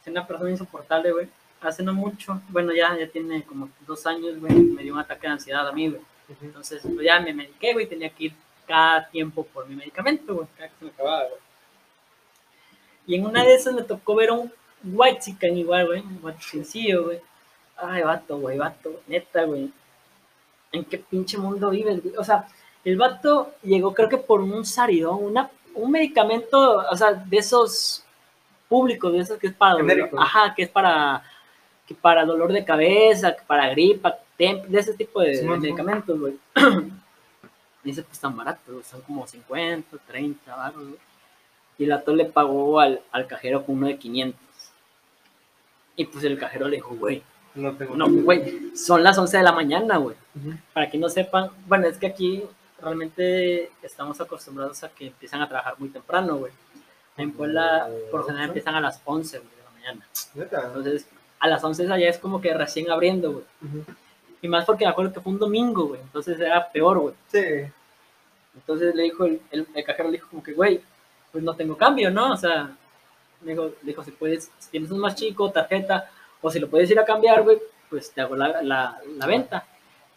[0.00, 1.28] es una persona insoportable, güey.
[1.60, 5.26] Hace no mucho, bueno, ya, ya tiene como dos años, güey, me dio un ataque
[5.26, 6.02] de ansiedad a mí, güey.
[6.42, 8.32] Entonces, pues ya me mediqué, güey, tenía que ir
[8.66, 11.45] cada tiempo por mi medicamento, güey, cada que se me acababa, güey.
[13.06, 14.52] Y en una de esas me tocó ver a un
[14.84, 17.20] white chicken igual, güey, un sencillo, güey.
[17.76, 19.70] Ay, vato, güey, vato, neta, güey.
[20.72, 22.16] ¿En qué pinche mundo vives, güey?
[22.16, 22.46] O sea,
[22.84, 28.04] el vato llegó, creo que por un saridón, una, un medicamento, o sea, de esos
[28.68, 31.22] públicos, de esos que es para dolor, ajá, que es para,
[31.86, 36.38] que para dolor de cabeza, que para gripa, de ese tipo de, medicamentos, güey.
[37.84, 41.05] Dice, pues tan barato, son como 50, 30 baros, güey.
[41.78, 44.40] Y el vato le pagó al, al cajero con uno de 500.
[45.96, 47.22] Y pues el cajero le dijo, güey,
[47.54, 47.96] No tengo...
[47.96, 50.16] no, güey, son las 11 de la mañana, güey.
[50.34, 50.56] Ujú.
[50.72, 52.42] Para que no sepan, bueno, es que aquí
[52.80, 56.52] realmente estamos acostumbrados a que empiezan a trabajar muy temprano, güey.
[57.16, 60.06] En Puebla, por lo general, empiezan a las 11 güey, de la mañana.
[60.34, 60.66] Neta.
[60.66, 61.06] Entonces,
[61.38, 63.44] a las 11 allá es como que recién abriendo, güey.
[63.62, 63.84] Ujú.
[64.42, 66.00] Y más porque me acuerdo que fue un domingo, güey.
[66.02, 67.14] Entonces era peor, güey.
[67.32, 67.70] Sí.
[68.54, 70.80] Entonces le dijo, el, el, el cajero le dijo como que, güey,
[71.36, 72.32] pues no tengo cambio, ¿no?
[72.32, 72.74] O sea,
[73.42, 76.10] me dijo, si puedes, si tienes un más chico, tarjeta,
[76.40, 77.58] o si lo puedes ir a cambiar, güey,
[77.90, 79.66] pues te hago la, la, la venta.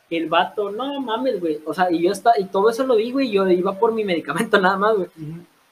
[0.10, 1.60] El vato, no mames, güey.
[1.66, 4.06] O sea, y yo está, y todo eso lo vi, güey, yo iba por mi
[4.06, 5.10] medicamento nada más, güey.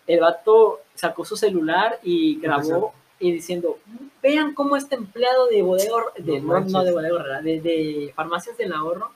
[0.06, 3.80] El vato sacó su celular y grabó y diciendo,
[4.22, 8.58] vean cómo este empleado de bodega, de, No no, no de bodega, de, de farmacias
[8.58, 9.12] del ahorro,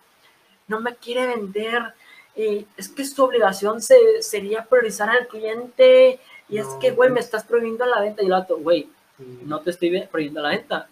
[0.69, 1.93] no me quiere vender.
[2.35, 6.19] Y es que su obligación se, sería priorizar al cliente.
[6.49, 8.21] Y es que, güey, me estás prohibiendo la venta.
[8.21, 8.89] Y el vato, güey,
[9.43, 10.87] no te estoy prohibiendo la venta.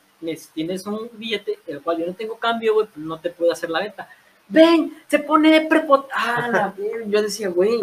[0.53, 3.69] Tienes un billete, el cual yo no tengo cambio, güey, pues no te puedo hacer
[3.69, 4.09] la venta.
[4.49, 6.09] Ven, se pone prepot...
[6.13, 6.73] Ah.
[7.07, 7.79] Yo decía, güey,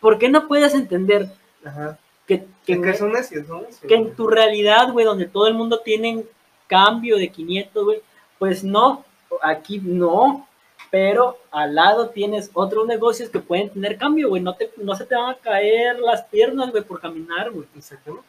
[0.00, 1.28] ¿por qué no puedes entender
[1.64, 1.98] Ajá.
[2.26, 3.80] que, que, son necios, son necios.
[3.86, 6.24] que en tu realidad, güey, donde todo el mundo tiene
[6.66, 8.00] cambio de 500, güey,
[8.38, 9.04] pues no,
[9.42, 10.46] aquí no,
[10.90, 15.04] pero al lado tienes otros negocios que pueden tener cambio, güey, no, te, no se
[15.04, 17.66] te van a caer las piernas, güey, por caminar, güey.
[17.76, 18.24] Exactamente.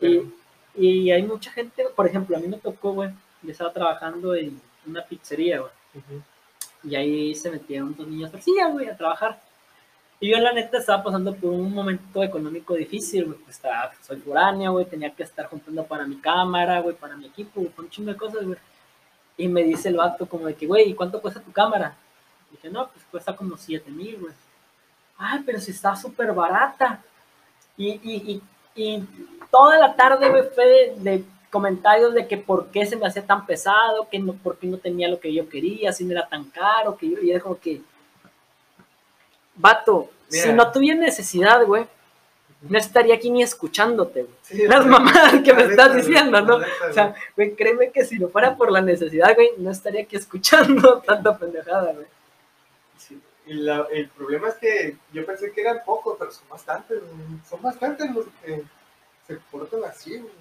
[0.00, 0.22] güey.
[0.76, 3.10] Y, y hay mucha gente, por ejemplo, a mí me tocó, güey,
[3.42, 6.22] yo estaba trabajando en una pizzería, güey, Ujú.
[6.88, 9.40] y ahí se metieron dos niños fresilla, güey, a trabajar.
[10.20, 14.16] Y yo, la neta, estaba pasando por un momento económico difícil, güey, pues estaba, soy
[14.18, 17.90] foráneo, güey, tenía que estar juntando para mi cámara, güey, para mi equipo, güey, un
[17.90, 18.58] chingo de cosas, güey.
[19.36, 21.96] Y me dice el vato como de que, güey, ¿y cuánto cuesta tu cámara?
[22.50, 24.32] Dije, no, pues cuesta como 7 mil, güey.
[25.18, 27.02] Ay, pero si está súper barata.
[27.76, 28.42] Y, y, y,
[28.74, 29.08] y
[29.50, 31.24] toda la tarde, güey, fue de, de
[31.54, 34.78] comentarios de que por qué se me hacía tan pesado, que no, por qué no
[34.78, 37.58] tenía lo que yo quería, si no era tan caro, que yo, y era como
[37.60, 37.80] que,
[39.54, 41.86] vato, si no tuviera necesidad, güey,
[42.68, 44.34] no estaría aquí ni escuchándote, güey.
[44.42, 46.56] Sí, Las la- mamadas que me estás diciendo, ¿no?
[46.56, 50.16] O sea, güey, créeme que si no fuera por la necesidad, güey, no estaría aquí
[50.16, 52.06] escuchando tanta pendejada, güey.
[52.96, 57.00] Sí, Y la- el problema es que yo pensé que eran pocos, pero son bastantes,
[57.00, 57.40] güey.
[57.48, 58.62] Son bastantes los que
[59.26, 60.32] se portan así, güey.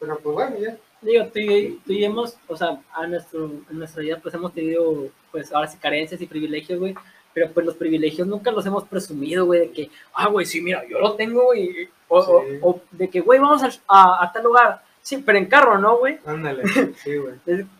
[0.00, 0.76] Pero pues bueno, ya.
[1.00, 4.52] Digo, tú y, tú y hemos, o sea, a nuestro, en nuestra vida, pues hemos
[4.52, 6.94] tenido, pues ahora sí, carencias y privilegios, güey.
[7.34, 10.82] Pero pues los privilegios nunca los hemos presumido, güey, de que, ah, güey, sí, mira,
[10.88, 11.88] yo lo tengo, güey.
[12.08, 12.58] O, o- Sí.
[12.62, 14.82] o de que, güey, vamos a, a tal lugar.
[15.02, 16.18] Sí, pero en carro, ¿no, güey?
[16.26, 16.62] Ándale,
[17.02, 17.34] sí, güey.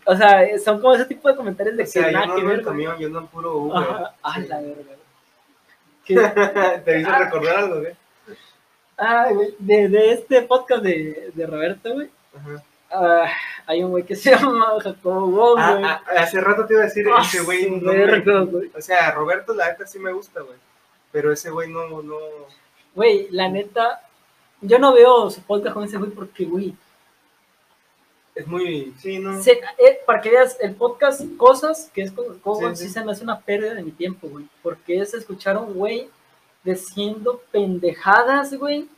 [0.06, 2.34] O sea, son como ese tipo de comentarios de O sea, que yo nada no
[2.34, 2.58] que ando ver.
[2.58, 2.72] en güey.
[2.74, 3.76] camión, yo ando en puro Uber.
[3.76, 4.46] Ajá, a Sí.
[4.48, 4.82] la verga.
[6.84, 7.92] ¿Te hizo recordar algo, güey?
[8.96, 12.08] Ay, güey, de, de este podcast de, de Roberto, güey.
[12.36, 12.62] Ajá.
[12.90, 13.26] Ah,
[13.66, 15.58] hay un güey que se llama Jacobo Wong.
[15.58, 18.70] Ah, ah, hace rato te iba a decir, ese güey no me- verga, güey.
[18.76, 20.56] O sea, Roberto, la neta sí me gusta, güey.
[21.12, 22.16] Pero ese güey no, no.
[22.94, 24.02] Güey, la neta,
[24.60, 26.74] yo no veo su podcast con ese güey porque, güey,
[28.34, 28.94] Es muy.
[28.98, 29.42] Sí, no.
[29.42, 32.90] se- eh, para que veas el podcast Cosas, que es con Cobo, Sí, sí, sí.
[32.90, 34.46] se me hace una pérdida de mi tiempo, güey.
[34.62, 36.08] Porque es escuchar a un güey
[36.62, 38.88] diciendo pendejadas, güey,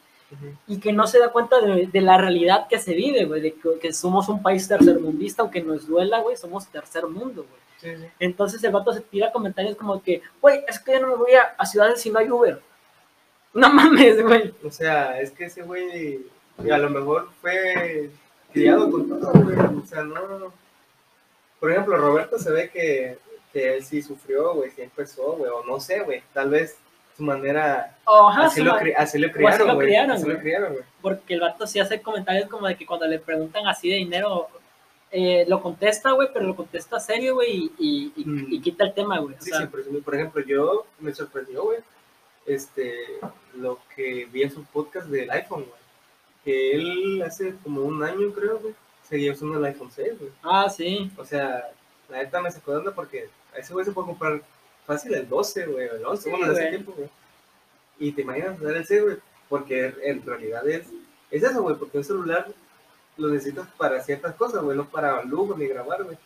[0.66, 3.55] Y que no se da cuenta de, de la realidad que se vive, güey, de
[3.55, 7.61] que, que somos un país tercermundista, aunque nos duela, güey, somos tercer mundo, güey.
[7.81, 8.11] Sí, sí.
[8.18, 11.33] Entonces el vato se tira comentarios como que, güey, es que yo no me voy
[11.33, 12.61] a, a ciudades si no hay Uber.
[13.53, 14.55] No mames, güey.
[14.64, 16.24] O sea, es que ese güey
[16.70, 18.11] a lo mejor fue
[18.53, 19.57] criado con todo, güey.
[19.57, 20.53] O sea, no.
[21.59, 23.18] Por ejemplo, Roberto se ve que,
[23.53, 26.22] que él sí sufrió, güey, sí empezó, güey, o no sé, güey.
[26.33, 26.76] Tal vez
[27.17, 27.97] su manera.
[28.07, 29.87] Ajá, así, su lo, ma- cri- así lo así criaron, lo güey.
[29.87, 33.19] criaron, Así lo criaron, porque el vato sí hace comentarios como de que cuando le
[33.19, 34.49] preguntan así de dinero,
[35.13, 38.47] eh, lo contesta, güey, pero lo contesta serio, güey, y, y, Mm.
[38.53, 39.34] y quita el tema, güey.
[39.41, 41.79] Sí, sea, sí, por, ejemplo- por ejemplo, yo me sorprendió, güey,
[42.47, 42.95] este,
[43.55, 45.80] lo que vi en su podcast del iPhone, güey.
[46.45, 48.75] Que él hace como un año, creo, güey,
[49.09, 50.30] seguía usando el iPhone 6, güey.
[50.43, 51.11] Ah, sí.
[51.18, 51.71] O sea,
[52.09, 54.41] la neta me sacó de onda porque a ese güey se puede comprar
[54.95, 56.71] fácil el 12, güey, el 11, Sí, bueno, en ese güey.
[56.71, 57.08] tiempo, güey.
[57.99, 59.17] Y te imaginas usar el 6, güey,
[59.49, 60.87] porque en realidad es,
[61.30, 62.46] es eso, güey, porque un celular
[63.17, 66.17] lo necesitas para ciertas cosas, güey, no para lujo ni grabar, güey.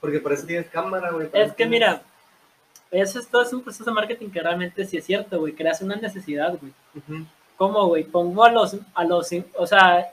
[0.00, 1.26] Porque para eso tienes cámara, güey.
[1.32, 2.02] Es que tienes- mira,
[2.90, 5.52] eso es todo es un proceso de marketing que realmente sí es cierto, güey.
[5.54, 6.72] Creas una necesidad, güey.
[6.96, 7.26] Ujú.
[7.56, 8.04] ¿Cómo, güey?
[8.04, 10.12] Pongo a los, a los, o sea,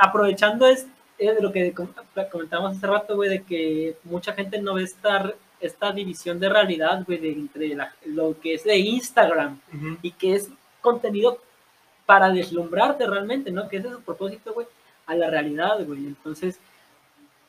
[0.00, 0.86] aprovechando es,
[1.18, 1.92] es lo que com-
[2.30, 5.32] comentábamos hace rato, güey, de que mucha gente no ve esta,
[5.66, 9.58] esta división de realidad, güey, de entre la- lo que es de Instagram
[10.02, 10.48] y que es
[10.80, 11.38] contenido
[12.06, 13.68] para deslumbrarte realmente, ¿no?
[13.68, 14.66] Que ese es su propósito, güey,
[15.06, 16.06] a la realidad, güey.
[16.06, 16.58] Entonces,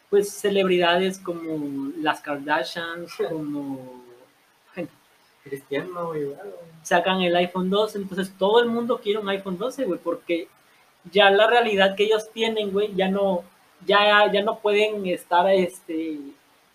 [0.09, 4.03] pues celebridades como las Kardashians, como
[5.43, 6.27] Cristiano, güey.
[6.83, 10.47] sacan el iPhone 12, entonces todo el mundo quiere un iPhone 12, güey, porque
[11.11, 13.43] ya la realidad que ellos tienen, güey, ya no,
[13.85, 16.17] ya, ya no pueden estar, este,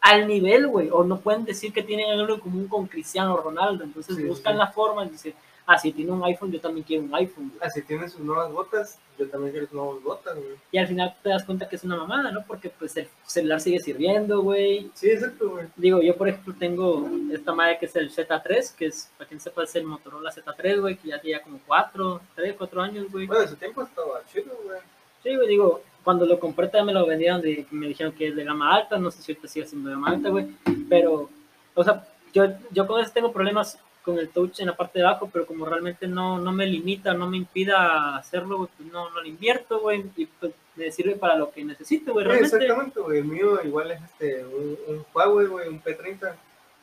[0.01, 3.85] al nivel, güey, o no pueden decir que tienen algo en común con Cristiano Ronaldo,
[3.85, 4.59] entonces Sí, buscan sí.
[4.59, 5.35] la forma y dicen,
[5.66, 7.60] ah, si tiene un iPhone, yo también quiero un iPhone, güey.
[7.62, 10.56] Ah, si tienes sus nuevas botas, yo también quiero sus nuevas botas, güey.
[10.72, 12.43] Y al final te das cuenta que es una mamada, ¿no?
[12.47, 14.90] Porque pues el celular sigue sirviendo, güey.
[14.94, 15.66] Sí, exacto, güey.
[15.77, 19.39] Digo, yo por ejemplo tengo esta madre que es el Z3, que es, para quien
[19.39, 23.27] sepa, es el Motorola Z3, güey, que ya tiene como 4, 3, 4 años, güey.
[23.27, 24.78] Bueno, en su tiempo estaba chido, güey.
[25.22, 28.36] Sí, güey, digo, cuando lo compré también me lo vendieron, de, me dijeron que es
[28.36, 30.47] de gama alta, no sé si ahorita sigue siendo de gama alta, güey,
[30.89, 31.28] pero,
[31.74, 35.06] o sea, yo, yo con eso tengo problemas con el touch en la parte de
[35.06, 39.10] abajo, pero como realmente no, no me limita, no me impida hacerlo, güey, pues no,
[39.10, 42.56] no lo invierto, güey, y pues me sirve para lo que necesito, güey, Sí, realmente.
[42.56, 43.18] exactamente, güey.
[43.18, 46.32] El mío igual es este, un, un Huawei, güey, un P30.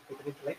[0.07, 0.57] P30 Lite.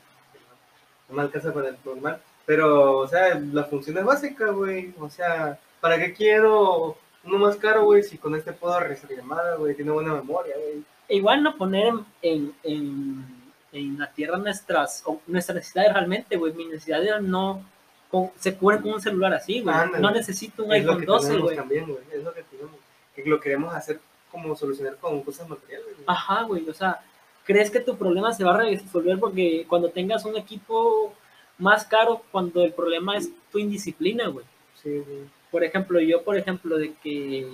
[1.08, 2.20] No me alcanza para el normal.
[2.44, 4.92] Pero, o sea, la función es básica, güey.
[4.98, 6.96] O sea, ¿para qué quiero
[7.28, 8.02] uno más caro, güey?
[8.02, 9.74] Si con este puedo realizar llamadas, güey.
[9.74, 10.82] Tiene buena memoria, güey.
[11.08, 13.24] E igual no poner en, en,
[13.72, 17.62] en, la tierra nuestras, nuestras necesidades realmente, güey, mis necesidades no
[18.10, 21.26] con- se cubren con un celular así, güey, no necesito un Es iPhone que 12,
[21.26, 21.56] tenemos güey.
[21.56, 21.98] también, güey.
[22.12, 22.72] Es lo que tenemos.
[23.14, 24.00] Que lo queremos hacer
[24.30, 26.04] como solucionar con cosas materiales, güey.
[26.06, 27.00] Ajá, güey, o sea,
[27.44, 31.14] ¿crees que tu problema se va a resolver porque cuando tengas un equipo
[31.56, 34.44] más caro, cuando el problema es tu indisciplina, güey?
[34.82, 35.37] Sí, güey.
[35.50, 37.46] Por ejemplo, yo, por ejemplo, de que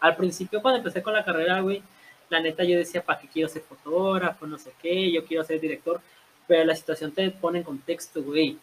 [0.00, 1.82] al principio cuando empecé con la carrera, güey,
[2.28, 4.46] la neta yo decía, ¿para qué quiero ser fotógrafo?
[4.46, 6.00] No sé qué, yo quiero ser director,
[6.46, 8.58] pero la situación te pone en contexto, güey.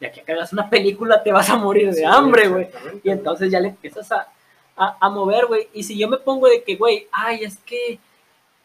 [0.00, 2.68] De aquí a que hagas una película te vas a morir de Sí, hambre, güey.
[3.02, 4.28] Y entonces ya le empiezas a,
[4.76, 5.68] a, a mover, güey.
[5.72, 7.98] Y si yo me pongo de que, güey, ay, es que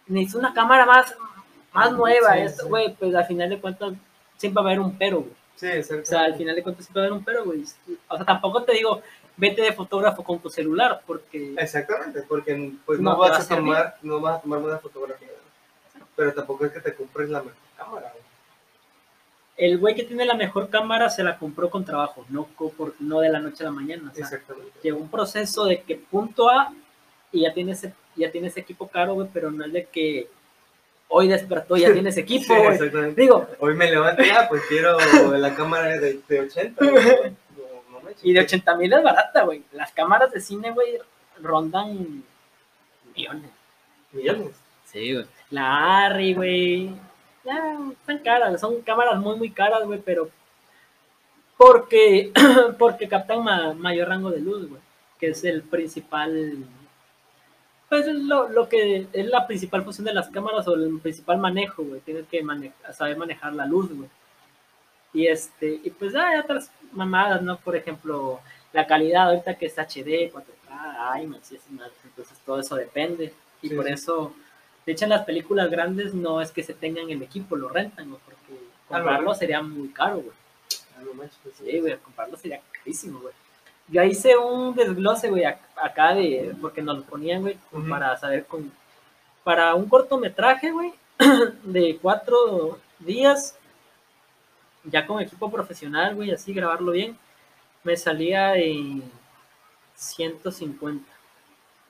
[0.08, 1.16] necesito una cámara más,
[1.74, 2.70] más nueva, esto, sí.
[2.70, 3.94] güey, pues al final de cuentas
[4.38, 5.34] siempre va a haber un pero, güey.
[5.56, 6.04] Sí, exacto.
[6.04, 7.64] O sea, al final de cuentas siempre va a haber un pero, güey.
[8.10, 9.02] O sea, tampoco te digo,
[9.42, 11.56] vete de fotógrafo con tu celular, porque...
[11.58, 15.30] Exactamente, porque pues No vas va a tomar, no vas a tomar buena fotografía.
[16.16, 18.12] Pero tampoco es que te compres la mejor cámara.
[18.12, 18.24] güey.
[19.58, 23.20] El güey que tiene la mejor cámara se la compró con trabajo, no, por, no
[23.20, 24.12] de la noche a la mañana.
[24.12, 24.74] O sea, Exactamente.
[24.84, 26.72] lleva un proceso de que punto A
[27.32, 30.30] y ya tienes, ya tienes equipo caro, güey, pero no es de que
[31.08, 33.20] hoy despertó ya tienes Sí, equipo, exactamente.
[33.20, 35.00] Digo, Hoy me levanté, ah, pues quiero
[35.36, 36.86] la cámara de, de 80.
[36.86, 37.36] güey.
[38.24, 38.46] Y de chingues.
[38.46, 39.64] 80 mil es barata, güey.
[39.74, 40.98] Las cámaras de cine, güey,
[41.42, 42.24] rondan
[43.16, 43.52] millones.
[44.12, 44.56] Millones.
[44.86, 45.26] Sí, güey.
[45.50, 46.92] La Arri, güey.
[47.44, 50.30] Ya, están caras, son cámaras muy, muy caras, güey, pero
[51.58, 52.32] porque,
[52.80, 54.82] porque captan ma- mayor rango de luz, güey,
[55.20, 56.58] que es el principal,
[57.90, 61.38] pues es lo, lo que es la principal función de las cámaras o el principal
[61.40, 64.10] manejo, güey, tienes que mane- saber manejar la luz, güey.
[65.14, 67.58] Y este, y pues hay otras mamadas, ¿no?
[67.58, 68.40] Por ejemplo,
[68.74, 73.34] la calidad ahorita que es HD, 4K, ay, no sé, entonces todo eso depende.
[73.62, 74.34] Y Sí, por eso,
[74.86, 78.10] de hecho, en las películas grandes no es que se tengan el equipo, lo rentan,
[78.10, 78.42] güey, porque
[78.90, 80.32] Ah, lo comprarlo sería muy caro, güey.
[80.98, 83.34] Ah, no pues, Sí, güey, comprarlo sería carísimo, güey.
[83.90, 87.58] Yo hice un desglose, güey, ac- acá de, porque nos lo ponían, güey,
[87.90, 88.72] para saber con,
[89.44, 90.94] para un cortometraje, güey,
[91.64, 93.56] de cuatro días,
[94.84, 97.18] ya con equipo profesional, güey, así grabarlo bien,
[97.84, 99.04] me salía en
[99.96, 101.06] 150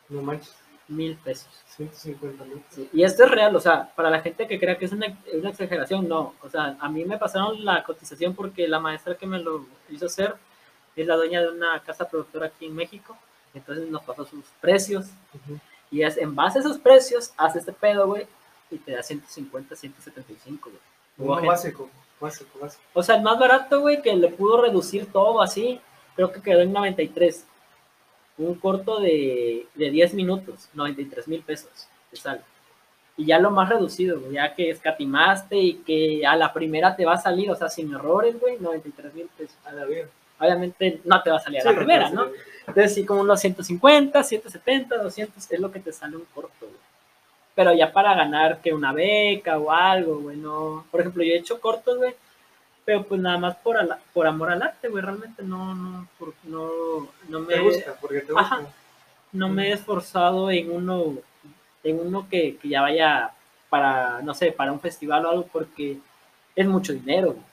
[0.10, 0.56] No manches,
[0.88, 1.50] mil pesos.
[1.76, 2.64] 150 mil.
[2.70, 5.18] Sí, Y esto es real, o sea, para la gente que crea que es una,
[5.34, 6.36] una exageración, no.
[6.42, 10.06] O sea, a mí me pasaron la cotización porque la maestra que me lo hizo
[10.06, 10.36] hacer
[10.96, 13.18] es la dueña de una casa productora aquí en México.
[13.54, 15.08] Entonces nos pasó sus precios.
[15.90, 18.28] Y es, en base a esos precios, hace este pedo, güey,
[18.70, 20.82] y te da 150, 175, güey.
[21.18, 21.90] Uno básico,
[22.22, 22.84] básico, básico.
[22.94, 25.80] O sea, el más barato, güey, que le pudo reducir todo así,
[26.16, 27.46] creo que quedó en 93.
[28.38, 32.42] Un corto de, de 10 minutos, 93 mil pesos, te sale.
[33.18, 37.06] Y ya lo más reducido, güey, ya que escatimaste y que a la primera te
[37.06, 39.58] va a salir, o sea, sin errores, güey, 93 mil pesos.
[39.66, 40.06] A la vida.
[40.40, 42.28] Obviamente no te va a salir a Sí, la primera, ¿no?
[42.68, 46.91] Entonces, sí, como unos 150, 170, 200 es lo que te sale un corto, güey.
[47.56, 50.86] Pero ya para ganar que una beca o algo, güey, no.
[50.90, 52.16] Por ejemplo, yo he hecho cortos, güey,
[52.86, 56.34] pero pues nada más por, ala- por amor al arte, güey, realmente no, no, por-
[56.44, 58.42] no, no me, Te gusta, porque te gusta.
[58.42, 58.62] Ajá.
[59.34, 61.16] no me he esforzado en uno,
[61.84, 63.32] en uno que, que ya vaya
[63.70, 65.98] para, no sé, para un festival o algo, porque
[66.56, 67.46] es mucho dinero, güey.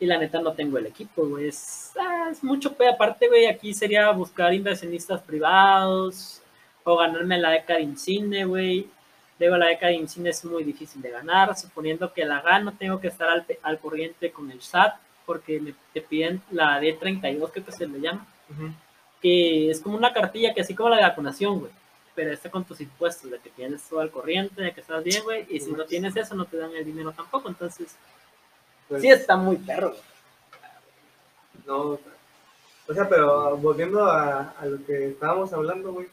[0.00, 1.48] Y la neta no tengo el equipo, güey.
[1.48, 2.88] Es, ah, es mucho pe.
[2.88, 6.40] Aparte, güey, aquí sería buscar inversionistas privados
[6.90, 8.88] o ganarme la beca de Incine, güey.
[9.38, 11.56] Luego la beca de Incine es muy difícil de ganar.
[11.56, 14.94] Suponiendo que la gano, tengo que estar al, al corriente con el SAT
[15.26, 18.26] porque me, te piden la D32, creo que se le llama
[19.20, 21.72] que es como una cartilla que así como la de vacunación, güey.
[22.14, 25.22] pero este con tus impuestos, de que tienes todo al corriente, de que estás bien,
[25.24, 27.96] güey, y si no tienes eso, no te dan el dinero tampoco, entonces,
[28.88, 30.02] Pues, sí está muy perro, güey.
[31.66, 31.98] No,
[32.88, 36.06] o sea, pero volviendo a, a lo que estábamos hablando, güey,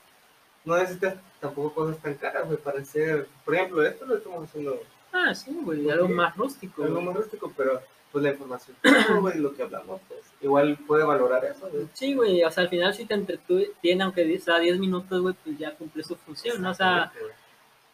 [0.66, 4.80] no necesitas tampoco cosas tan caras, güey, para hacer, por ejemplo, esto lo estamos haciendo
[5.14, 7.06] Ah, sí, güey, algo más rústico, algo güey.
[7.08, 7.82] más rústico, pero
[8.12, 8.76] pues la información,
[9.22, 11.88] güey, lo que hablamos, pues igual puede valorar eso, güey.
[11.94, 15.58] Sí, güey, o sea, al final si te entretiene, aunque sea 10 minutos, güey, pues
[15.58, 16.72] ya cumple su función, ¿no?
[16.72, 17.12] O sea,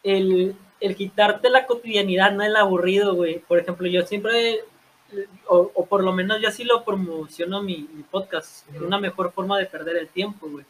[0.02, 3.38] el, el quitarte la cotidianidad, no el aburrido, güey.
[3.40, 4.60] Por ejemplo, yo siempre,
[5.46, 9.58] o, o por lo menos yo así lo promociono mi, mi podcast, una mejor forma
[9.58, 10.64] de perder el tiempo, güey.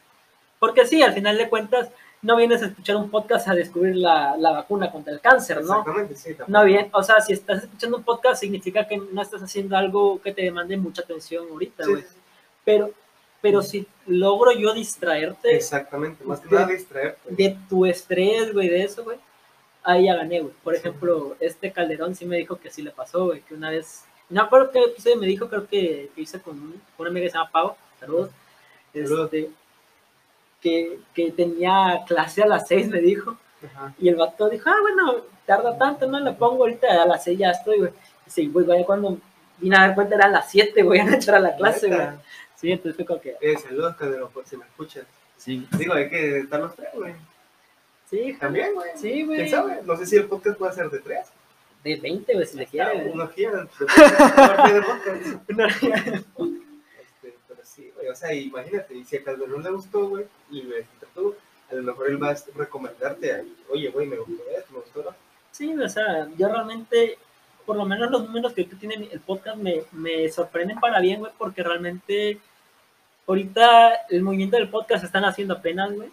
[0.63, 1.89] Porque sí, al final de cuentas,
[2.23, 5.81] no vienes a escuchar un podcast a descubrir la, la vacuna contra el cáncer, ¿no?
[5.81, 6.29] Exactamente, sí.
[6.35, 6.53] tampoco.
[6.53, 10.23] No bien, o sea, si estás escuchando un podcast significa que no estás haciendo algo
[10.23, 12.03] que te demande mucha atención ahorita, Sí, güey.
[12.03, 12.17] sí, sí.
[12.65, 12.93] Pero,
[13.41, 17.21] pero si logro yo distraerte Exactamente, más que De- nada distraerte.
[17.29, 19.19] de tu estrés, güey, de eso, güey,
[19.83, 20.55] ahí ya gané, güey.
[20.63, 24.05] Por ejemplo, este Calderón sí me dijo que sí le pasó, güey, que una vez,
[24.31, 27.27] no acuerdo qué episodio me dijo, creo que, que hice con, un- con una amiga
[27.27, 28.31] que se llama Pau, saludos,
[28.93, 29.25] Saludos.
[29.33, 29.51] este,
[30.63, 33.93] que, que tenía clase a las seis, me dijo, Ajá.
[33.99, 37.39] y el vato dijo, ah, bueno, tarda tanto, no la pongo ahorita a las seis
[37.39, 37.91] ya estoy, güey.
[38.27, 39.19] Y sí, güey, güey, cuando
[39.59, 42.01] vine a dar cuenta eran las siete, güey, a entrar a la clase, güey.
[42.57, 45.05] Sí, entonces fue como que, Eh, saludos, Calderón, por si me escuchas.
[45.37, 47.13] sí, Digo, hay que estar los tres, güey.
[48.09, 48.91] sí, También, güey.
[48.97, 49.39] Sí, güey.
[49.39, 49.81] ¿Quién sabe?
[49.85, 51.27] No sé si el podcast puede ser de tres.
[51.83, 52.95] De 20, güey, si le quiere.
[53.01, 53.11] güey.
[53.13, 56.62] Uno parte de podcast.
[58.03, 61.35] Güey, o sea, imagínate, y si a Calderón le gustó, güey, y dijiste tú,
[61.71, 65.03] a lo mejor él va a recomendarte, a, oye, güey, me gustó esto, me gustó
[65.03, 65.15] lo
[65.53, 67.19] Sí, o sea, yo realmente,
[67.67, 71.21] por lo menos los números que ahorita tiene el podcast me, me sorprenden para bien,
[71.21, 72.41] güey, porque realmente
[73.27, 76.11] ahorita el movimiento del podcast se están haciendo apenas, güey.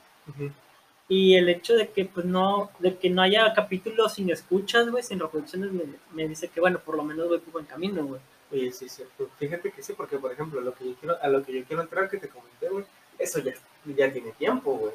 [1.07, 5.03] Y el hecho de que pues no, de que no haya capítulos sin escuchas, güey,
[5.03, 5.83] sin reproducciones, me,
[6.13, 8.21] me dice que bueno, por lo menos voy por buen camino, güey.
[8.51, 9.03] Oye, sí, sí,
[9.37, 11.83] fíjate que sí, porque por ejemplo, lo que yo quiero, a lo que yo quiero
[11.83, 12.83] entrar, que te comenté, güey,
[13.19, 13.53] eso ya,
[13.85, 14.93] ya tiene tiempo, güey.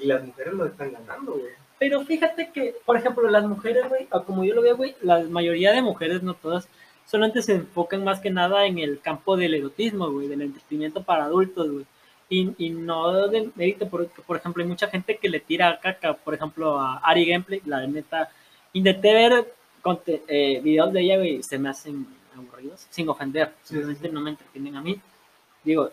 [0.00, 1.52] Y las mujeres lo están ganando, güey.
[1.78, 5.72] Pero fíjate que, por ejemplo, las mujeres, güey, como yo lo veo, güey, la mayoría
[5.72, 6.68] de mujeres, no todas,
[7.06, 11.24] solamente se enfocan más que nada en el campo del erotismo, güey, del entretenimiento para
[11.24, 11.86] adultos, güey.
[12.28, 16.14] Y, y no de mérito, porque, por ejemplo, hay mucha gente que le tira caca,
[16.14, 18.28] por ejemplo, a Ari Gameplay, la neta,
[18.72, 19.52] intenté ver
[19.82, 22.06] conte- eh, videos de ella, güey, se me hacen
[22.90, 24.14] sin ofender, Sí, simplemente sí, sí.
[24.14, 25.00] no me entretienen a mí.
[25.64, 25.90] Digo,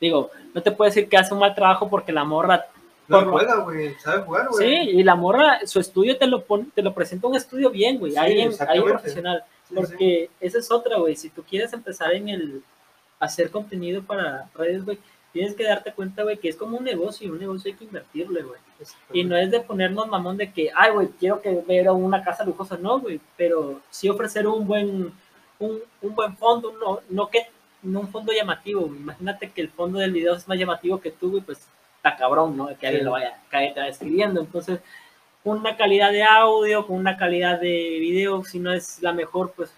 [0.00, 2.66] digo, no te puedo decir que hace un mal trabajo porque la morra
[3.08, 5.00] No juega, güey, sabe jugar, Sí, güey.
[5.00, 8.12] y la morra, su estudio te lo pone, te lo presenta un estudio bien, güey,
[8.12, 9.44] Sí, alguien, alguien profesional.
[9.68, 11.14] Sí, Porque esa es otra, güey.
[11.16, 12.62] Si tú quieres empezar en el
[13.18, 14.98] hacer contenido para redes, güey,
[15.32, 17.84] tienes que darte cuenta, güey, que es como un negocio y un negocio hay que
[17.84, 18.58] invertirle, güey.
[18.82, 18.94] sí.
[19.12, 22.44] Y no es de ponernos mamón de que, ay, güey, quiero que vea una casa
[22.44, 25.12] lujosa, no, güey, pero sí ofrecer un buen,
[25.60, 27.46] un, un buen fondo, no, no que
[27.82, 28.98] no un fondo llamativo, güey.
[28.98, 31.66] Imagínate que el fondo del video es más llamativo que tú, güey, pues
[31.96, 32.76] está cabrón, ¿no?
[32.78, 34.40] Que alguien lo vaya, vaya escribiendo.
[34.40, 34.80] Entonces,
[35.44, 39.70] una calidad de audio, con una calidad de video, si no es la mejor, pues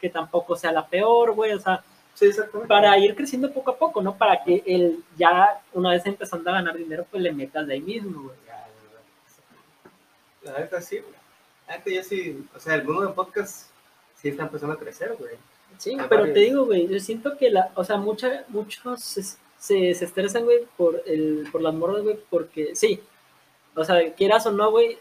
[0.00, 1.82] que tampoco sea la peor, güey, o sea,
[2.14, 2.30] Sí,
[2.68, 4.16] para ir creciendo poco a poco, ¿no?
[4.16, 7.80] Para que él ya, una vez empezando a ganar dinero, pues le metas de ahí
[7.80, 8.36] mismo, güey.
[10.42, 11.14] La neta sí, güey.
[11.68, 13.68] Neta yo sí, o sea, el mundo de podcast
[14.24, 15.34] sí está empezando a crecer, güey.
[15.76, 16.46] Sí, Hay pero te varios.
[16.46, 20.60] digo, güey, yo siento que la, o sea, mucha, muchos se, se, se estresan, güey,
[20.78, 23.02] por, el, por las morras, güey, porque sí,
[23.74, 24.96] o sea, quieras o no, güey,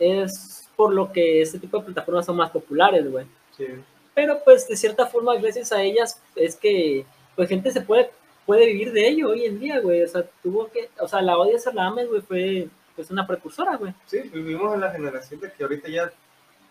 [0.00, 3.26] es por lo que este tipo de plataformas son más populares, güey.
[3.56, 3.66] Sí.
[4.12, 7.04] Pero pues de cierta forma, gracias a ellas, es que
[7.36, 8.10] pues gente se puede,
[8.44, 10.02] puede vivir de ello hoy en día, güey.
[10.02, 13.92] O sea, tuvo que, o sea, la Odia Salames, güey, fue pues una precursora, güey.
[14.06, 16.12] Sí, vivimos en la generación de que ahorita ya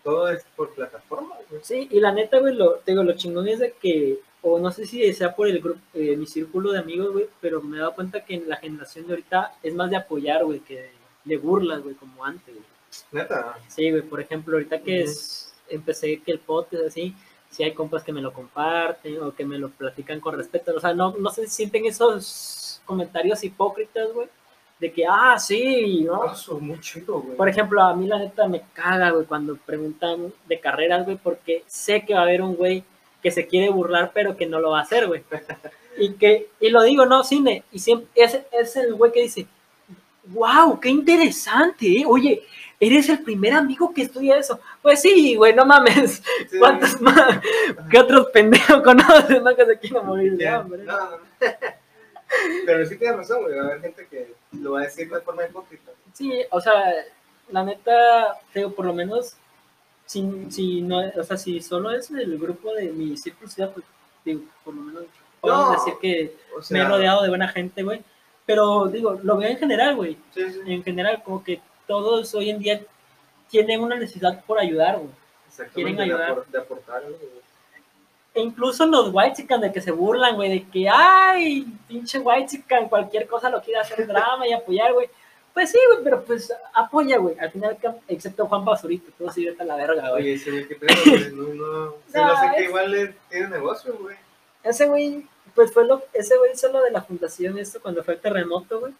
[0.04, 1.62] todo es por plataforma, güey.
[1.64, 4.70] Sí, y la neta, güey, lo, te digo, lo chingón es de que, o no
[4.70, 7.80] sé si sea por el grupo, eh, mi círculo de amigos, güey, pero me he
[7.80, 10.90] dado cuenta que en la generación de ahorita es más de apoyar, güey, que
[11.24, 12.66] de burlas, güey, como antes, güey.
[13.10, 13.58] Neta.
[13.66, 17.14] Sí, güey, por ejemplo, ahorita que es, empecé que el podcast así,
[17.50, 20.80] si hay compas que me lo comparten o que me lo platican con respeto, o
[20.80, 24.28] sea, no, no se sienten esos comentarios hipócritas, güey,
[24.78, 26.32] de que, ah, sí, ¿no?
[26.32, 27.36] Eso, muy chido, güey.
[27.36, 31.62] Por ejemplo, a mí la neta me caga, güey, cuando preguntan de carreras, güey, porque
[31.66, 32.84] sé que va a haber un güey
[33.22, 35.22] que se quiere burlar, pero que no lo va a hacer, güey.
[35.96, 39.46] Y que, y lo digo, no, cine, y siempre, es, es el güey que dice,
[40.24, 42.04] wow, qué interesante, ¿eh?
[42.04, 42.42] oye,
[42.80, 44.58] eres el primer amigo que estudia eso.
[44.82, 46.58] Pues sí, güey, no mames, Sí.
[46.58, 47.40] ¿cuántos más?
[47.90, 49.54] ¿Qué otros pendejos conoces, no?
[49.54, 50.82] Que se quieren morir de hambre.
[50.82, 51.16] no, no.
[52.66, 53.54] Pero sí tienes razón, güey.
[53.54, 55.92] Va a haber gente que lo va a decir de forma hipócrita.
[56.12, 56.92] Sí, o sea,
[57.50, 59.36] la neta, digo, por lo menos,
[60.06, 63.86] si, si, no, o sea, si solo es el grupo de mi círculo pues,
[64.24, 65.04] digo, por lo menos,
[65.40, 68.02] podemos No, decir que O me he rodeado de buena gente, güey.
[68.46, 70.18] Pero, digo, lo veo en general, güey.
[70.32, 70.60] Sí, sí.
[70.66, 72.80] En general, como que todos hoy en día
[73.48, 75.10] tienen una necesidad por ayudar, güey.
[75.72, 76.44] Quieren ayudar.
[76.46, 77.43] De aportar algo, güey.
[78.34, 83.28] E incluso los white de que se burlan, güey, de que, ay, pinche white cualquier
[83.28, 85.08] cosa lo quiere hacer drama y apoyar, güey.
[85.52, 87.38] Pues sí, güey, pero pues apoya, güey.
[87.38, 87.78] Al final,
[88.08, 90.22] excepto Juan Basurito, todo se vete a la verga, güey.
[90.24, 91.32] Oye, ese güey, qué pedo, güey.
[91.32, 91.94] No, no.
[92.10, 94.16] Se No, lo sé que igual tiene negocio, güey.
[94.64, 95.24] Ese güey,
[95.54, 98.80] pues fue lo, ese güey hizo lo de la fundación esto cuando fue el terremoto,
[98.80, 98.94] güey,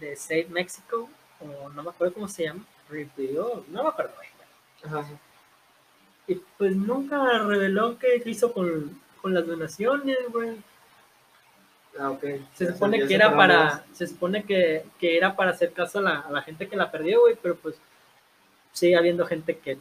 [0.00, 4.28] de Save Mexico, o no me acuerdo cómo se llama, Rebuild, no me acuerdo, güey.
[4.84, 5.06] Ajá.
[6.32, 10.56] Y pues nunca reveló qué hizo con, con las donaciones, güey.
[11.98, 12.16] Ah.
[12.54, 13.82] Se Ya supone que era para, vas.
[13.92, 16.90] se supone que, que era para hacer caso a la, a la gente que la
[16.90, 17.76] perdió, güey, pero pues
[18.72, 19.78] sigue habiendo gente que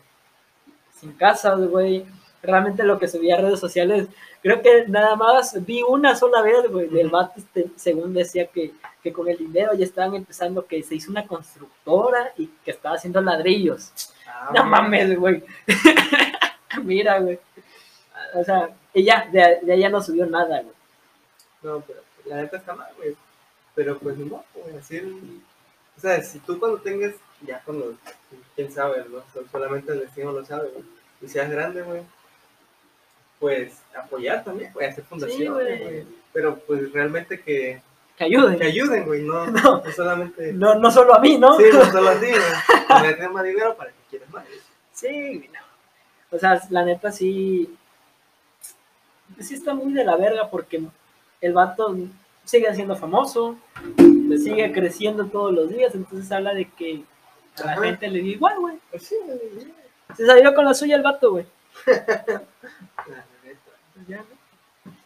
[0.99, 2.05] sin casas, güey.
[2.43, 4.07] Realmente lo que subía a redes sociales,
[4.41, 8.73] creo que nada más vi una sola vez, güey, del vato, este, según decía que,
[9.03, 12.95] que con el dinero ya estaban empezando, que se hizo una constructora y que estaba
[12.95, 13.91] haciendo ladrillos.
[14.27, 15.43] Ah, No mames, güey.
[16.83, 17.39] Mira, güey.
[18.35, 20.75] O sea, ya, de, de ya no subió nada, güey.
[21.63, 23.15] No, pero la neta está mal, güey.
[23.75, 24.97] Pero pues no, güey, así.
[24.97, 25.41] el-
[25.97, 27.95] O sea, si tú cuando tengas, ya cuando,
[28.55, 29.23] quién sabe, ¿no?
[29.33, 30.83] So- Solamente el destino lo sabe, güey.
[31.21, 32.01] Y seas grande, güey.
[33.39, 35.79] Pues apoyar también, güey, hacer fundaciones, güey.
[35.83, 36.05] güey.
[36.33, 37.81] Pero pues realmente que,
[38.17, 38.57] Que ayuden.
[38.59, 39.81] que ayuden, güey, no, No.
[39.83, 40.53] no solamente.
[40.53, 41.57] No, no solo a mí, ¿no?
[41.57, 42.87] Sí, no solo así, güey.
[42.87, 44.45] Para que tengas más dinero para que quieras más.
[44.93, 45.59] Sí, güey, no.
[46.31, 47.75] O sea, la neta sí.
[49.39, 50.83] Sí está muy de la verga porque
[51.41, 51.95] el vato
[52.43, 53.57] sigue siendo famoso,
[54.37, 57.03] sigue creciendo todos los días, entonces habla de que
[57.57, 57.83] a la Ajá.
[57.83, 58.77] gente le da igual, güey.
[58.89, 59.39] Pues sí, güey.
[60.15, 61.45] Se salió con la suya el vato, güey.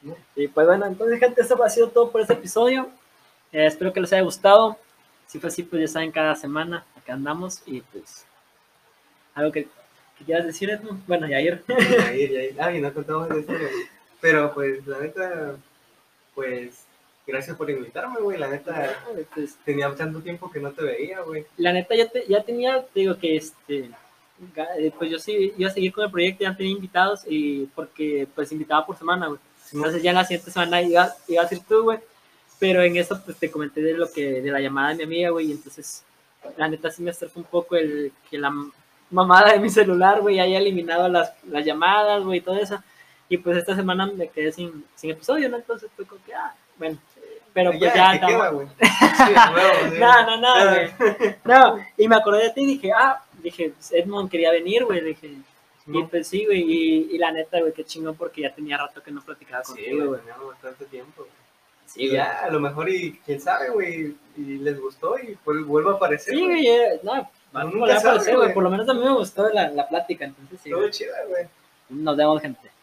[0.01, 0.15] ¿no?
[0.35, 2.89] Y pues bueno, entonces gente, eso ha sido todo por este episodio.
[3.51, 4.77] Eh, espero que les haya gustado.
[5.27, 8.25] Si fue así, pues ya saben, cada semana acá andamos y pues
[9.33, 9.67] algo que
[10.23, 11.05] quieras decir, Edmund.
[11.07, 11.63] Bueno, Yair.
[11.67, 12.55] Yair, Yair.
[12.61, 13.67] Ay, no contamos esa historia.
[14.21, 15.55] Pero pues, la neta,
[16.33, 16.85] pues,
[17.27, 18.37] gracias por invitarme, güey.
[18.37, 18.93] La neta,
[19.33, 21.45] Pues, tenía tanto tiempo que no te veía, güey.
[21.57, 23.89] la neta ya, te- ya tenía, te digo que este,
[24.77, 28.27] eh, pues yo sí iba a seguir con el proyecto, ya tenía invitados y porque
[28.35, 29.39] pues invitaba por semana, güey.
[29.73, 31.99] Entonces ya en la siguiente semana iba, iba a ser tú, güey.
[32.59, 35.29] Pero en eso pues te comenté de lo que, de la llamada de mi amiga,
[35.31, 36.03] güey, y entonces
[36.57, 38.53] la neta sí me estresó un poco el que la
[39.15, 42.77] mamada de mi celular, güey, haya eliminado las, las llamadas, güey, todo eso.
[43.29, 45.57] Y pues esta semana me quedé sin, sin episodio, ¿no?
[45.57, 46.97] Entonces fue como que, ah, bueno.
[47.53, 48.67] Pero pues ya, te estamos- queda, güey.
[49.15, 49.97] Sí, a huevo, sí.
[49.99, 51.35] no, no, no, güey.
[51.45, 54.99] No, y me acordé de ti y dije, ah, dije, Edmond quería venir, güey.
[55.01, 55.41] Dije, y
[55.87, 56.07] No.
[56.09, 56.61] pues sí, güey.
[56.61, 59.71] Y, y la neta, güey, qué chingón porque ya tenía rato que no platicaba Sí,
[59.71, 60.19] contigo, güey, güey.
[60.19, 61.21] teníamos bastante tiempo.
[61.23, 61.29] güey.
[61.87, 65.91] Sí, ya, a lo mejor, y quién sabe, güey, y les gustó y pues vuelvo
[65.91, 66.33] a aparecer.
[66.35, 66.65] Sí, güey.
[66.65, 66.99] güey,
[67.63, 68.35] va a güey.
[68.35, 68.53] güey.
[68.53, 70.71] Por lo menos a mí me gustó la, la plática, entonces sí.
[70.71, 70.91] Güey.
[70.91, 71.45] chida, güey.
[71.89, 72.74] Nos vemos, gente.